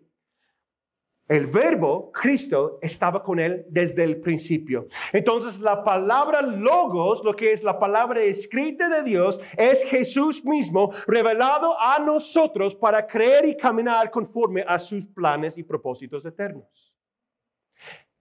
El 1.29 1.47
verbo, 1.47 2.11
Cristo, 2.11 2.79
estaba 2.81 3.23
con 3.23 3.38
él 3.38 3.67
desde 3.69 4.03
el 4.03 4.19
principio. 4.19 4.88
Entonces 5.12 5.61
la 5.61 5.85
palabra 5.85 6.41
logos, 6.41 7.23
lo 7.23 7.37
que 7.37 7.53
es 7.53 7.62
la 7.62 7.79
palabra 7.79 8.23
escrita 8.23 8.88
de 8.88 9.03
Dios, 9.03 9.38
es 9.59 9.85
Jesús 9.85 10.43
mismo 10.43 10.91
revelado 11.07 11.79
a 11.79 11.99
nosotros 11.99 12.75
para 12.75 13.07
creer 13.07 13.45
y 13.45 13.57
caminar 13.57 14.11
conforme 14.11 14.64
a 14.67 14.79
sus 14.79 15.07
planes 15.07 15.59
y 15.59 15.62
propósitos 15.62 16.25
eternos. 16.25 16.95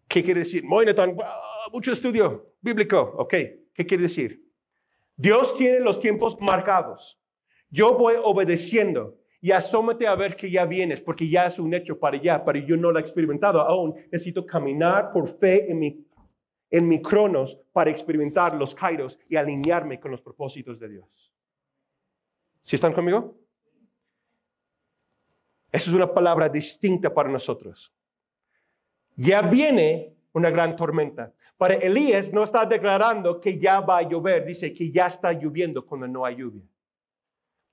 ¿Qué 0.08 0.22
quiere 0.22 0.42
decir? 0.42 0.64
mucho 1.72 1.92
estudio 1.94 2.56
bíblico. 2.62 3.00
Ok, 3.18 3.34
¿qué 3.74 3.86
quiere 3.86 4.04
decir? 4.04 4.44
Dios 5.16 5.56
tiene 5.56 5.80
los 5.80 6.00
tiempos 6.00 6.38
marcados. 6.42 7.18
Yo 7.70 7.98
voy 7.98 8.16
obedeciendo 8.22 9.18
y 9.40 9.52
asómate 9.52 10.08
a 10.08 10.16
ver 10.16 10.36
que 10.36 10.50
ya 10.50 10.66
vienes, 10.66 11.00
porque 11.00 11.30
ya 11.30 11.46
es 11.46 11.60
un 11.60 11.74
hecho 11.74 12.00
para 12.00 12.18
allá, 12.18 12.44
pero 12.44 12.60
yo 12.60 12.76
no 12.76 12.92
lo 12.92 12.98
he 12.98 13.02
experimentado 13.02 13.62
aún. 13.62 13.94
Necesito 14.12 14.46
caminar 14.46 15.12
por 15.12 15.28
fe 15.28 15.70
en 15.70 15.80
mi, 15.80 16.06
en 16.72 16.88
mi 16.88 17.02
cronos 17.02 17.60
para 17.72 17.92
experimentar 17.92 18.56
los 18.56 18.74
kairos 18.74 19.20
y 19.30 19.36
alinearme 19.36 20.00
con 20.00 20.12
los 20.12 20.22
propósitos 20.22 20.80
de 20.80 20.90
Dios. 20.90 21.34
¿Sí 22.62 22.76
están 22.76 22.94
conmigo? 22.94 23.38
Esa 25.72 25.90
es 25.90 25.94
una 25.94 26.12
palabra 26.12 26.50
distinta 26.50 27.14
para 27.14 27.30
nosotros. 27.30 27.94
Ya 29.16 29.42
viene 29.42 30.16
una 30.34 30.50
gran 30.50 30.76
tormenta. 30.76 31.34
Para 31.58 31.76
Elías 31.76 32.32
no 32.34 32.44
está 32.44 32.66
declarando 32.66 33.40
que 33.40 33.58
ya 33.58 33.82
va 33.82 34.00
a 34.00 34.02
llover, 34.04 34.46
dice 34.46 34.74
que 34.74 34.92
ya 34.92 35.08
está 35.08 35.34
lloviendo 35.34 35.86
cuando 35.86 36.08
no 36.08 36.26
hay 36.26 36.38
lluvia. 36.38 36.64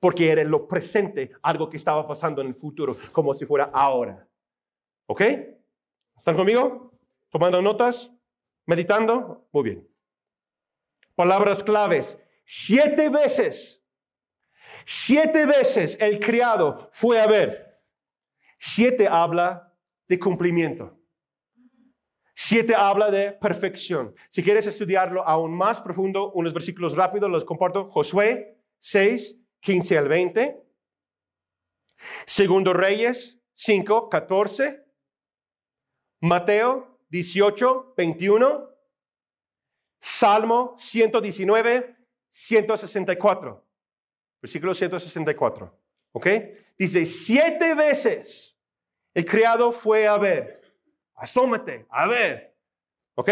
Porque 0.04 0.30
era 0.30 0.42
en 0.42 0.50
lo 0.50 0.68
presente 0.68 1.30
algo 1.40 1.70
que 1.70 1.78
estaba 1.78 2.06
pasando 2.06 2.42
en 2.42 2.48
el 2.48 2.52
futuro, 2.52 2.94
como 3.10 3.32
si 3.32 3.46
fuera 3.46 3.70
ahora. 3.72 4.28
¿Ok? 5.06 5.22
¿Están 6.14 6.36
conmigo? 6.36 6.92
¿Tomando 7.30 7.62
notas? 7.62 8.12
¿Meditando? 8.66 9.48
Muy 9.50 9.62
bien. 9.62 9.88
Palabras 11.14 11.64
claves. 11.64 12.18
Siete 12.44 13.08
veces, 13.08 13.82
siete 14.84 15.46
veces 15.46 15.96
el 15.98 16.20
criado 16.20 16.90
fue 16.92 17.18
a 17.18 17.26
ver. 17.26 17.80
Siete 18.58 19.08
habla 19.08 19.74
de 20.06 20.18
cumplimiento. 20.18 21.00
Siete 22.34 22.74
habla 22.74 23.10
de 23.10 23.32
perfección. 23.32 24.14
Si 24.28 24.42
quieres 24.42 24.66
estudiarlo 24.66 25.26
aún 25.26 25.56
más 25.56 25.80
profundo, 25.80 26.30
unos 26.32 26.52
versículos 26.52 26.94
rápidos 26.94 27.30
los 27.30 27.46
comparto. 27.46 27.88
Josué 27.88 28.60
6, 28.80 29.40
15 29.64 29.98
al 29.98 30.08
20. 30.08 30.62
Segundo 32.26 32.72
Reyes 32.72 33.40
5, 33.54 34.08
14. 34.08 34.84
Mateo 36.20 37.00
18, 37.08 37.94
21. 37.96 38.68
Salmo 40.00 40.76
119, 40.78 41.96
164. 42.30 43.66
Versículo 44.40 44.74
164. 44.74 45.80
¿Ok? 46.12 46.26
Dice, 46.78 47.06
siete 47.06 47.74
veces 47.74 48.56
el 49.14 49.24
criado 49.24 49.72
fue 49.72 50.06
a 50.06 50.18
ver 50.18 50.64
asómate, 51.14 51.86
a 51.90 52.06
ver. 52.06 52.56
¿Ok? 53.14 53.30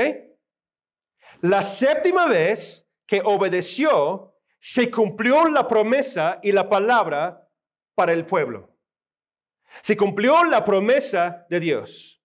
La 1.41 1.63
séptima 1.63 2.27
vez 2.27 2.89
que 3.07 3.21
obedeció, 3.25 4.32
se 4.65 4.93
cumplió 4.93 5.49
la 5.49 5.67
promesa 5.67 6.39
y 6.41 6.53
la 6.53 6.69
palabra 6.69 7.49
para 7.97 8.13
el 8.13 8.25
pueblo. 8.25 8.79
Se 9.81 9.97
cumplió 9.97 10.45
la 10.45 10.65
promesa 10.65 11.45
de 11.51 11.59
Dios. 11.59 12.23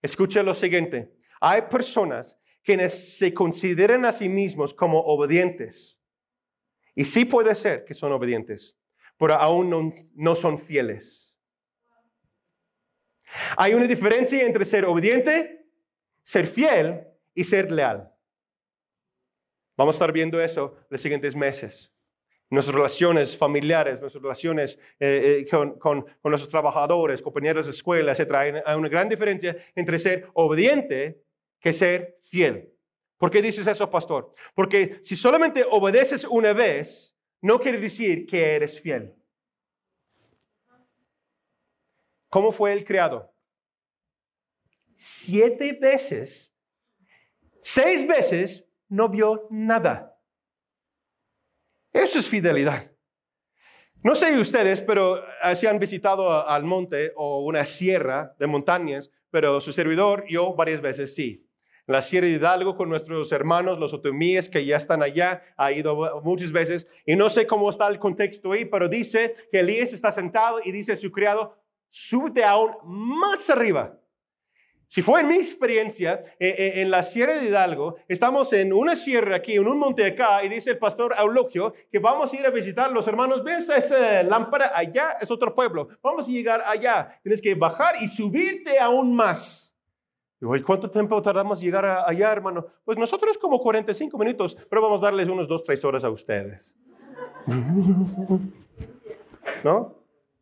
Escucha 0.00 0.44
lo 0.44 0.54
siguiente. 0.54 1.12
Hay 1.40 1.62
personas 1.62 2.38
quienes 2.62 3.18
se 3.18 3.34
consideran 3.34 4.04
a 4.04 4.12
sí 4.12 4.28
mismos 4.28 4.72
como 4.72 5.00
obedientes. 5.00 6.00
Y 6.94 7.04
sí 7.04 7.24
puede 7.24 7.52
ser 7.56 7.84
que 7.84 7.94
son 7.94 8.12
obedientes, 8.12 8.78
pero 9.18 9.34
aún 9.34 9.68
no, 9.68 9.92
no 10.14 10.36
son 10.36 10.60
fieles. 10.60 11.36
Hay 13.56 13.74
una 13.74 13.88
diferencia 13.88 14.40
entre 14.46 14.64
ser 14.64 14.84
obediente, 14.84 15.66
ser 16.22 16.46
fiel 16.46 17.08
y 17.34 17.42
ser 17.42 17.72
leal. 17.72 18.11
Vamos 19.76 19.94
a 19.94 19.96
estar 19.96 20.12
viendo 20.12 20.40
eso 20.40 20.76
los 20.88 21.00
siguientes 21.00 21.34
meses. 21.34 21.92
Nuestras 22.50 22.74
relaciones 22.74 23.36
familiares, 23.36 24.00
nuestras 24.00 24.22
relaciones 24.22 24.78
eh, 25.00 25.40
eh, 25.40 25.46
con, 25.50 25.78
con, 25.78 26.04
nuestros 26.24 26.50
trabajadores, 26.50 27.22
compañeros 27.22 27.64
de 27.66 27.72
escuela, 27.72 28.12
etc. 28.12 28.62
Hay 28.66 28.76
una 28.76 28.88
gran 28.88 29.08
diferencia 29.08 29.56
entre 29.74 29.98
ser 29.98 30.28
obediente 30.34 31.22
que 31.58 31.72
ser 31.72 32.18
fiel. 32.22 32.70
¿Por 33.16 33.30
qué 33.30 33.40
dices 33.40 33.66
eso, 33.66 33.88
pastor? 33.88 34.34
Porque 34.54 34.98
si 35.00 35.16
solamente 35.16 35.64
obedeces 35.70 36.24
una 36.24 36.52
vez, 36.52 37.16
no 37.40 37.58
quiere 37.58 37.78
decir 37.78 38.26
que 38.26 38.56
eres 38.56 38.80
fiel. 38.80 39.14
¿Cómo 42.28 42.50
fue 42.50 42.72
el 42.72 42.84
criado? 42.84 43.32
Siete 44.96 45.72
veces, 45.72 46.52
seis 47.60 48.06
veces, 48.06 48.64
no 48.92 49.08
vio 49.08 49.46
nada. 49.50 50.18
Eso 51.92 52.18
es 52.18 52.28
fidelidad. 52.28 52.92
No 54.04 54.14
sé 54.14 54.38
ustedes, 54.38 54.82
pero 54.82 55.18
eh, 55.42 55.54
si 55.54 55.66
han 55.66 55.78
visitado 55.78 56.46
al 56.46 56.64
monte 56.64 57.12
o 57.16 57.44
una 57.44 57.64
sierra 57.64 58.34
de 58.38 58.46
montañas, 58.46 59.10
pero 59.30 59.62
su 59.62 59.72
servidor, 59.72 60.24
yo 60.28 60.54
varias 60.54 60.82
veces 60.82 61.14
sí. 61.14 61.48
la 61.86 62.02
Sierra 62.02 62.26
de 62.26 62.34
Hidalgo 62.34 62.76
con 62.76 62.90
nuestros 62.90 63.32
hermanos, 63.32 63.78
los 63.78 63.94
otomíes 63.94 64.48
que 64.48 64.64
ya 64.64 64.76
están 64.76 65.02
allá, 65.02 65.42
ha 65.56 65.72
ido 65.72 66.20
muchas 66.22 66.52
veces, 66.52 66.86
y 67.06 67.16
no 67.16 67.30
sé 67.30 67.46
cómo 67.46 67.70
está 67.70 67.88
el 67.88 67.98
contexto 67.98 68.52
ahí, 68.52 68.66
pero 68.66 68.88
dice 68.88 69.34
que 69.50 69.60
Elías 69.60 69.92
está 69.92 70.12
sentado 70.12 70.60
y 70.62 70.70
dice 70.70 70.92
a 70.92 70.96
su 70.96 71.10
criado, 71.10 71.56
súbete 71.88 72.44
aún 72.44 72.72
más 72.84 73.48
arriba. 73.48 73.98
Si 74.92 75.00
fue 75.00 75.22
en 75.22 75.28
mi 75.28 75.36
experiencia, 75.36 76.22
eh, 76.38 76.54
eh, 76.58 76.82
en 76.82 76.90
la 76.90 77.02
Sierra 77.02 77.36
de 77.36 77.46
Hidalgo, 77.46 77.96
estamos 78.08 78.52
en 78.52 78.74
una 78.74 78.94
sierra 78.94 79.36
aquí, 79.36 79.54
en 79.54 79.66
un 79.66 79.78
monte 79.78 80.04
acá, 80.04 80.44
y 80.44 80.50
dice 80.50 80.72
el 80.72 80.78
pastor 80.78 81.14
Eulogio 81.18 81.72
que 81.90 81.98
vamos 81.98 82.30
a 82.30 82.36
ir 82.36 82.44
a 82.44 82.50
visitar 82.50 82.92
los 82.92 83.08
hermanos. 83.08 83.42
¿Ves 83.42 83.70
esa 83.70 84.22
lámpara? 84.22 84.70
Allá 84.74 85.16
es 85.18 85.30
otro 85.30 85.54
pueblo. 85.54 85.88
Vamos 86.02 86.28
a 86.28 86.30
llegar 86.30 86.62
allá. 86.66 87.18
Tienes 87.22 87.40
que 87.40 87.54
bajar 87.54 88.02
y 88.02 88.06
subirte 88.06 88.78
aún 88.78 89.16
más. 89.16 89.74
Digo, 90.38 90.54
¿y 90.56 90.60
cuánto 90.60 90.90
tiempo 90.90 91.22
tardamos 91.22 91.60
en 91.60 91.64
llegar 91.64 91.86
allá, 91.86 92.30
hermano? 92.30 92.66
Pues 92.84 92.98
nosotros 92.98 93.38
como 93.38 93.60
45 93.60 94.18
minutos, 94.18 94.54
pero 94.68 94.82
vamos 94.82 95.00
a 95.00 95.06
darles 95.06 95.26
unos 95.26 95.48
2, 95.48 95.64
3 95.64 95.84
horas 95.86 96.04
a 96.04 96.10
ustedes. 96.10 96.76
¿No? 99.64 99.94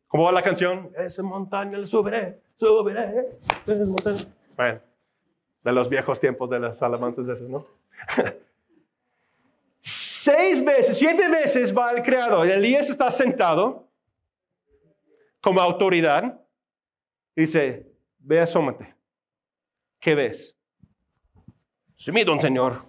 ¿Cómo 0.08 0.24
va 0.24 0.32
la 0.32 0.42
canción? 0.42 0.90
Esa 0.98 1.22
montaña 1.22 1.78
la 1.78 1.86
subiré, 1.86 2.40
subiré, 2.56 3.38
esa 3.64 3.84
montaña. 3.84 4.26
Bueno, 4.60 4.78
de 5.64 5.72
los 5.72 5.88
viejos 5.88 6.20
tiempos 6.20 6.50
de 6.50 6.60
las 6.60 6.82
alabanzas 6.82 7.26
esas, 7.26 7.48
¿no? 7.48 7.66
Seis 9.80 10.62
veces, 10.62 10.98
siete 10.98 11.30
veces 11.30 11.74
va 11.74 11.92
el 11.92 12.02
creador. 12.02 12.46
Elías 12.46 12.90
está 12.90 13.10
sentado 13.10 13.88
como 15.40 15.62
autoridad. 15.62 16.38
Y 17.34 17.40
dice, 17.40 17.90
ve 18.18 18.38
asómate. 18.38 18.94
¿Qué 19.98 20.14
ves? 20.14 20.54
Sí, 21.96 22.12
mi 22.12 22.22
don 22.22 22.38
Señor. 22.38 22.84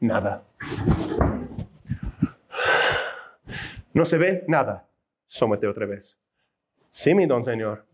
Nada. 0.00 0.44
No 3.94 4.04
se 4.04 4.18
ve 4.18 4.44
nada. 4.48 4.86
Sómate 5.26 5.66
otra 5.66 5.86
vez. 5.86 6.18
Sí, 6.94 7.12
mi 7.12 7.26
don 7.26 7.44
Señor. 7.44 7.84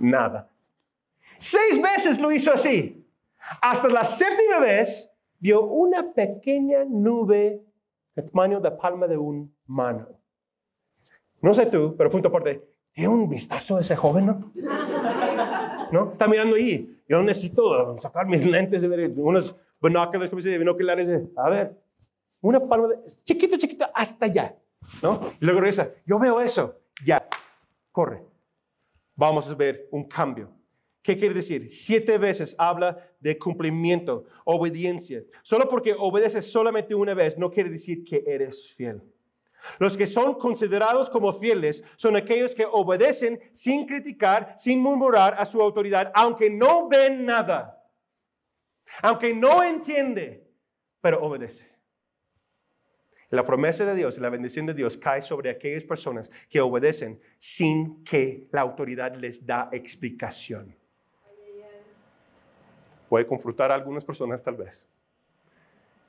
Nada. 0.00 0.50
Seis 1.38 1.80
veces 1.80 2.20
lo 2.20 2.32
hizo 2.32 2.52
así. 2.52 3.06
Hasta 3.60 3.88
la 3.88 4.02
séptima 4.02 4.58
vez 4.58 5.08
vio 5.38 5.62
una 5.62 6.12
pequeña 6.12 6.84
nube 6.84 7.62
del 8.16 8.24
tamaño 8.28 8.58
de 8.58 8.72
palma 8.72 9.06
de 9.06 9.16
un 9.16 9.54
mano. 9.66 10.08
No 11.40 11.54
sé 11.54 11.66
tú, 11.66 11.94
pero 11.96 12.10
punto 12.10 12.26
aparte, 12.26 12.60
¿tiene 12.90 13.08
un 13.08 13.28
vistazo 13.28 13.78
ese 13.78 13.94
joven, 13.94 14.26
no? 14.26 14.52
¿No? 15.92 16.10
Está 16.10 16.26
mirando 16.26 16.56
ahí. 16.56 16.92
Yo 17.08 17.22
necesito 17.22 17.96
sacar 17.98 18.26
mis 18.26 18.44
lentes, 18.44 18.82
de 18.82 18.88
ver 18.88 19.12
unos 19.14 19.54
binoculares, 19.80 20.28
como 20.28 20.42
se 20.42 20.48
dice, 20.48 20.58
binoculares. 20.58 21.08
A 21.36 21.48
ver, 21.48 21.81
una 22.42 22.60
palma 22.60 22.88
de, 22.88 22.96
chiquito, 23.24 23.56
chiquito, 23.56 23.86
hasta 23.94 24.26
allá, 24.26 24.54
¿no? 25.02 25.32
Y 25.40 25.44
luego 25.44 25.60
regresa, 25.60 25.90
yo 26.04 26.18
veo 26.18 26.40
eso, 26.40 26.80
ya, 27.04 27.26
corre. 27.90 28.22
Vamos 29.14 29.48
a 29.48 29.54
ver 29.54 29.88
un 29.90 30.04
cambio. 30.04 30.50
¿Qué 31.02 31.16
quiere 31.16 31.34
decir? 31.34 31.70
Siete 31.70 32.16
veces 32.18 32.54
habla 32.58 32.96
de 33.18 33.36
cumplimiento, 33.38 34.24
obediencia. 34.44 35.22
Solo 35.42 35.68
porque 35.68 35.94
obedeces 35.98 36.50
solamente 36.50 36.94
una 36.94 37.14
vez 37.14 37.36
no 37.36 37.50
quiere 37.50 37.70
decir 37.70 38.04
que 38.04 38.22
eres 38.26 38.68
fiel. 38.68 39.02
Los 39.78 39.96
que 39.96 40.06
son 40.06 40.34
considerados 40.34 41.08
como 41.10 41.32
fieles 41.32 41.84
son 41.96 42.16
aquellos 42.16 42.54
que 42.54 42.66
obedecen 42.70 43.40
sin 43.52 43.86
criticar, 43.86 44.54
sin 44.58 44.80
murmurar 44.80 45.34
a 45.38 45.44
su 45.44 45.60
autoridad, 45.60 46.10
aunque 46.14 46.50
no 46.50 46.88
ven 46.88 47.24
nada, 47.24 47.84
aunque 49.02 49.34
no 49.34 49.62
entiende, 49.62 50.48
pero 51.00 51.22
obedece. 51.22 51.71
La 53.32 53.46
promesa 53.46 53.86
de 53.86 53.94
Dios 53.94 54.18
y 54.18 54.20
la 54.20 54.28
bendición 54.28 54.66
de 54.66 54.74
Dios 54.74 54.98
cae 54.98 55.22
sobre 55.22 55.48
aquellas 55.48 55.84
personas 55.84 56.30
que 56.50 56.60
obedecen 56.60 57.18
sin 57.38 58.04
que 58.04 58.46
la 58.52 58.60
autoridad 58.60 59.14
les 59.16 59.46
da 59.46 59.70
explicación. 59.72 60.76
Puede 63.08 63.26
confrontar 63.26 63.70
a 63.70 63.74
algunas 63.74 64.04
personas 64.04 64.42
tal 64.42 64.56
vez. 64.56 64.86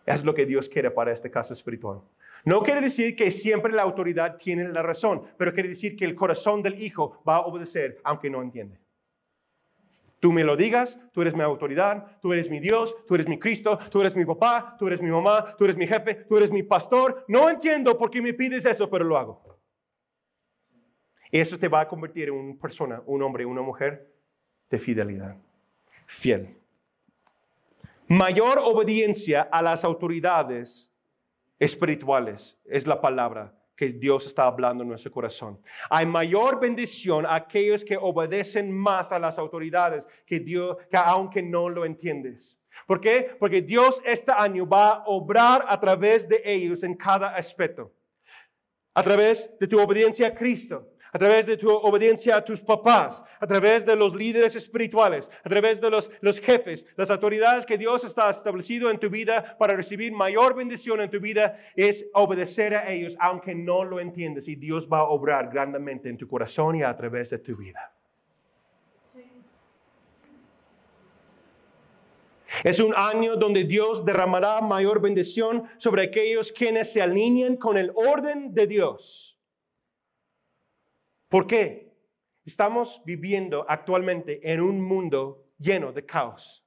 Es 0.05 0.21
lo 0.25 0.33
que 0.33 0.45
Dios 0.45 0.67
quiere 0.67 0.91
para 0.91 1.13
este 1.13 1.31
caso 1.31 1.53
espiritual. 1.53 2.01
No 2.43 2.61
quiere 2.61 2.81
decir 2.81 3.15
que 3.15 3.31
siempre 3.31 3.71
la 3.71 3.83
autoridad 3.83 4.35
tiene 4.35 4.67
la 4.67 4.81
razón, 4.81 5.23
pero 5.37 5.53
quiere 5.53 5.69
decir 5.69 5.95
que 5.95 6.03
el 6.03 6.15
corazón 6.15 6.61
del 6.61 6.81
hijo 6.83 7.23
va 7.25 7.37
a 7.37 7.45
obedecer 7.45 8.01
aunque 8.03 8.29
no 8.29 8.41
entiende. 8.41 8.82
Tú 10.23 10.31
me 10.31 10.45
lo 10.45 10.55
digas, 10.55 10.97
tú 11.11 11.21
eres 11.21 11.35
mi 11.35 11.41
autoridad, 11.41 12.17
tú 12.21 12.31
eres 12.31 12.49
mi 12.49 12.61
Dios, 12.61 12.95
tú 13.05 13.15
eres 13.15 13.27
mi 13.27 13.37
Cristo, 13.37 13.77
tú 13.91 13.99
eres 13.99 14.15
mi 14.15 14.23
papá, 14.23 14.77
tú 14.79 14.87
eres 14.87 15.01
mi 15.01 15.11
mamá, 15.11 15.53
tú 15.57 15.65
eres 15.65 15.75
mi 15.75 15.85
jefe, 15.85 16.15
tú 16.15 16.37
eres 16.37 16.49
mi 16.49 16.63
pastor. 16.63 17.25
No 17.27 17.49
entiendo 17.49 17.97
por 17.97 18.09
qué 18.09 18.21
me 18.21 18.33
pides 18.33 18.65
eso, 18.65 18.89
pero 18.89 19.03
lo 19.03 19.17
hago. 19.17 19.59
Eso 21.29 21.59
te 21.59 21.67
va 21.67 21.81
a 21.81 21.87
convertir 21.89 22.29
en 22.29 22.35
una 22.35 22.57
persona, 22.57 23.03
un 23.05 23.21
hombre, 23.21 23.45
una 23.45 23.61
mujer 23.61 24.15
de 24.69 24.79
fidelidad, 24.79 25.35
fiel. 26.07 26.55
Mayor 28.07 28.59
obediencia 28.63 29.41
a 29.41 29.61
las 29.61 29.83
autoridades 29.83 30.89
espirituales 31.59 32.57
es 32.63 32.87
la 32.87 33.01
palabra 33.01 33.53
que 33.75 33.89
Dios 33.89 34.25
está 34.25 34.45
hablando 34.45 34.83
en 34.83 34.89
nuestro 34.89 35.11
corazón. 35.11 35.59
Hay 35.89 36.05
mayor 36.05 36.59
bendición 36.59 37.25
a 37.25 37.35
aquellos 37.35 37.83
que 37.83 37.97
obedecen 37.97 38.71
más 38.71 39.11
a 39.11 39.19
las 39.19 39.37
autoridades 39.39 40.07
que 40.25 40.39
Dios, 40.39 40.77
que 40.89 40.97
aunque 40.97 41.41
no 41.41 41.69
lo 41.69 41.85
entiendes. 41.85 42.59
¿Por 42.85 42.99
qué? 42.99 43.35
Porque 43.39 43.61
Dios 43.61 44.01
este 44.05 44.31
año 44.31 44.67
va 44.67 44.89
a 44.89 45.03
obrar 45.05 45.65
a 45.67 45.79
través 45.79 46.27
de 46.27 46.41
ellos 46.43 46.83
en 46.83 46.95
cada 46.95 47.35
aspecto. 47.35 47.93
A 48.93 49.01
través 49.01 49.49
de 49.59 49.67
tu 49.67 49.79
obediencia 49.79 50.27
a 50.27 50.35
Cristo, 50.35 50.92
a 51.13 51.19
través 51.19 51.45
de 51.45 51.57
tu 51.57 51.71
obediencia 51.71 52.35
a 52.35 52.43
tus 52.43 52.59
papás, 52.59 53.23
a 53.39 53.45
través 53.45 53.85
de 53.85 53.95
los 53.95 54.15
líderes 54.15 54.55
espirituales, 54.55 55.29
a 55.43 55.49
través 55.49 55.79
de 55.79 55.89
los, 55.89 56.09
los 56.21 56.39
jefes, 56.39 56.85
las 56.97 57.11
autoridades 57.11 57.65
que 57.65 57.77
Dios 57.77 58.03
está 58.03 58.29
establecido 58.29 58.89
en 58.89 58.99
tu 58.99 59.09
vida 59.09 59.55
para 59.59 59.75
recibir 59.75 60.11
mayor 60.11 60.55
bendición 60.55 60.99
en 61.01 61.11
tu 61.11 61.19
vida, 61.19 61.59
es 61.75 62.07
obedecer 62.13 62.73
a 62.75 62.91
ellos, 62.91 63.15
aunque 63.19 63.53
no 63.53 63.83
lo 63.83 63.99
entiendes, 63.99 64.47
y 64.47 64.55
Dios 64.55 64.87
va 64.91 64.99
a 64.99 65.03
obrar 65.03 65.49
grandemente 65.51 66.09
en 66.09 66.17
tu 66.17 66.27
corazón 66.27 66.77
y 66.77 66.83
a 66.83 66.95
través 66.97 67.29
de 67.29 67.37
tu 67.37 67.55
vida. 67.55 67.93
Es 72.63 72.79
un 72.79 72.93
año 72.95 73.35
donde 73.35 73.63
Dios 73.63 74.05
derramará 74.05 74.61
mayor 74.61 75.01
bendición 75.01 75.63
sobre 75.77 76.03
aquellos 76.03 76.51
quienes 76.51 76.91
se 76.91 77.01
alinean 77.01 77.57
con 77.57 77.77
el 77.77 77.91
orden 77.95 78.53
de 78.53 78.67
Dios. 78.67 79.37
¿Por 81.33 81.47
qué? 81.47 81.91
Estamos 82.45 83.01
viviendo 83.05 83.65
actualmente 83.67 84.39
en 84.53 84.61
un 84.61 84.79
mundo 84.79 85.47
lleno 85.57 85.91
de 85.91 86.05
caos, 86.05 86.63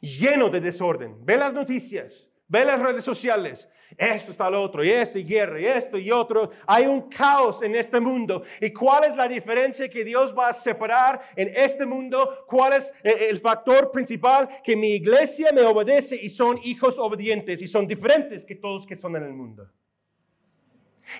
lleno 0.00 0.48
de 0.48 0.60
desorden. 0.60 1.24
Ve 1.24 1.36
las 1.36 1.54
noticias, 1.54 2.28
ve 2.48 2.64
las 2.64 2.80
redes 2.80 3.04
sociales. 3.04 3.68
Esto 3.96 4.32
está 4.32 4.50
lo 4.50 4.60
otro, 4.60 4.84
y 4.84 4.90
esto, 4.90 5.20
y 5.20 5.22
guerra, 5.22 5.60
y 5.60 5.66
esto, 5.66 5.96
y 5.96 6.10
otro. 6.10 6.50
Hay 6.66 6.86
un 6.86 7.08
caos 7.08 7.62
en 7.62 7.76
este 7.76 8.00
mundo. 8.00 8.42
¿Y 8.60 8.72
cuál 8.72 9.04
es 9.04 9.14
la 9.14 9.28
diferencia 9.28 9.88
que 9.88 10.02
Dios 10.02 10.34
va 10.36 10.48
a 10.48 10.52
separar 10.52 11.22
en 11.36 11.48
este 11.54 11.86
mundo? 11.86 12.44
¿Cuál 12.48 12.72
es 12.72 12.92
eh, 13.04 13.28
el 13.30 13.38
factor 13.38 13.92
principal? 13.92 14.48
Que 14.64 14.74
mi 14.74 14.94
iglesia 14.94 15.52
me 15.52 15.62
obedece 15.62 16.16
y 16.20 16.30
son 16.30 16.58
hijos 16.64 16.98
obedientes 16.98 17.62
y 17.62 17.68
son 17.68 17.86
diferentes 17.86 18.44
que 18.44 18.56
todos 18.56 18.84
que 18.84 18.96
son 18.96 19.14
en 19.14 19.22
el 19.22 19.32
mundo. 19.32 19.70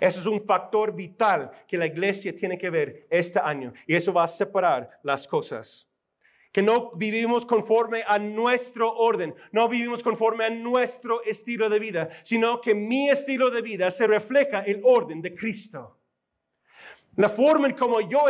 Eso 0.01 0.21
es 0.21 0.27
un 0.27 0.45
factor 0.45 0.95
vital 0.95 1.51
que 1.67 1.79
la 1.79 1.87
iglesia 1.87 2.35
tiene 2.35 2.59
que 2.59 2.71
ver 2.71 3.07
este 3.11 3.39
año 3.39 3.73
y 3.87 3.95
eso 3.95 4.13
va 4.13 4.25
a 4.25 4.29
separar 4.29 4.91
las 5.03 5.27
cosas. 5.27 5.89
Que 6.53 6.63
no 6.63 6.93
vivimos 6.93 7.47
conforme 7.47 8.05
a 8.07 8.19
nuestro 8.19 8.95
orden, 8.95 9.35
no 9.53 9.69
vivimos 9.69 10.03
conforme 10.03 10.45
a 10.45 10.51
nuestro 10.51 11.23
estilo 11.25 11.71
de 11.71 11.79
vida, 11.79 12.11
sino 12.23 12.61
que 12.61 12.75
mi 12.75 13.09
estilo 13.09 13.51
de 13.51 13.63
vida 13.63 13.91
se 13.91 14.07
refleja 14.07 14.61
el 14.61 14.81
orden 14.85 15.23
de 15.23 15.35
Cristo. 15.35 16.02
La 17.17 17.29
forma 17.29 17.69
en 17.69 17.77
como 17.77 18.01
yo 18.01 18.25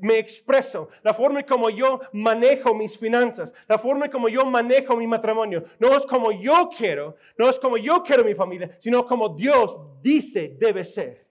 me 0.00 0.18
expreso, 0.18 0.88
la 1.02 1.12
forma 1.12 1.40
en 1.40 1.46
como 1.46 1.70
yo 1.70 2.00
manejo 2.12 2.72
mis 2.72 2.96
finanzas, 2.96 3.52
la 3.66 3.78
forma 3.78 4.06
en 4.06 4.12
como 4.12 4.28
yo 4.28 4.46
manejo 4.46 4.96
mi 4.96 5.08
matrimonio, 5.08 5.64
no 5.80 5.96
es 5.96 6.06
como 6.06 6.30
yo 6.30 6.70
quiero, 6.76 7.16
no 7.36 7.48
es 7.48 7.58
como 7.58 7.76
yo 7.76 8.02
quiero 8.04 8.24
mi 8.24 8.34
familia, 8.34 8.70
sino 8.78 9.04
como 9.04 9.30
Dios 9.30 9.78
dice 10.00 10.56
debe 10.56 10.84
ser. 10.84 11.26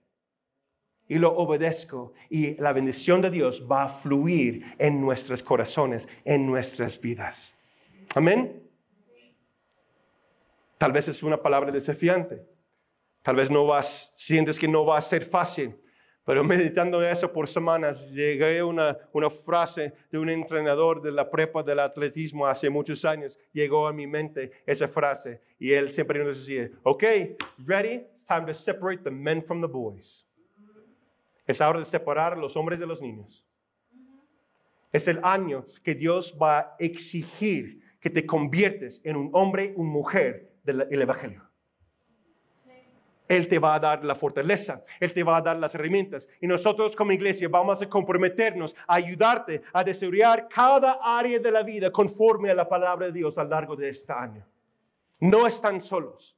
Y 1.08 1.16
lo 1.16 1.34
obedezco 1.34 2.12
y 2.28 2.54
la 2.56 2.74
bendición 2.74 3.22
de 3.22 3.30
Dios 3.30 3.66
va 3.66 3.84
a 3.84 3.88
fluir 3.88 4.74
en 4.78 5.00
nuestros 5.00 5.42
corazones, 5.42 6.06
en 6.26 6.46
nuestras 6.46 7.00
vidas. 7.00 7.54
Amén. 8.14 8.68
Tal 10.76 10.92
vez 10.92 11.08
es 11.08 11.22
una 11.22 11.40
palabra 11.40 11.72
desafiante. 11.72 12.46
Tal 13.22 13.36
vez 13.36 13.50
no 13.50 13.66
vas, 13.66 14.12
sientes 14.16 14.58
que 14.58 14.68
no 14.68 14.84
va 14.84 14.98
a 14.98 15.02
ser 15.02 15.24
fácil, 15.24 15.76
pero 16.28 16.44
meditando 16.44 17.02
eso 17.02 17.32
por 17.32 17.48
semanas, 17.48 18.12
llegué 18.12 18.58
a 18.58 18.66
una, 18.66 18.94
frase 19.46 19.94
de 20.12 20.18
un 20.18 20.28
entrenador 20.28 21.00
de 21.00 21.10
la 21.10 21.30
prepa 21.30 21.62
del 21.62 21.78
atletismo 21.78 22.46
hace 22.46 22.68
muchos 22.68 23.02
años. 23.06 23.38
Llegó 23.50 23.86
a 23.86 23.94
mi 23.94 24.06
mente 24.06 24.52
esa 24.66 24.88
frase 24.88 25.40
y 25.58 25.72
él 25.72 25.90
siempre 25.90 26.22
nos 26.22 26.36
decía, 26.36 26.68
ok, 26.82 27.02
ready, 27.64 28.04
it's 28.12 28.26
time 28.26 28.44
to 28.44 28.52
separate 28.52 29.02
the 29.04 29.10
men 29.10 29.42
from 29.42 29.62
the 29.62 29.66
boys. 29.66 30.26
Es 31.46 31.62
hora 31.62 31.78
de 31.78 31.86
separar 31.86 32.36
los 32.36 32.54
hombres 32.58 32.78
de 32.78 32.86
los 32.86 33.00
niños. 33.00 33.42
Es 34.92 35.08
el 35.08 35.20
año 35.22 35.64
que 35.82 35.94
Dios 35.94 36.36
va 36.36 36.58
a 36.58 36.76
exigir 36.78 37.80
que 38.00 38.10
te 38.10 38.26
conviertes 38.26 39.00
en 39.02 39.16
un 39.16 39.30
hombre, 39.32 39.72
una 39.76 39.90
mujer 39.90 40.52
del 40.62 41.00
Evangelio. 41.00 41.47
Él 43.28 43.46
te 43.46 43.58
va 43.58 43.74
a 43.74 43.78
dar 43.78 44.04
la 44.04 44.14
fortaleza, 44.14 44.82
Él 44.98 45.12
te 45.12 45.22
va 45.22 45.36
a 45.36 45.42
dar 45.42 45.58
las 45.58 45.74
herramientas. 45.74 46.28
Y 46.40 46.46
nosotros 46.46 46.96
como 46.96 47.12
iglesia 47.12 47.48
vamos 47.48 47.82
a 47.82 47.88
comprometernos 47.88 48.74
a 48.86 48.94
ayudarte 48.94 49.62
a 49.72 49.84
desarrollar 49.84 50.48
cada 50.48 50.98
área 51.02 51.38
de 51.38 51.52
la 51.52 51.62
vida 51.62 51.92
conforme 51.92 52.50
a 52.50 52.54
la 52.54 52.68
palabra 52.68 53.06
de 53.06 53.12
Dios 53.12 53.36
a 53.36 53.44
lo 53.44 53.50
largo 53.50 53.76
de 53.76 53.90
este 53.90 54.12
año. 54.12 54.44
No 55.20 55.46
están 55.46 55.82
solos. 55.82 56.34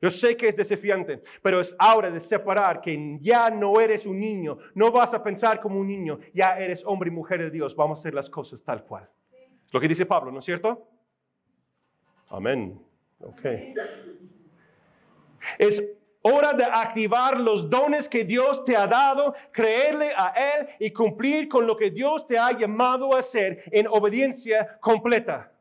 Yo 0.00 0.12
sé 0.12 0.36
que 0.36 0.46
es 0.46 0.54
desafiante, 0.54 1.22
pero 1.42 1.58
es 1.58 1.74
hora 1.80 2.08
de 2.08 2.20
separar 2.20 2.80
que 2.80 3.18
ya 3.20 3.50
no 3.50 3.80
eres 3.80 4.06
un 4.06 4.20
niño, 4.20 4.58
no 4.74 4.92
vas 4.92 5.12
a 5.12 5.20
pensar 5.20 5.60
como 5.60 5.80
un 5.80 5.88
niño, 5.88 6.20
ya 6.32 6.56
eres 6.56 6.84
hombre 6.86 7.08
y 7.08 7.12
mujer 7.12 7.42
de 7.42 7.50
Dios, 7.50 7.74
vamos 7.74 7.98
a 7.98 8.02
hacer 8.02 8.14
las 8.14 8.30
cosas 8.30 8.62
tal 8.62 8.84
cual. 8.84 9.10
Lo 9.72 9.80
que 9.80 9.88
dice 9.88 10.06
Pablo, 10.06 10.30
¿no 10.30 10.38
es 10.38 10.44
cierto? 10.44 10.88
Amén. 12.28 12.80
Ok. 13.20 13.44
Es 15.58 15.82
hora 16.32 16.52
de 16.52 16.64
activar 16.64 17.38
los 17.38 17.68
dones 17.68 18.08
que 18.08 18.24
Dios 18.24 18.64
te 18.64 18.76
ha 18.76 18.86
dado, 18.86 19.34
creerle 19.52 20.10
a 20.16 20.28
Él 20.28 20.68
y 20.78 20.90
cumplir 20.92 21.48
con 21.48 21.66
lo 21.66 21.76
que 21.76 21.90
Dios 21.90 22.26
te 22.26 22.38
ha 22.38 22.56
llamado 22.56 23.14
a 23.14 23.20
hacer 23.20 23.62
en 23.72 23.86
obediencia 23.88 24.78
completa. 24.80 25.52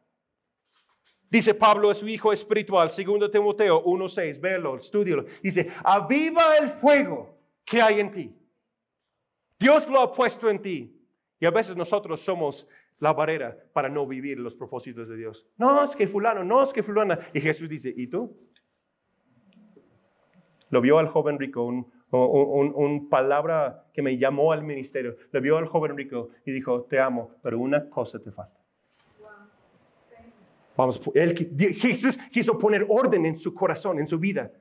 Dice 1.29 1.53
Pablo 1.53 1.89
a 1.89 1.93
su 1.93 2.07
hijo 2.07 2.31
espiritual, 2.31 2.89
segundo 2.89 3.29
Timoteo 3.29 3.83
1.6, 3.83 4.39
véelo, 4.39 4.77
estudialo. 4.77 5.25
Dice, 5.41 5.69
aviva 5.83 6.55
el 6.57 6.69
fuego 6.69 7.37
que 7.65 7.81
hay 7.81 7.99
en 7.99 8.11
ti. 8.11 8.33
Dios 9.59 9.87
lo 9.87 9.99
ha 9.99 10.13
puesto 10.13 10.49
en 10.49 10.61
ti. 10.61 10.93
Y 11.39 11.45
a 11.45 11.51
veces 11.51 11.75
nosotros 11.75 12.21
somos 12.21 12.67
la 12.99 13.13
barrera 13.13 13.57
para 13.73 13.89
no 13.89 14.07
vivir 14.07 14.39
los 14.39 14.55
propósitos 14.55 15.07
de 15.07 15.17
Dios. 15.17 15.45
No, 15.57 15.83
es 15.83 15.95
que 15.95 16.07
fulano, 16.07 16.43
no, 16.43 16.63
es 16.63 16.73
que 16.73 16.81
fulana. 16.81 17.19
Y 17.33 17.41
Jesús 17.41 17.69
dice, 17.69 17.93
¿y 17.95 18.07
tú? 18.07 18.35
Lo 20.69 20.81
vio 20.81 20.99
al 20.99 21.07
joven 21.07 21.39
rico, 21.39 21.63
un, 21.63 21.91
un, 22.11 23.09
palabra 23.09 23.85
que 23.93 24.01
me 24.01 24.17
llamó 24.17 24.51
al 24.51 24.63
ministerio. 24.63 25.15
Lo 25.31 25.41
vio 25.41 25.57
al 25.57 25.67
joven 25.67 25.95
rico 25.97 26.29
y 26.45 26.51
dijo, 26.51 26.83
te 26.83 26.99
amo, 26.99 27.31
pero 27.41 27.59
una 27.59 27.89
cosa 27.89 28.19
te 28.19 28.31
falta. 28.31 28.57
Vamos, 30.75 31.01
él, 31.15 31.35
Jesús 31.75 32.17
quiso 32.31 32.57
poner 32.57 32.85
orden 32.87 33.25
en 33.25 33.37
su 33.37 33.53
corazón, 33.53 33.99
en 33.99 34.07
su 34.07 34.19
vida. 34.19 34.51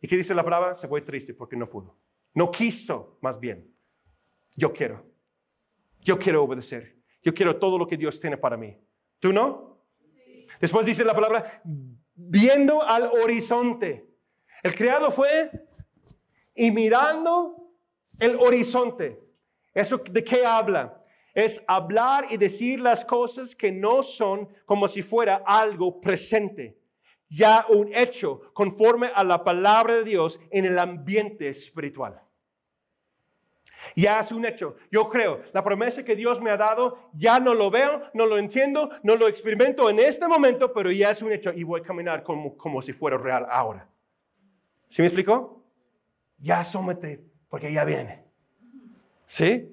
¿Y 0.00 0.08
qué 0.08 0.16
dice 0.16 0.34
la 0.34 0.42
palabra? 0.42 0.74
Se 0.74 0.88
fue 0.88 1.02
triste 1.02 1.34
porque 1.34 1.56
no 1.56 1.68
pudo. 1.68 1.98
No 2.32 2.50
quiso, 2.50 3.18
más 3.20 3.38
bien. 3.38 3.70
Yo 4.56 4.72
quiero. 4.72 5.04
Yo 6.00 6.18
quiero 6.18 6.42
obedecer. 6.44 6.96
Yo 7.22 7.34
quiero 7.34 7.56
todo 7.58 7.76
lo 7.76 7.86
que 7.86 7.98
Dios 7.98 8.18
tiene 8.18 8.38
para 8.38 8.56
mí. 8.56 8.78
¿Tú 9.18 9.32
no? 9.32 9.84
Después 10.60 10.86
dice 10.86 11.04
la 11.04 11.14
palabra, 11.14 11.62
viendo 12.14 12.82
al 12.82 13.04
horizonte. 13.04 14.09
El 14.62 14.74
criado 14.74 15.10
fue 15.10 15.50
y 16.54 16.70
mirando 16.70 17.72
el 18.18 18.36
horizonte. 18.36 19.18
¿Eso 19.72 19.98
de 19.98 20.22
qué 20.22 20.44
habla? 20.44 21.02
Es 21.32 21.62
hablar 21.66 22.26
y 22.30 22.36
decir 22.36 22.80
las 22.80 23.04
cosas 23.04 23.54
que 23.54 23.72
no 23.72 24.02
son 24.02 24.48
como 24.66 24.88
si 24.88 25.02
fuera 25.02 25.42
algo 25.46 26.00
presente, 26.00 26.76
ya 27.28 27.64
un 27.68 27.94
hecho 27.94 28.52
conforme 28.52 29.10
a 29.14 29.22
la 29.22 29.42
palabra 29.42 29.94
de 29.94 30.04
Dios 30.04 30.40
en 30.50 30.64
el 30.64 30.78
ambiente 30.78 31.48
espiritual. 31.48 32.20
Ya 33.96 34.20
es 34.20 34.30
un 34.30 34.44
hecho. 34.44 34.76
Yo 34.90 35.08
creo, 35.08 35.42
la 35.52 35.64
promesa 35.64 36.04
que 36.04 36.16
Dios 36.16 36.40
me 36.40 36.50
ha 36.50 36.56
dado, 36.56 37.10
ya 37.14 37.40
no 37.40 37.54
lo 37.54 37.70
veo, 37.70 38.02
no 38.12 38.26
lo 38.26 38.36
entiendo, 38.36 38.90
no 39.02 39.16
lo 39.16 39.26
experimento 39.26 39.88
en 39.88 40.00
este 40.00 40.28
momento, 40.28 40.72
pero 40.72 40.90
ya 40.90 41.10
es 41.10 41.22
un 41.22 41.32
hecho 41.32 41.52
y 41.52 41.62
voy 41.62 41.80
a 41.80 41.84
caminar 41.84 42.22
como, 42.22 42.56
como 42.56 42.82
si 42.82 42.92
fuera 42.92 43.16
real 43.16 43.46
ahora. 43.48 43.89
¿Sí 44.90 45.02
me 45.02 45.06
explicó? 45.06 45.64
Ya 46.38 46.64
somete, 46.64 47.24
porque 47.48 47.72
ya 47.72 47.84
viene. 47.84 48.24
¿Sí? 49.26 49.72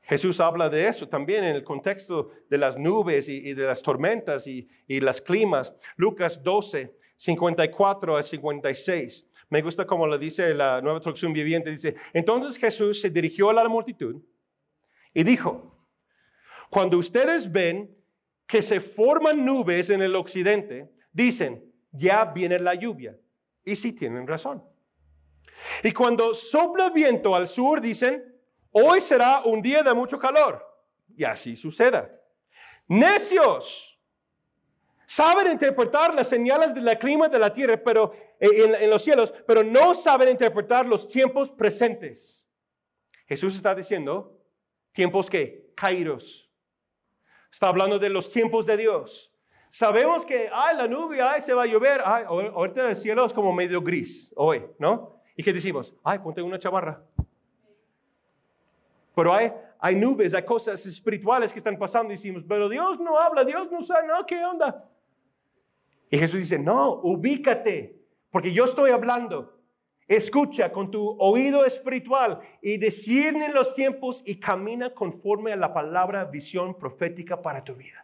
Jesús 0.00 0.40
habla 0.40 0.70
de 0.70 0.88
eso 0.88 1.08
también 1.08 1.44
en 1.44 1.54
el 1.54 1.62
contexto 1.62 2.30
de 2.48 2.58
las 2.58 2.78
nubes 2.78 3.28
y, 3.28 3.52
de 3.52 3.66
las 3.66 3.82
tormentas 3.82 4.46
y, 4.46 4.66
y, 4.86 5.00
las 5.00 5.20
climas. 5.20 5.74
Lucas 5.96 6.42
12, 6.42 6.96
54 7.16 8.16
a 8.16 8.22
56. 8.22 9.26
Me 9.50 9.60
gusta 9.60 9.86
como 9.86 10.06
lo 10.06 10.16
dice 10.16 10.54
la 10.54 10.80
nueva 10.80 11.00
traducción 11.00 11.32
viviente. 11.34 11.70
Dice, 11.70 11.94
entonces 12.14 12.58
Jesús 12.58 13.02
se 13.02 13.10
dirigió 13.10 13.50
a 13.50 13.54
la 13.54 13.68
multitud 13.68 14.22
y 15.12 15.22
dijo, 15.22 15.76
cuando 16.70 16.96
ustedes 16.96 17.52
ven 17.52 17.94
que 18.46 18.62
se 18.62 18.80
forman 18.80 19.44
nubes 19.44 19.90
en 19.90 20.02
el 20.02 20.16
occidente, 20.16 20.90
dicen, 21.12 21.70
ya 21.92 22.24
viene 22.24 22.58
la 22.58 22.74
lluvia. 22.74 23.18
Y 23.64 23.76
sí 23.76 23.92
tienen 23.92 24.26
razón. 24.26 24.62
Y 25.82 25.92
cuando 25.92 26.34
sopla 26.34 26.90
viento 26.90 27.34
al 27.34 27.48
sur, 27.48 27.80
dicen, 27.80 28.38
hoy 28.72 29.00
será 29.00 29.42
un 29.44 29.62
día 29.62 29.82
de 29.82 29.94
mucho 29.94 30.18
calor. 30.18 30.64
Y 31.16 31.24
así 31.24 31.56
suceda. 31.56 32.10
Necios. 32.88 33.98
Saben 35.06 35.52
interpretar 35.52 36.14
las 36.14 36.28
señales 36.28 36.74
del 36.74 36.98
clima 36.98 37.28
de 37.28 37.38
la 37.38 37.52
tierra, 37.52 37.80
pero 37.82 38.12
eh, 38.40 38.64
en, 38.64 38.74
en 38.74 38.90
los 38.90 39.02
cielos, 39.02 39.32
pero 39.46 39.62
no 39.62 39.94
saben 39.94 40.30
interpretar 40.30 40.88
los 40.88 41.06
tiempos 41.06 41.50
presentes. 41.50 42.46
Jesús 43.26 43.54
está 43.54 43.74
diciendo, 43.74 44.40
tiempos 44.92 45.28
que 45.28 45.72
caídos. 45.74 46.50
Está 47.50 47.68
hablando 47.68 47.98
de 47.98 48.08
los 48.10 48.30
tiempos 48.30 48.66
de 48.66 48.76
Dios. 48.76 49.33
Sabemos 49.74 50.24
que, 50.24 50.48
ay, 50.52 50.76
la 50.76 50.86
nube, 50.86 51.20
ay, 51.20 51.40
se 51.40 51.52
va 51.52 51.64
a 51.64 51.66
llover, 51.66 52.00
ay, 52.04 52.22
ahorita 52.28 52.90
el 52.90 52.94
cielo 52.94 53.26
es 53.26 53.32
como 53.32 53.52
medio 53.52 53.82
gris 53.82 54.32
hoy, 54.36 54.62
¿no? 54.78 55.20
¿Y 55.34 55.42
qué 55.42 55.52
decimos? 55.52 55.92
Ay, 56.04 56.20
ponte 56.20 56.40
una 56.40 56.60
chamarra. 56.60 57.02
Pero 59.16 59.34
hay, 59.34 59.52
hay 59.80 59.96
nubes, 59.96 60.32
hay 60.32 60.44
cosas 60.44 60.86
espirituales 60.86 61.52
que 61.52 61.58
están 61.58 61.76
pasando 61.76 62.12
y 62.12 62.16
decimos, 62.16 62.44
pero 62.48 62.68
Dios 62.68 63.00
no 63.00 63.18
habla, 63.18 63.44
Dios 63.44 63.68
no 63.68 63.82
sabe, 63.82 64.06
no, 64.06 64.24
¿qué 64.24 64.44
onda? 64.44 64.88
Y 66.08 66.18
Jesús 66.18 66.38
dice, 66.38 66.56
no, 66.56 67.00
ubícate, 67.02 68.00
porque 68.30 68.52
yo 68.52 68.66
estoy 68.66 68.92
hablando. 68.92 69.58
Escucha 70.06 70.70
con 70.70 70.92
tu 70.92 71.16
oído 71.18 71.64
espiritual 71.64 72.38
y 72.62 72.76
discierne 72.76 73.48
los 73.48 73.74
tiempos 73.74 74.22
y 74.24 74.38
camina 74.38 74.90
conforme 74.90 75.52
a 75.52 75.56
la 75.56 75.74
palabra 75.74 76.24
visión 76.26 76.78
profética 76.78 77.42
para 77.42 77.64
tu 77.64 77.74
vida. 77.74 78.03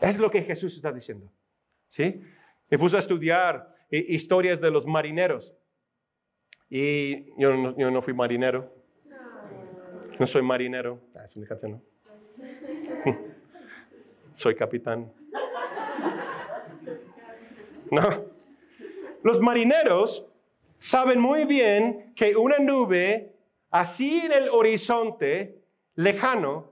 Es 0.00 0.18
lo 0.18 0.30
que 0.30 0.42
Jesús 0.42 0.74
está 0.76 0.92
diciendo. 0.92 1.30
¿Sí? 1.88 2.22
Me 2.70 2.78
puso 2.78 2.96
a 2.96 3.00
estudiar 3.00 3.74
eh, 3.90 4.04
historias 4.08 4.60
de 4.60 4.70
los 4.70 4.86
marineros. 4.86 5.54
Y 6.68 7.34
yo 7.38 7.56
no, 7.56 8.02
fui 8.02 8.14
marinero. 8.14 8.72
No 10.18 10.26
soy 10.26 10.42
marinero. 10.42 11.00
Ah, 11.16 11.24
es 11.24 11.36
una 11.36 11.46
canción, 11.46 11.82
soy 14.34 14.54
capitán. 14.54 15.12
No. 17.90 18.24
Los 19.22 19.40
marineros 19.40 20.26
saben 20.78 21.20
muy 21.20 21.44
bien 21.44 22.12
que 22.14 22.36
una 22.36 22.58
nube 22.58 23.34
así 23.70 24.20
en 24.20 24.32
el 24.32 24.48
horizonte 24.48 25.60
lejano 25.96 26.69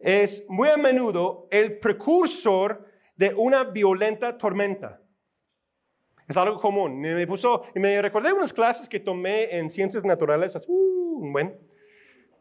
es 0.00 0.44
muy 0.48 0.68
a 0.68 0.76
menudo 0.76 1.46
el 1.50 1.78
precursor 1.78 2.86
de 3.14 3.34
una 3.34 3.64
violenta 3.64 4.36
tormenta. 4.36 5.00
Es 6.26 6.36
algo 6.36 6.58
común. 6.58 7.00
Me, 7.00 7.26
puso, 7.26 7.64
me 7.74 8.00
recordé 8.00 8.32
unas 8.32 8.52
clases 8.52 8.88
que 8.88 9.00
tomé 9.00 9.54
en 9.56 9.70
ciencias 9.70 10.04
naturales, 10.04 10.56
uh, 10.66 11.30
bueno, 11.32 11.52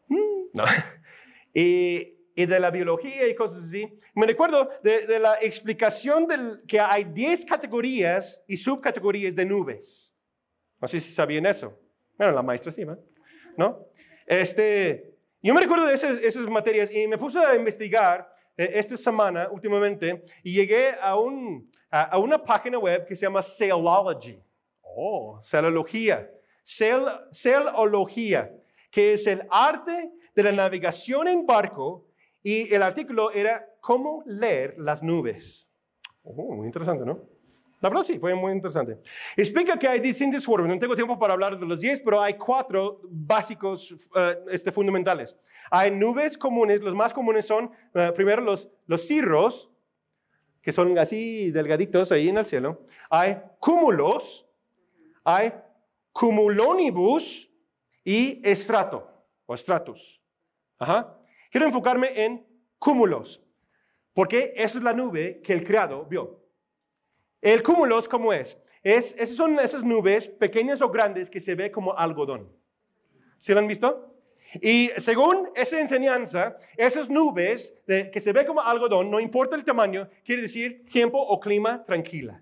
mm, 0.07 0.59
y, 1.53 2.15
de 2.35 2.59
la 2.59 2.71
biología 2.71 3.27
y 3.27 3.35
cosas 3.35 3.65
así. 3.65 3.99
Me 4.15 4.25
recuerdo 4.25 4.69
de, 4.81 5.19
la 5.19 5.39
explicación 5.41 6.25
de 6.25 6.65
que 6.65 6.79
hay 6.79 7.03
10 7.03 7.43
categorías 7.45 8.41
y 8.47 8.55
subcategorías 8.55 9.35
de 9.35 9.43
nubes. 9.43 10.15
No 10.79 10.87
sé 10.87 11.01
si 11.01 11.11
sabían 11.11 11.45
eso. 11.45 11.77
Bueno, 12.17 12.31
la 12.31 12.41
maestra 12.41 12.71
sí, 12.71 12.85
¿no? 13.57 13.85
Este, 14.25 15.08
yo 15.41 15.53
me 15.53 15.61
recuerdo 15.61 15.85
de 15.85 15.93
esas, 15.93 16.37
materias 16.49 16.91
y 16.91 17.07
me 17.07 17.17
puse 17.17 17.39
a 17.39 17.55
investigar 17.55 18.29
eh, 18.57 18.71
esta 18.73 18.97
semana, 18.97 19.47
últimamente, 19.49 20.23
y 20.43 20.53
llegué 20.53 20.91
a, 21.01 21.15
un, 21.15 21.69
a, 21.89 22.17
una 22.17 22.43
página 22.43 22.77
web 22.77 23.05
que 23.05 23.15
se 23.15 23.25
llama 23.25 23.41
Sailology. 23.41 24.41
Oh. 24.81 25.39
Cel, 26.61 27.05
celología, 27.31 28.51
que 28.91 29.13
es 29.13 29.27
el 29.27 29.43
arte 29.49 30.11
de 30.35 30.43
la 30.43 30.51
navegación 30.51 31.27
en 31.27 31.45
barco 31.45 32.05
y 32.43 32.73
el 32.73 32.83
artículo 32.83 33.31
era 33.31 33.65
cómo 33.79 34.23
leer 34.25 34.75
las 34.77 35.01
nubes. 35.01 35.69
Oh, 36.23 36.53
muy 36.55 36.67
interesante, 36.67 37.05
¿no? 37.05 37.28
La 37.81 37.87
verdad 37.87 38.03
sí, 38.03 38.19
fue 38.19 38.35
muy 38.35 38.51
interesante. 38.51 38.97
Explica 39.37 39.79
que 39.79 39.87
hay 39.87 39.99
distintas 40.01 40.43
formas. 40.43 40.69
No 40.69 40.79
tengo 40.79 40.95
tiempo 40.95 41.17
para 41.17 41.33
hablar 41.33 41.57
de 41.57 41.65
los 41.65 41.79
10, 41.79 42.01
pero 42.01 42.21
hay 42.21 42.33
cuatro 42.33 42.99
básicos 43.05 43.91
uh, 43.91 44.49
este, 44.49 44.71
fundamentales. 44.71 45.37
Hay 45.71 45.91
nubes 45.91 46.37
comunes. 46.37 46.81
Los 46.81 46.93
más 46.93 47.13
comunes 47.13 47.45
son, 47.45 47.65
uh, 47.93 48.13
primero, 48.13 48.41
los, 48.41 48.69
cirros, 48.97 49.71
que 50.61 50.73
son 50.73 50.97
así 50.97 51.51
delgaditos 51.51 52.11
ahí 52.11 52.27
en 52.27 52.37
el 52.37 52.45
cielo. 52.45 52.85
Hay 53.09 53.37
cúmulos, 53.59 54.45
hay 55.23 55.53
cumulonibus 56.11 57.49
y 58.03 58.41
estrato 58.43 59.09
o 59.45 59.53
estratus. 59.53 60.21
Ajá. 60.77 61.17
Quiero 61.49 61.65
enfocarme 61.65 62.25
en 62.25 62.45
cúmulos, 62.77 63.41
porque 64.13 64.53
esa 64.57 64.79
es 64.79 64.83
la 64.83 64.91
nube 64.91 65.41
que 65.41 65.53
el 65.53 65.65
creado 65.65 66.05
vio. 66.05 66.38
El 67.41 67.63
cúmulos, 67.63 68.07
¿cómo 68.07 68.33
es? 68.33 68.57
es 68.83 69.13
esas 69.17 69.35
son 69.35 69.59
esas 69.59 69.83
nubes 69.83 70.27
pequeñas 70.27 70.81
o 70.81 70.89
grandes 70.89 71.29
que 71.29 71.39
se 71.39 71.55
ve 71.55 71.71
como 71.71 71.97
algodón. 71.97 72.49
¿Sí 73.39 73.53
lo 73.53 73.59
han 73.59 73.67
visto? 73.67 74.05
Y 74.61 74.89
según 74.97 75.49
esa 75.55 75.79
enseñanza, 75.79 76.57
esas 76.75 77.09
nubes 77.09 77.73
que 77.85 78.19
se 78.19 78.33
ve 78.33 78.45
como 78.45 78.61
algodón, 78.61 79.11
no 79.11 79.19
importa 79.19 79.55
el 79.55 79.63
tamaño, 79.63 80.09
quiere 80.23 80.41
decir 80.41 80.85
tiempo 80.85 81.19
o 81.19 81.39
clima 81.39 81.83
tranquila. 81.83 82.41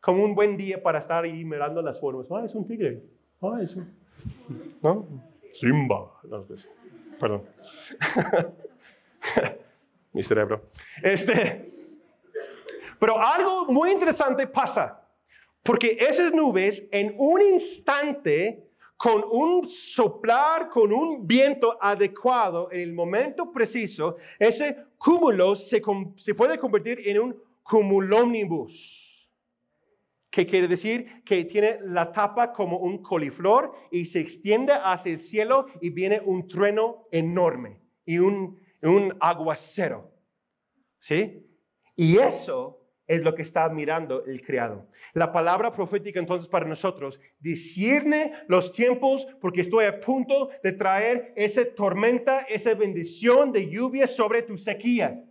Como 0.00 0.22
un 0.22 0.34
buen 0.34 0.56
día 0.56 0.82
para 0.82 0.98
estar 0.98 1.24
ahí 1.24 1.44
mirando 1.44 1.80
las 1.80 1.98
formas. 1.98 2.26
Ah, 2.30 2.44
es 2.44 2.54
un 2.54 2.66
tigre. 2.66 3.02
Ah, 3.40 3.58
es 3.62 3.74
un... 3.74 3.90
¿No? 4.82 5.06
Simba. 5.52 6.12
Perdón. 7.18 7.44
Mi 10.12 10.22
cerebro. 10.22 10.68
Este, 11.02 11.68
pero 13.04 13.20
algo 13.20 13.66
muy 13.66 13.90
interesante 13.90 14.46
pasa. 14.46 15.06
Porque 15.62 15.94
esas 16.00 16.32
nubes 16.32 16.88
en 16.90 17.14
un 17.18 17.42
instante, 17.42 18.66
con 18.96 19.22
un 19.30 19.68
soplar, 19.68 20.70
con 20.70 20.90
un 20.90 21.26
viento 21.26 21.76
adecuado, 21.82 22.72
en 22.72 22.80
el 22.80 22.94
momento 22.94 23.52
preciso, 23.52 24.16
ese 24.38 24.86
cúmulo 24.96 25.54
se, 25.54 25.82
puede 26.34 26.58
convertir 26.58 27.06
en 27.06 27.20
un 27.20 27.42
cumulónibus 27.62 29.28
que 30.30 30.46
quiere 30.46 30.66
decir 30.66 31.22
que 31.26 31.44
tiene 31.44 31.80
la 31.82 32.10
tapa 32.10 32.54
como 32.54 32.78
un 32.78 33.02
coliflor 33.02 33.74
y 33.90 34.06
se 34.06 34.20
extiende 34.20 34.72
hacia 34.72 35.12
el 35.12 35.18
cielo 35.18 35.66
y 35.82 35.90
viene 35.90 36.22
un 36.24 36.48
trueno 36.48 37.06
enorme 37.12 37.82
y 38.06 38.16
un, 38.16 38.58
un 38.80 39.14
aguacero. 39.20 40.10
¿Sí? 41.00 41.46
Y 41.96 42.16
eso 42.16 42.80
es 43.06 43.22
lo 43.22 43.34
que 43.34 43.42
está 43.42 43.68
mirando 43.68 44.24
el 44.24 44.42
criado. 44.42 44.86
La 45.12 45.32
palabra 45.32 45.72
profética 45.72 46.18
entonces 46.18 46.48
para 46.48 46.66
nosotros 46.66 47.20
discierne 47.38 48.32
los 48.48 48.72
tiempos 48.72 49.26
porque 49.40 49.60
estoy 49.60 49.84
a 49.84 50.00
punto 50.00 50.50
de 50.62 50.72
traer 50.72 51.32
esa 51.36 51.64
tormenta, 51.74 52.40
esa 52.42 52.74
bendición 52.74 53.52
de 53.52 53.68
lluvia 53.68 54.06
sobre 54.06 54.42
tu 54.42 54.56
sequía. 54.56 55.22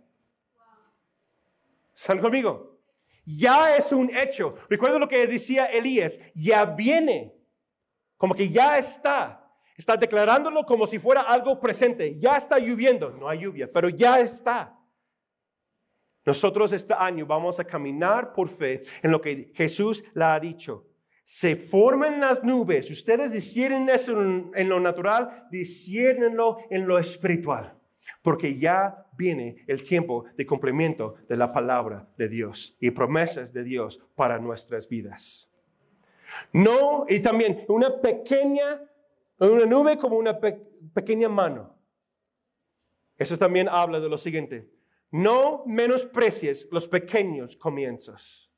¿Están 1.94 2.18
conmigo? 2.20 2.78
Ya 3.24 3.76
es 3.76 3.92
un 3.92 4.14
hecho. 4.14 4.54
Recuerdo 4.68 4.98
lo 4.98 5.08
que 5.08 5.26
decía 5.26 5.66
Elías, 5.66 6.20
ya 6.34 6.64
viene, 6.64 7.34
como 8.16 8.34
que 8.34 8.48
ya 8.48 8.78
está. 8.78 9.40
Está 9.76 9.96
declarándolo 9.96 10.64
como 10.64 10.86
si 10.86 10.98
fuera 10.98 11.22
algo 11.22 11.58
presente. 11.58 12.16
Ya 12.20 12.36
está 12.36 12.58
lloviendo, 12.58 13.10
no 13.10 13.28
hay 13.28 13.40
lluvia, 13.40 13.68
pero 13.72 13.88
ya 13.88 14.20
está. 14.20 14.78
Nosotros 16.24 16.72
este 16.72 16.94
año 16.94 17.26
vamos 17.26 17.60
a 17.60 17.64
caminar 17.64 18.32
por 18.32 18.48
fe 18.48 18.82
en 19.02 19.10
lo 19.10 19.20
que 19.20 19.52
Jesús 19.54 20.04
le 20.14 20.24
ha 20.24 20.40
dicho. 20.40 20.86
Se 21.24 21.56
forman 21.56 22.20
las 22.20 22.42
nubes. 22.42 22.90
Ustedes 22.90 23.32
disciernen 23.32 23.88
eso 23.88 24.12
en 24.20 24.68
lo 24.68 24.80
natural, 24.80 25.46
disciernenlo 25.50 26.58
en 26.70 26.86
lo 26.86 26.98
espiritual 26.98 27.78
porque 28.22 28.58
ya 28.58 29.06
viene 29.16 29.64
el 29.66 29.82
tiempo 29.82 30.24
de 30.36 30.46
cumplimiento 30.46 31.16
de 31.28 31.36
la 31.36 31.52
palabra 31.52 32.08
de 32.16 32.28
Dios 32.28 32.76
y 32.80 32.90
promesas 32.90 33.52
de 33.52 33.62
Dios 33.62 34.00
para 34.14 34.38
nuestras 34.38 34.88
vidas. 34.88 35.50
No, 36.52 37.06
y 37.08 37.20
también 37.20 37.64
una 37.68 38.00
pequeña, 38.00 38.82
una 39.38 39.66
nube 39.66 39.96
como 39.98 40.16
una 40.16 40.38
pequeña 40.94 41.28
mano. 41.28 41.76
Eso 43.16 43.38
también 43.38 43.68
habla 43.70 44.00
de 44.00 44.08
lo 44.08 44.18
siguiente. 44.18 44.68
No 45.14 45.62
menosprecies 45.64 46.66
los 46.72 46.88
pequeños 46.88 47.54
comienzos. 47.54 48.50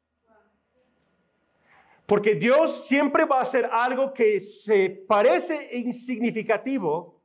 Porque 2.07 2.35
Dios 2.35 2.87
siempre 2.87 3.27
va 3.27 3.41
a 3.41 3.43
hacer 3.43 3.69
algo 3.71 4.15
que 4.15 4.41
se 4.41 4.89
parece 5.07 5.77
insignificativo, 5.77 7.23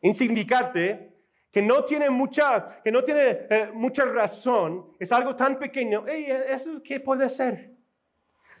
insignificante, 0.00 1.12
que 1.50 1.60
no 1.60 1.82
tiene 1.82 2.08
mucha, 2.08 2.80
que 2.84 2.92
no 2.92 3.02
tiene 3.02 3.46
eh, 3.50 3.70
mucha 3.74 4.04
razón, 4.04 4.92
es 5.00 5.10
algo 5.10 5.34
tan 5.34 5.58
pequeño, 5.58 6.06
¿eso 6.06 6.80
qué 6.84 7.00
puede 7.00 7.28
ser? 7.28 7.74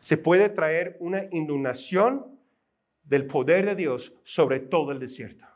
Se 0.00 0.16
puede 0.16 0.48
traer 0.48 0.96
una 0.98 1.28
inundación 1.30 2.40
del 3.04 3.28
poder 3.28 3.66
de 3.66 3.76
Dios 3.76 4.12
sobre 4.24 4.58
todo 4.58 4.90
el 4.90 4.98
desierto. 4.98 5.46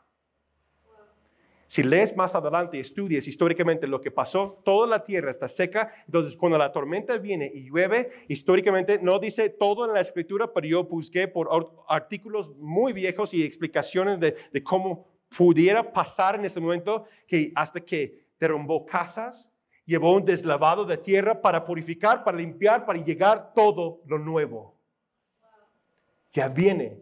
Si 1.73 1.81
lees 1.81 2.15
más 2.15 2.35
adelante 2.35 2.77
y 2.77 2.81
estudias 2.81 3.27
históricamente 3.27 3.87
lo 3.87 3.99
que 3.99 4.11
pasó, 4.11 4.61
toda 4.63 4.85
la 4.85 5.03
tierra 5.03 5.31
está 5.31 5.47
seca. 5.47 5.91
Entonces, 6.05 6.37
cuando 6.37 6.55
la 6.55 6.71
tormenta 6.71 7.17
viene 7.17 7.51
y 7.51 7.67
llueve, 7.67 8.11
históricamente 8.27 8.99
no 9.01 9.17
dice 9.17 9.49
todo 9.49 9.83
en 9.87 9.93
la 9.93 9.99
escritura, 9.99 10.53
pero 10.53 10.67
yo 10.67 10.83
busqué 10.83 11.27
por 11.27 11.49
artículos 11.87 12.55
muy 12.57 12.93
viejos 12.93 13.33
y 13.33 13.43
explicaciones 13.43 14.19
de, 14.19 14.35
cómo 14.63 15.07
pudiera 15.35 15.91
pasar 15.91 16.35
en 16.35 16.45
ese 16.45 16.59
momento 16.59 17.05
que 17.25 17.51
hasta 17.55 17.79
que 17.79 18.27
derrumbó 18.39 18.85
casas, 18.85 19.49
llevó 19.83 20.13
un 20.13 20.25
deslavado 20.25 20.85
de 20.85 20.97
tierra 20.97 21.41
para 21.41 21.65
purificar, 21.65 22.23
para 22.23 22.37
limpiar, 22.37 22.85
para 22.85 23.03
llegar 23.03 23.51
todo 23.55 24.03
lo 24.05 24.19
nuevo. 24.19 24.77
Ya 26.33 26.49
viene 26.49 27.01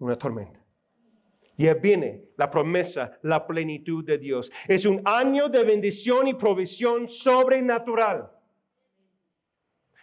una 0.00 0.16
tormenta. 0.16 0.58
Ya 1.58 1.74
viene 1.74 2.30
la 2.36 2.50
promesa, 2.50 3.18
la 3.22 3.46
plenitud 3.46 4.04
de 4.04 4.16
Dios. 4.16 4.50
Es 4.66 4.86
un 4.86 5.02
año 5.04 5.48
de 5.48 5.64
bendición 5.64 6.28
y 6.28 6.34
provisión 6.34 7.08
sobrenatural. 7.08 8.30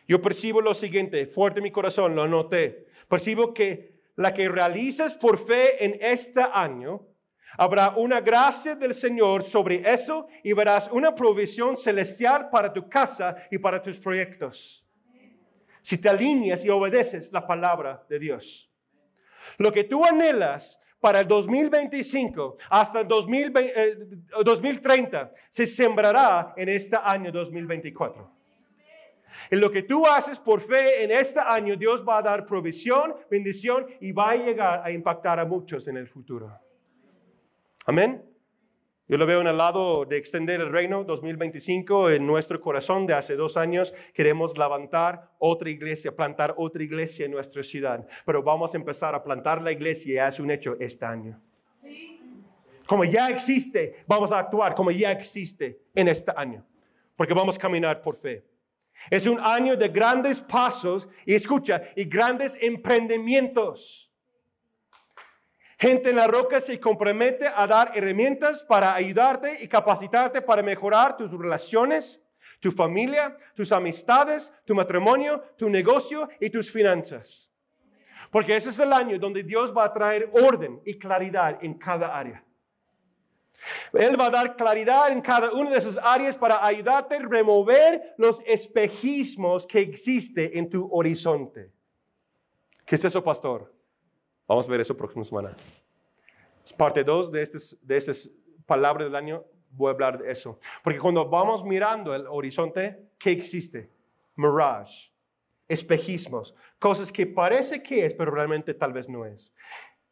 Yo 0.07 0.21
percibo 0.21 0.61
lo 0.61 0.73
siguiente, 0.73 1.25
fuerte 1.25 1.61
mi 1.61 1.71
corazón, 1.71 2.13
lo 2.13 2.23
anoté. 2.23 2.87
Percibo 3.07 3.53
que 3.53 3.95
la 4.17 4.33
que 4.33 4.47
realizas 4.47 5.15
por 5.15 5.37
fe 5.37 5.83
en 5.83 5.97
este 5.99 6.41
año 6.41 7.07
Habrá 7.57 7.91
una 7.91 8.19
gracia 8.19 8.75
del 8.75 8.93
Señor 8.93 9.43
sobre 9.43 9.81
eso 9.89 10.27
y 10.43 10.51
verás 10.53 10.89
una 10.91 11.15
provisión 11.15 11.77
celestial 11.77 12.49
para 12.49 12.73
tu 12.73 12.89
casa 12.89 13.35
y 13.49 13.57
para 13.57 13.81
tus 13.81 13.97
proyectos. 13.97 14.85
Si 15.81 15.97
te 15.97 16.09
alineas 16.09 16.65
y 16.65 16.69
obedeces 16.69 17.31
la 17.31 17.45
palabra 17.45 18.03
de 18.09 18.19
Dios. 18.19 18.69
Lo 19.57 19.71
que 19.71 19.83
tú 19.83 20.03
anhelas 20.03 20.81
para 21.05 21.19
el 21.19 21.27
2025 21.27 22.57
hasta 22.67 23.01
el 23.01 23.07
2030 23.07 25.21
eh, 25.21 25.29
se 25.51 25.67
sembrará 25.67 26.55
en 26.57 26.69
este 26.69 26.97
año 26.97 27.31
2024. 27.31 28.31
En 29.51 29.59
lo 29.59 29.69
que 29.69 29.83
tú 29.83 30.03
haces 30.07 30.39
por 30.39 30.61
fe 30.61 31.03
en 31.03 31.11
este 31.11 31.39
año, 31.39 31.75
Dios 31.75 32.03
va 32.03 32.17
a 32.17 32.21
dar 32.23 32.43
provisión, 32.43 33.13
bendición 33.29 33.85
y 34.01 34.13
va 34.13 34.31
a 34.31 34.35
llegar 34.35 34.81
a 34.83 34.89
impactar 34.89 35.39
a 35.39 35.45
muchos 35.45 35.87
en 35.87 35.97
el 35.97 36.07
futuro. 36.07 36.51
Amén. 37.85 38.23
Yo 39.07 39.19
lo 39.19 39.27
veo 39.27 39.41
en 39.41 39.47
el 39.47 39.57
lado 39.57 40.03
de 40.03 40.17
extender 40.17 40.59
el 40.61 40.71
reino 40.71 41.03
2025 41.03 42.09
en 42.09 42.25
nuestro 42.25 42.59
corazón 42.59 43.05
de 43.05 43.13
hace 43.13 43.35
dos 43.35 43.55
años. 43.55 43.93
Queremos 44.15 44.57
levantar 44.57 45.29
otra 45.37 45.69
iglesia, 45.69 46.15
plantar 46.15 46.55
otra 46.57 46.81
iglesia 46.81 47.25
en 47.25 47.31
nuestra 47.31 47.61
ciudad. 47.61 48.07
Pero 48.25 48.41
vamos 48.41 48.73
a 48.73 48.77
empezar 48.77 49.13
a 49.13 49.23
plantar 49.23 49.61
la 49.61 49.71
iglesia 49.71 50.25
y 50.25 50.27
es 50.27 50.39
un 50.39 50.49
hecho 50.49 50.75
este 50.79 51.05
año. 51.05 51.39
Como 52.87 53.03
ya 53.03 53.29
existe, 53.29 54.03
vamos 54.07 54.31
a 54.31 54.39
actuar 54.39 54.73
como 54.73 54.89
ya 54.89 55.11
existe 55.11 55.81
en 55.93 56.07
este 56.07 56.31
año. 56.35 56.65
Porque 57.15 57.35
vamos 57.35 57.57
a 57.57 57.59
caminar 57.59 58.01
por 58.01 58.15
fe. 58.15 58.43
Es 59.11 59.27
un 59.27 59.39
año 59.39 59.75
de 59.77 59.87
grandes 59.89 60.41
pasos 60.41 61.07
y 61.27 61.35
escucha, 61.35 61.79
y 61.95 62.05
grandes 62.05 62.57
emprendimientos. 62.59 64.11
Gente 65.85 66.09
en 66.09 66.15
la 66.15 66.25
roca 66.25 66.59
se 66.59 66.79
compromete 66.79 67.47
a 67.47 67.67
dar 67.67 67.91
herramientas 67.93 68.63
para 68.63 68.95
ayudarte 68.95 69.63
y 69.63 69.67
capacitarte 69.67 70.41
para 70.41 70.63
mejorar 70.63 71.15
tus 71.15 71.29
relaciones, 71.29 72.19
Tu 72.59 72.71
familia, 72.71 73.37
tus 73.53 73.71
amistades, 73.71 74.51
tu 74.65 74.73
matrimonio, 74.73 75.43
tu 75.55 75.69
negocio 75.69 76.27
y 76.39 76.49
tus 76.49 76.71
finanzas. 76.71 77.51
Porque 78.31 78.55
ese 78.55 78.71
es 78.71 78.79
el 78.79 78.91
año 78.93 79.19
donde 79.19 79.43
Dios 79.43 79.71
va 79.71 79.83
a 79.83 79.93
traer 79.93 80.31
orden 80.33 80.81
y 80.83 80.97
claridad 80.97 81.59
en 81.61 81.75
cada 81.75 82.17
área. 82.17 82.43
Él 83.93 84.19
va 84.19 84.25
a 84.25 84.31
dar 84.31 84.55
claridad 84.55 85.11
en 85.11 85.21
cada 85.21 85.51
una 85.51 85.69
de 85.69 85.77
esas 85.77 85.99
áreas 86.01 86.35
para 86.35 86.65
ayudarte 86.65 87.17
a 87.17 87.19
remover 87.19 88.15
los 88.17 88.41
espejismos 88.47 89.67
que 89.67 89.81
existen 89.81 90.49
en 90.51 90.67
tu 90.67 90.89
horizonte. 90.91 91.71
¿Qué 92.83 92.95
es 92.95 93.05
eso, 93.05 93.23
pastor? 93.23 93.75
Vamos 94.47 94.67
a 94.67 94.71
ver 94.71 94.81
eso 94.81 94.95
próxima 94.95 95.25
semana. 95.25 95.55
Es 96.63 96.73
parte 96.73 97.03
2 97.03 97.31
de 97.31 97.41
estas 97.41 97.77
de 97.81 97.97
estas 97.97 98.31
palabras 98.65 99.05
del 99.07 99.15
año. 99.15 99.43
Voy 99.71 99.89
a 99.89 99.91
hablar 99.91 100.19
de 100.19 100.31
eso. 100.31 100.59
Porque 100.83 100.99
cuando 100.99 101.27
vamos 101.27 101.63
mirando 101.63 102.13
el 102.15 102.27
horizonte, 102.27 103.09
¿qué 103.17 103.31
existe? 103.31 103.89
Mirage, 104.35 105.11
espejismos, 105.67 106.55
cosas 106.79 107.11
que 107.11 107.25
parece 107.25 107.81
que 107.81 108.05
es, 108.05 108.13
pero 108.13 108.31
realmente 108.31 108.73
tal 108.73 108.93
vez 108.93 109.09
no 109.09 109.25
es. 109.25 109.53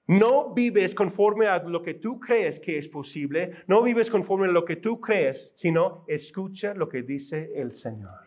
No 0.06 0.54
vives 0.54 0.94
conforme 0.94 1.48
a 1.48 1.64
lo 1.64 1.82
que 1.82 1.94
tú 1.94 2.20
crees 2.20 2.60
que 2.60 2.78
es 2.78 2.90
posible, 2.90 3.64
no 3.68 3.82
vives 3.82 4.10
conforme 4.10 4.48
a 4.48 4.52
lo 4.52 4.66
que 4.66 4.76
tú 4.76 5.00
crees, 5.00 5.54
sino 5.56 6.04
escucha 6.08 6.74
lo 6.74 6.90
que 6.90 7.04
dice 7.04 7.52
el 7.56 7.72
Señor. 7.72 8.20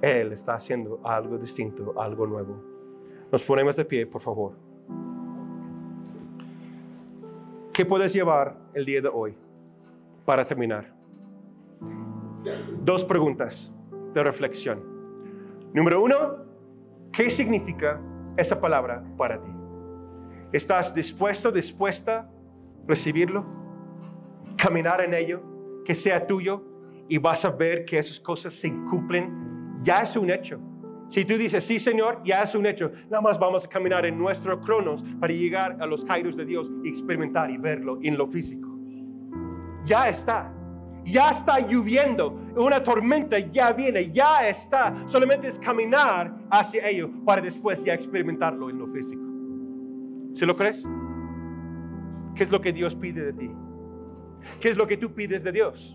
Él 0.00 0.32
está 0.32 0.54
haciendo 0.54 1.00
algo 1.04 1.38
distinto, 1.38 1.94
algo 2.00 2.26
nuevo. 2.26 2.71
Nos 3.32 3.42
ponemos 3.42 3.74
de 3.76 3.84
pie, 3.86 4.06
por 4.06 4.20
favor. 4.20 4.52
¿Qué 7.72 7.86
puedes 7.86 8.12
llevar 8.12 8.54
el 8.74 8.84
día 8.84 9.00
de 9.00 9.08
hoy 9.08 9.34
para 10.26 10.44
terminar? 10.44 10.92
Dos 12.84 13.02
preguntas 13.02 13.72
de 14.12 14.22
reflexión. 14.22 14.82
Número 15.72 16.02
uno, 16.02 16.44
¿qué 17.10 17.30
significa 17.30 17.98
esa 18.36 18.60
palabra 18.60 19.02
para 19.16 19.40
ti? 19.42 19.50
¿Estás 20.52 20.92
dispuesto, 20.92 21.50
dispuesta 21.50 22.18
a 22.18 22.30
recibirlo? 22.86 23.46
Caminar 24.58 25.00
en 25.00 25.14
ello, 25.14 25.40
que 25.86 25.94
sea 25.94 26.26
tuyo 26.26 26.62
y 27.08 27.16
vas 27.16 27.46
a 27.46 27.50
ver 27.50 27.86
que 27.86 27.98
esas 27.98 28.20
cosas 28.20 28.52
se 28.52 28.68
cumplen. 28.90 29.80
Ya 29.82 30.02
es 30.02 30.14
un 30.18 30.28
hecho. 30.28 30.60
Si 31.12 31.26
tú 31.26 31.36
dices, 31.36 31.62
sí 31.62 31.78
Señor, 31.78 32.22
ya 32.24 32.42
es 32.42 32.54
un 32.54 32.64
hecho, 32.64 32.90
nada 33.10 33.20
más 33.20 33.38
vamos 33.38 33.66
a 33.66 33.68
caminar 33.68 34.06
en 34.06 34.16
nuestro 34.16 34.58
cronos 34.58 35.04
para 35.20 35.30
llegar 35.30 35.76
a 35.78 35.84
los 35.84 36.06
kairos 36.06 36.38
de 36.38 36.46
Dios 36.46 36.72
y 36.82 36.88
experimentar 36.88 37.50
y 37.50 37.58
verlo 37.58 37.98
en 38.02 38.16
lo 38.16 38.26
físico. 38.28 38.66
Ya 39.84 40.08
está. 40.08 40.50
Ya 41.04 41.28
está 41.28 41.60
lloviendo, 41.60 42.40
una 42.56 42.82
tormenta 42.82 43.38
ya 43.38 43.72
viene, 43.72 44.10
ya 44.10 44.48
está. 44.48 45.02
Solamente 45.04 45.48
es 45.48 45.58
caminar 45.58 46.34
hacia 46.48 46.88
ello 46.88 47.10
para 47.26 47.42
después 47.42 47.84
ya 47.84 47.92
experimentarlo 47.92 48.70
en 48.70 48.78
lo 48.78 48.86
físico. 48.86 49.22
¿Se 50.32 50.46
lo 50.46 50.56
crees? 50.56 50.88
¿Qué 52.34 52.42
es 52.42 52.50
lo 52.50 52.62
que 52.62 52.72
Dios 52.72 52.96
pide 52.96 53.22
de 53.22 53.34
ti? 53.34 53.50
¿Qué 54.62 54.70
es 54.70 54.78
lo 54.78 54.86
que 54.86 54.96
tú 54.96 55.12
pides 55.12 55.44
de 55.44 55.52
Dios? 55.52 55.94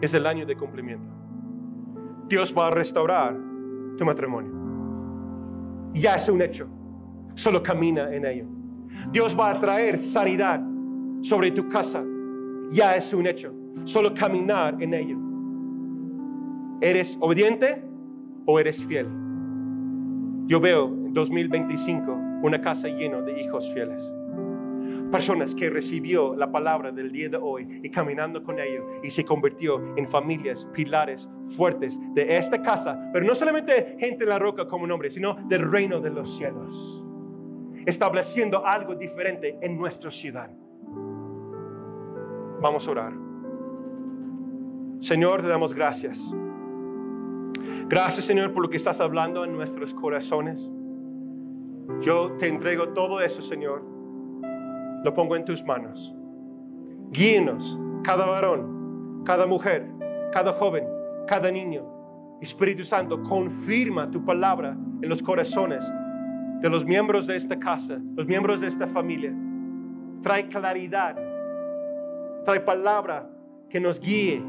Es 0.00 0.14
el 0.14 0.26
año 0.26 0.46
de 0.46 0.54
cumplimiento. 0.54 1.12
Dios 2.28 2.54
va 2.56 2.68
a 2.68 2.70
restaurar 2.70 3.48
tu 3.98 4.04
matrimonio. 4.04 4.52
Ya 5.92 6.14
es 6.14 6.28
un 6.28 6.40
hecho. 6.40 6.66
Solo 7.34 7.62
camina 7.62 8.12
en 8.14 8.24
ello. 8.24 8.46
Dios 9.12 9.36
va 9.38 9.50
a 9.50 9.60
traer 9.60 9.98
sanidad 9.98 10.60
sobre 11.20 11.50
tu 11.50 11.68
casa. 11.68 12.02
Ya 12.70 12.96
es 12.96 13.12
un 13.12 13.26
hecho. 13.26 13.52
Solo 13.84 14.14
caminar 14.14 14.80
en 14.80 14.94
ello. 14.94 15.18
¿Eres 16.80 17.18
obediente 17.20 17.82
o 18.46 18.58
eres 18.58 18.84
fiel? 18.86 19.06
Yo 20.46 20.60
veo 20.60 20.86
en 20.86 21.12
2025 21.12 22.12
una 22.42 22.60
casa 22.60 22.88
llena 22.88 23.20
de 23.20 23.42
hijos 23.42 23.70
fieles. 23.74 24.12
Personas 25.10 25.54
que 25.54 25.70
recibió 25.70 26.36
la 26.36 26.52
palabra 26.52 26.92
del 26.92 27.10
día 27.10 27.30
de 27.30 27.38
hoy 27.38 27.80
y 27.82 27.90
caminando 27.90 28.42
con 28.42 28.58
ellos 28.58 28.84
y 29.02 29.10
se 29.10 29.24
convirtió 29.24 29.96
en 29.96 30.06
familias, 30.06 30.66
pilares 30.74 31.30
fuertes 31.56 31.98
de 32.14 32.36
esta 32.36 32.60
casa, 32.60 33.10
pero 33.12 33.24
no 33.24 33.34
solamente 33.34 33.96
gente 33.98 34.24
en 34.24 34.30
la 34.30 34.38
roca 34.38 34.66
como 34.66 34.86
nombre, 34.86 35.08
sino 35.08 35.34
del 35.48 35.70
reino 35.70 36.00
de 36.00 36.10
los 36.10 36.36
cielos, 36.36 37.02
estableciendo 37.86 38.66
algo 38.66 38.94
diferente 38.94 39.58
en 39.62 39.78
nuestra 39.78 40.10
ciudad. 40.10 40.50
Vamos 42.60 42.86
a 42.86 42.90
orar. 42.90 43.12
Señor, 45.00 45.42
te 45.42 45.48
damos 45.48 45.72
gracias. 45.72 46.34
Gracias, 47.88 48.26
Señor, 48.26 48.52
por 48.52 48.62
lo 48.62 48.68
que 48.68 48.76
estás 48.76 49.00
hablando 49.00 49.44
en 49.44 49.52
nuestros 49.52 49.94
corazones. 49.94 50.68
Yo 52.02 52.32
te 52.32 52.48
entrego 52.48 52.90
todo 52.90 53.20
eso, 53.22 53.40
Señor. 53.40 53.97
Lo 55.08 55.14
pongo 55.14 55.36
en 55.36 55.44
tus 55.46 55.64
manos. 55.64 56.14
Guíenos, 57.12 57.80
cada 58.04 58.26
varón, 58.26 59.22
cada 59.24 59.46
mujer, 59.46 59.86
cada 60.34 60.52
joven, 60.52 60.86
cada 61.26 61.50
niño. 61.50 61.82
Espíritu 62.42 62.84
Santo, 62.84 63.22
confirma 63.22 64.10
tu 64.10 64.22
palabra 64.22 64.76
en 65.00 65.08
los 65.08 65.22
corazones 65.22 65.90
de 66.60 66.68
los 66.68 66.84
miembros 66.84 67.26
de 67.26 67.36
esta 67.36 67.58
casa, 67.58 67.98
los 68.16 68.26
miembros 68.26 68.60
de 68.60 68.66
esta 68.66 68.86
familia. 68.86 69.32
Trae 70.20 70.46
claridad, 70.46 71.16
trae 72.44 72.60
palabra 72.60 73.30
que 73.70 73.80
nos 73.80 73.98
guíe. 73.98 74.42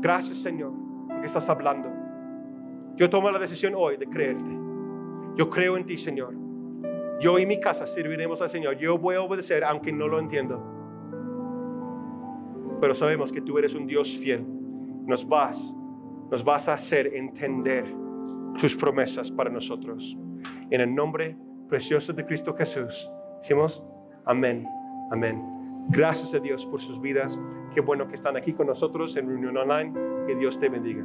Gracias, 0.00 0.38
Señor, 0.38 0.72
porque 1.08 1.26
estás 1.26 1.46
hablando. 1.50 1.90
Yo 2.96 3.10
tomo 3.10 3.30
la 3.30 3.38
decisión 3.38 3.74
hoy 3.76 3.98
de 3.98 4.06
creerte. 4.06 4.50
Yo 5.36 5.50
creo 5.50 5.76
en 5.76 5.84
ti, 5.84 5.98
Señor. 5.98 6.41
Yo 7.22 7.38
y 7.38 7.46
mi 7.46 7.60
casa 7.60 7.86
serviremos 7.86 8.42
al 8.42 8.50
Señor. 8.50 8.76
Yo 8.78 8.98
voy 8.98 9.14
a 9.14 9.22
obedecer 9.22 9.62
aunque 9.62 9.92
no 9.92 10.08
lo 10.08 10.18
entiendo. 10.18 10.60
Pero 12.80 12.96
sabemos 12.96 13.30
que 13.30 13.40
tú 13.40 13.58
eres 13.58 13.74
un 13.74 13.86
Dios 13.86 14.10
fiel. 14.18 14.44
Nos 15.06 15.26
vas, 15.26 15.72
nos 16.32 16.42
vas 16.42 16.68
a 16.68 16.74
hacer 16.74 17.14
entender 17.14 17.86
tus 18.58 18.74
promesas 18.74 19.30
para 19.30 19.50
nosotros. 19.50 20.18
En 20.68 20.80
el 20.80 20.92
nombre 20.92 21.36
precioso 21.68 22.12
de 22.12 22.26
Cristo 22.26 22.54
Jesús. 22.54 23.08
Decimos, 23.40 23.80
amén, 24.24 24.66
amén. 25.12 25.40
Gracias 25.90 26.34
a 26.34 26.40
Dios 26.40 26.66
por 26.66 26.80
sus 26.80 27.00
vidas. 27.00 27.40
Qué 27.72 27.80
bueno 27.80 28.08
que 28.08 28.14
están 28.14 28.36
aquí 28.36 28.52
con 28.52 28.66
nosotros 28.66 29.16
en 29.16 29.28
reunión 29.28 29.56
online. 29.56 29.92
Que 30.26 30.34
Dios 30.34 30.58
te 30.58 30.68
bendiga. 30.68 31.04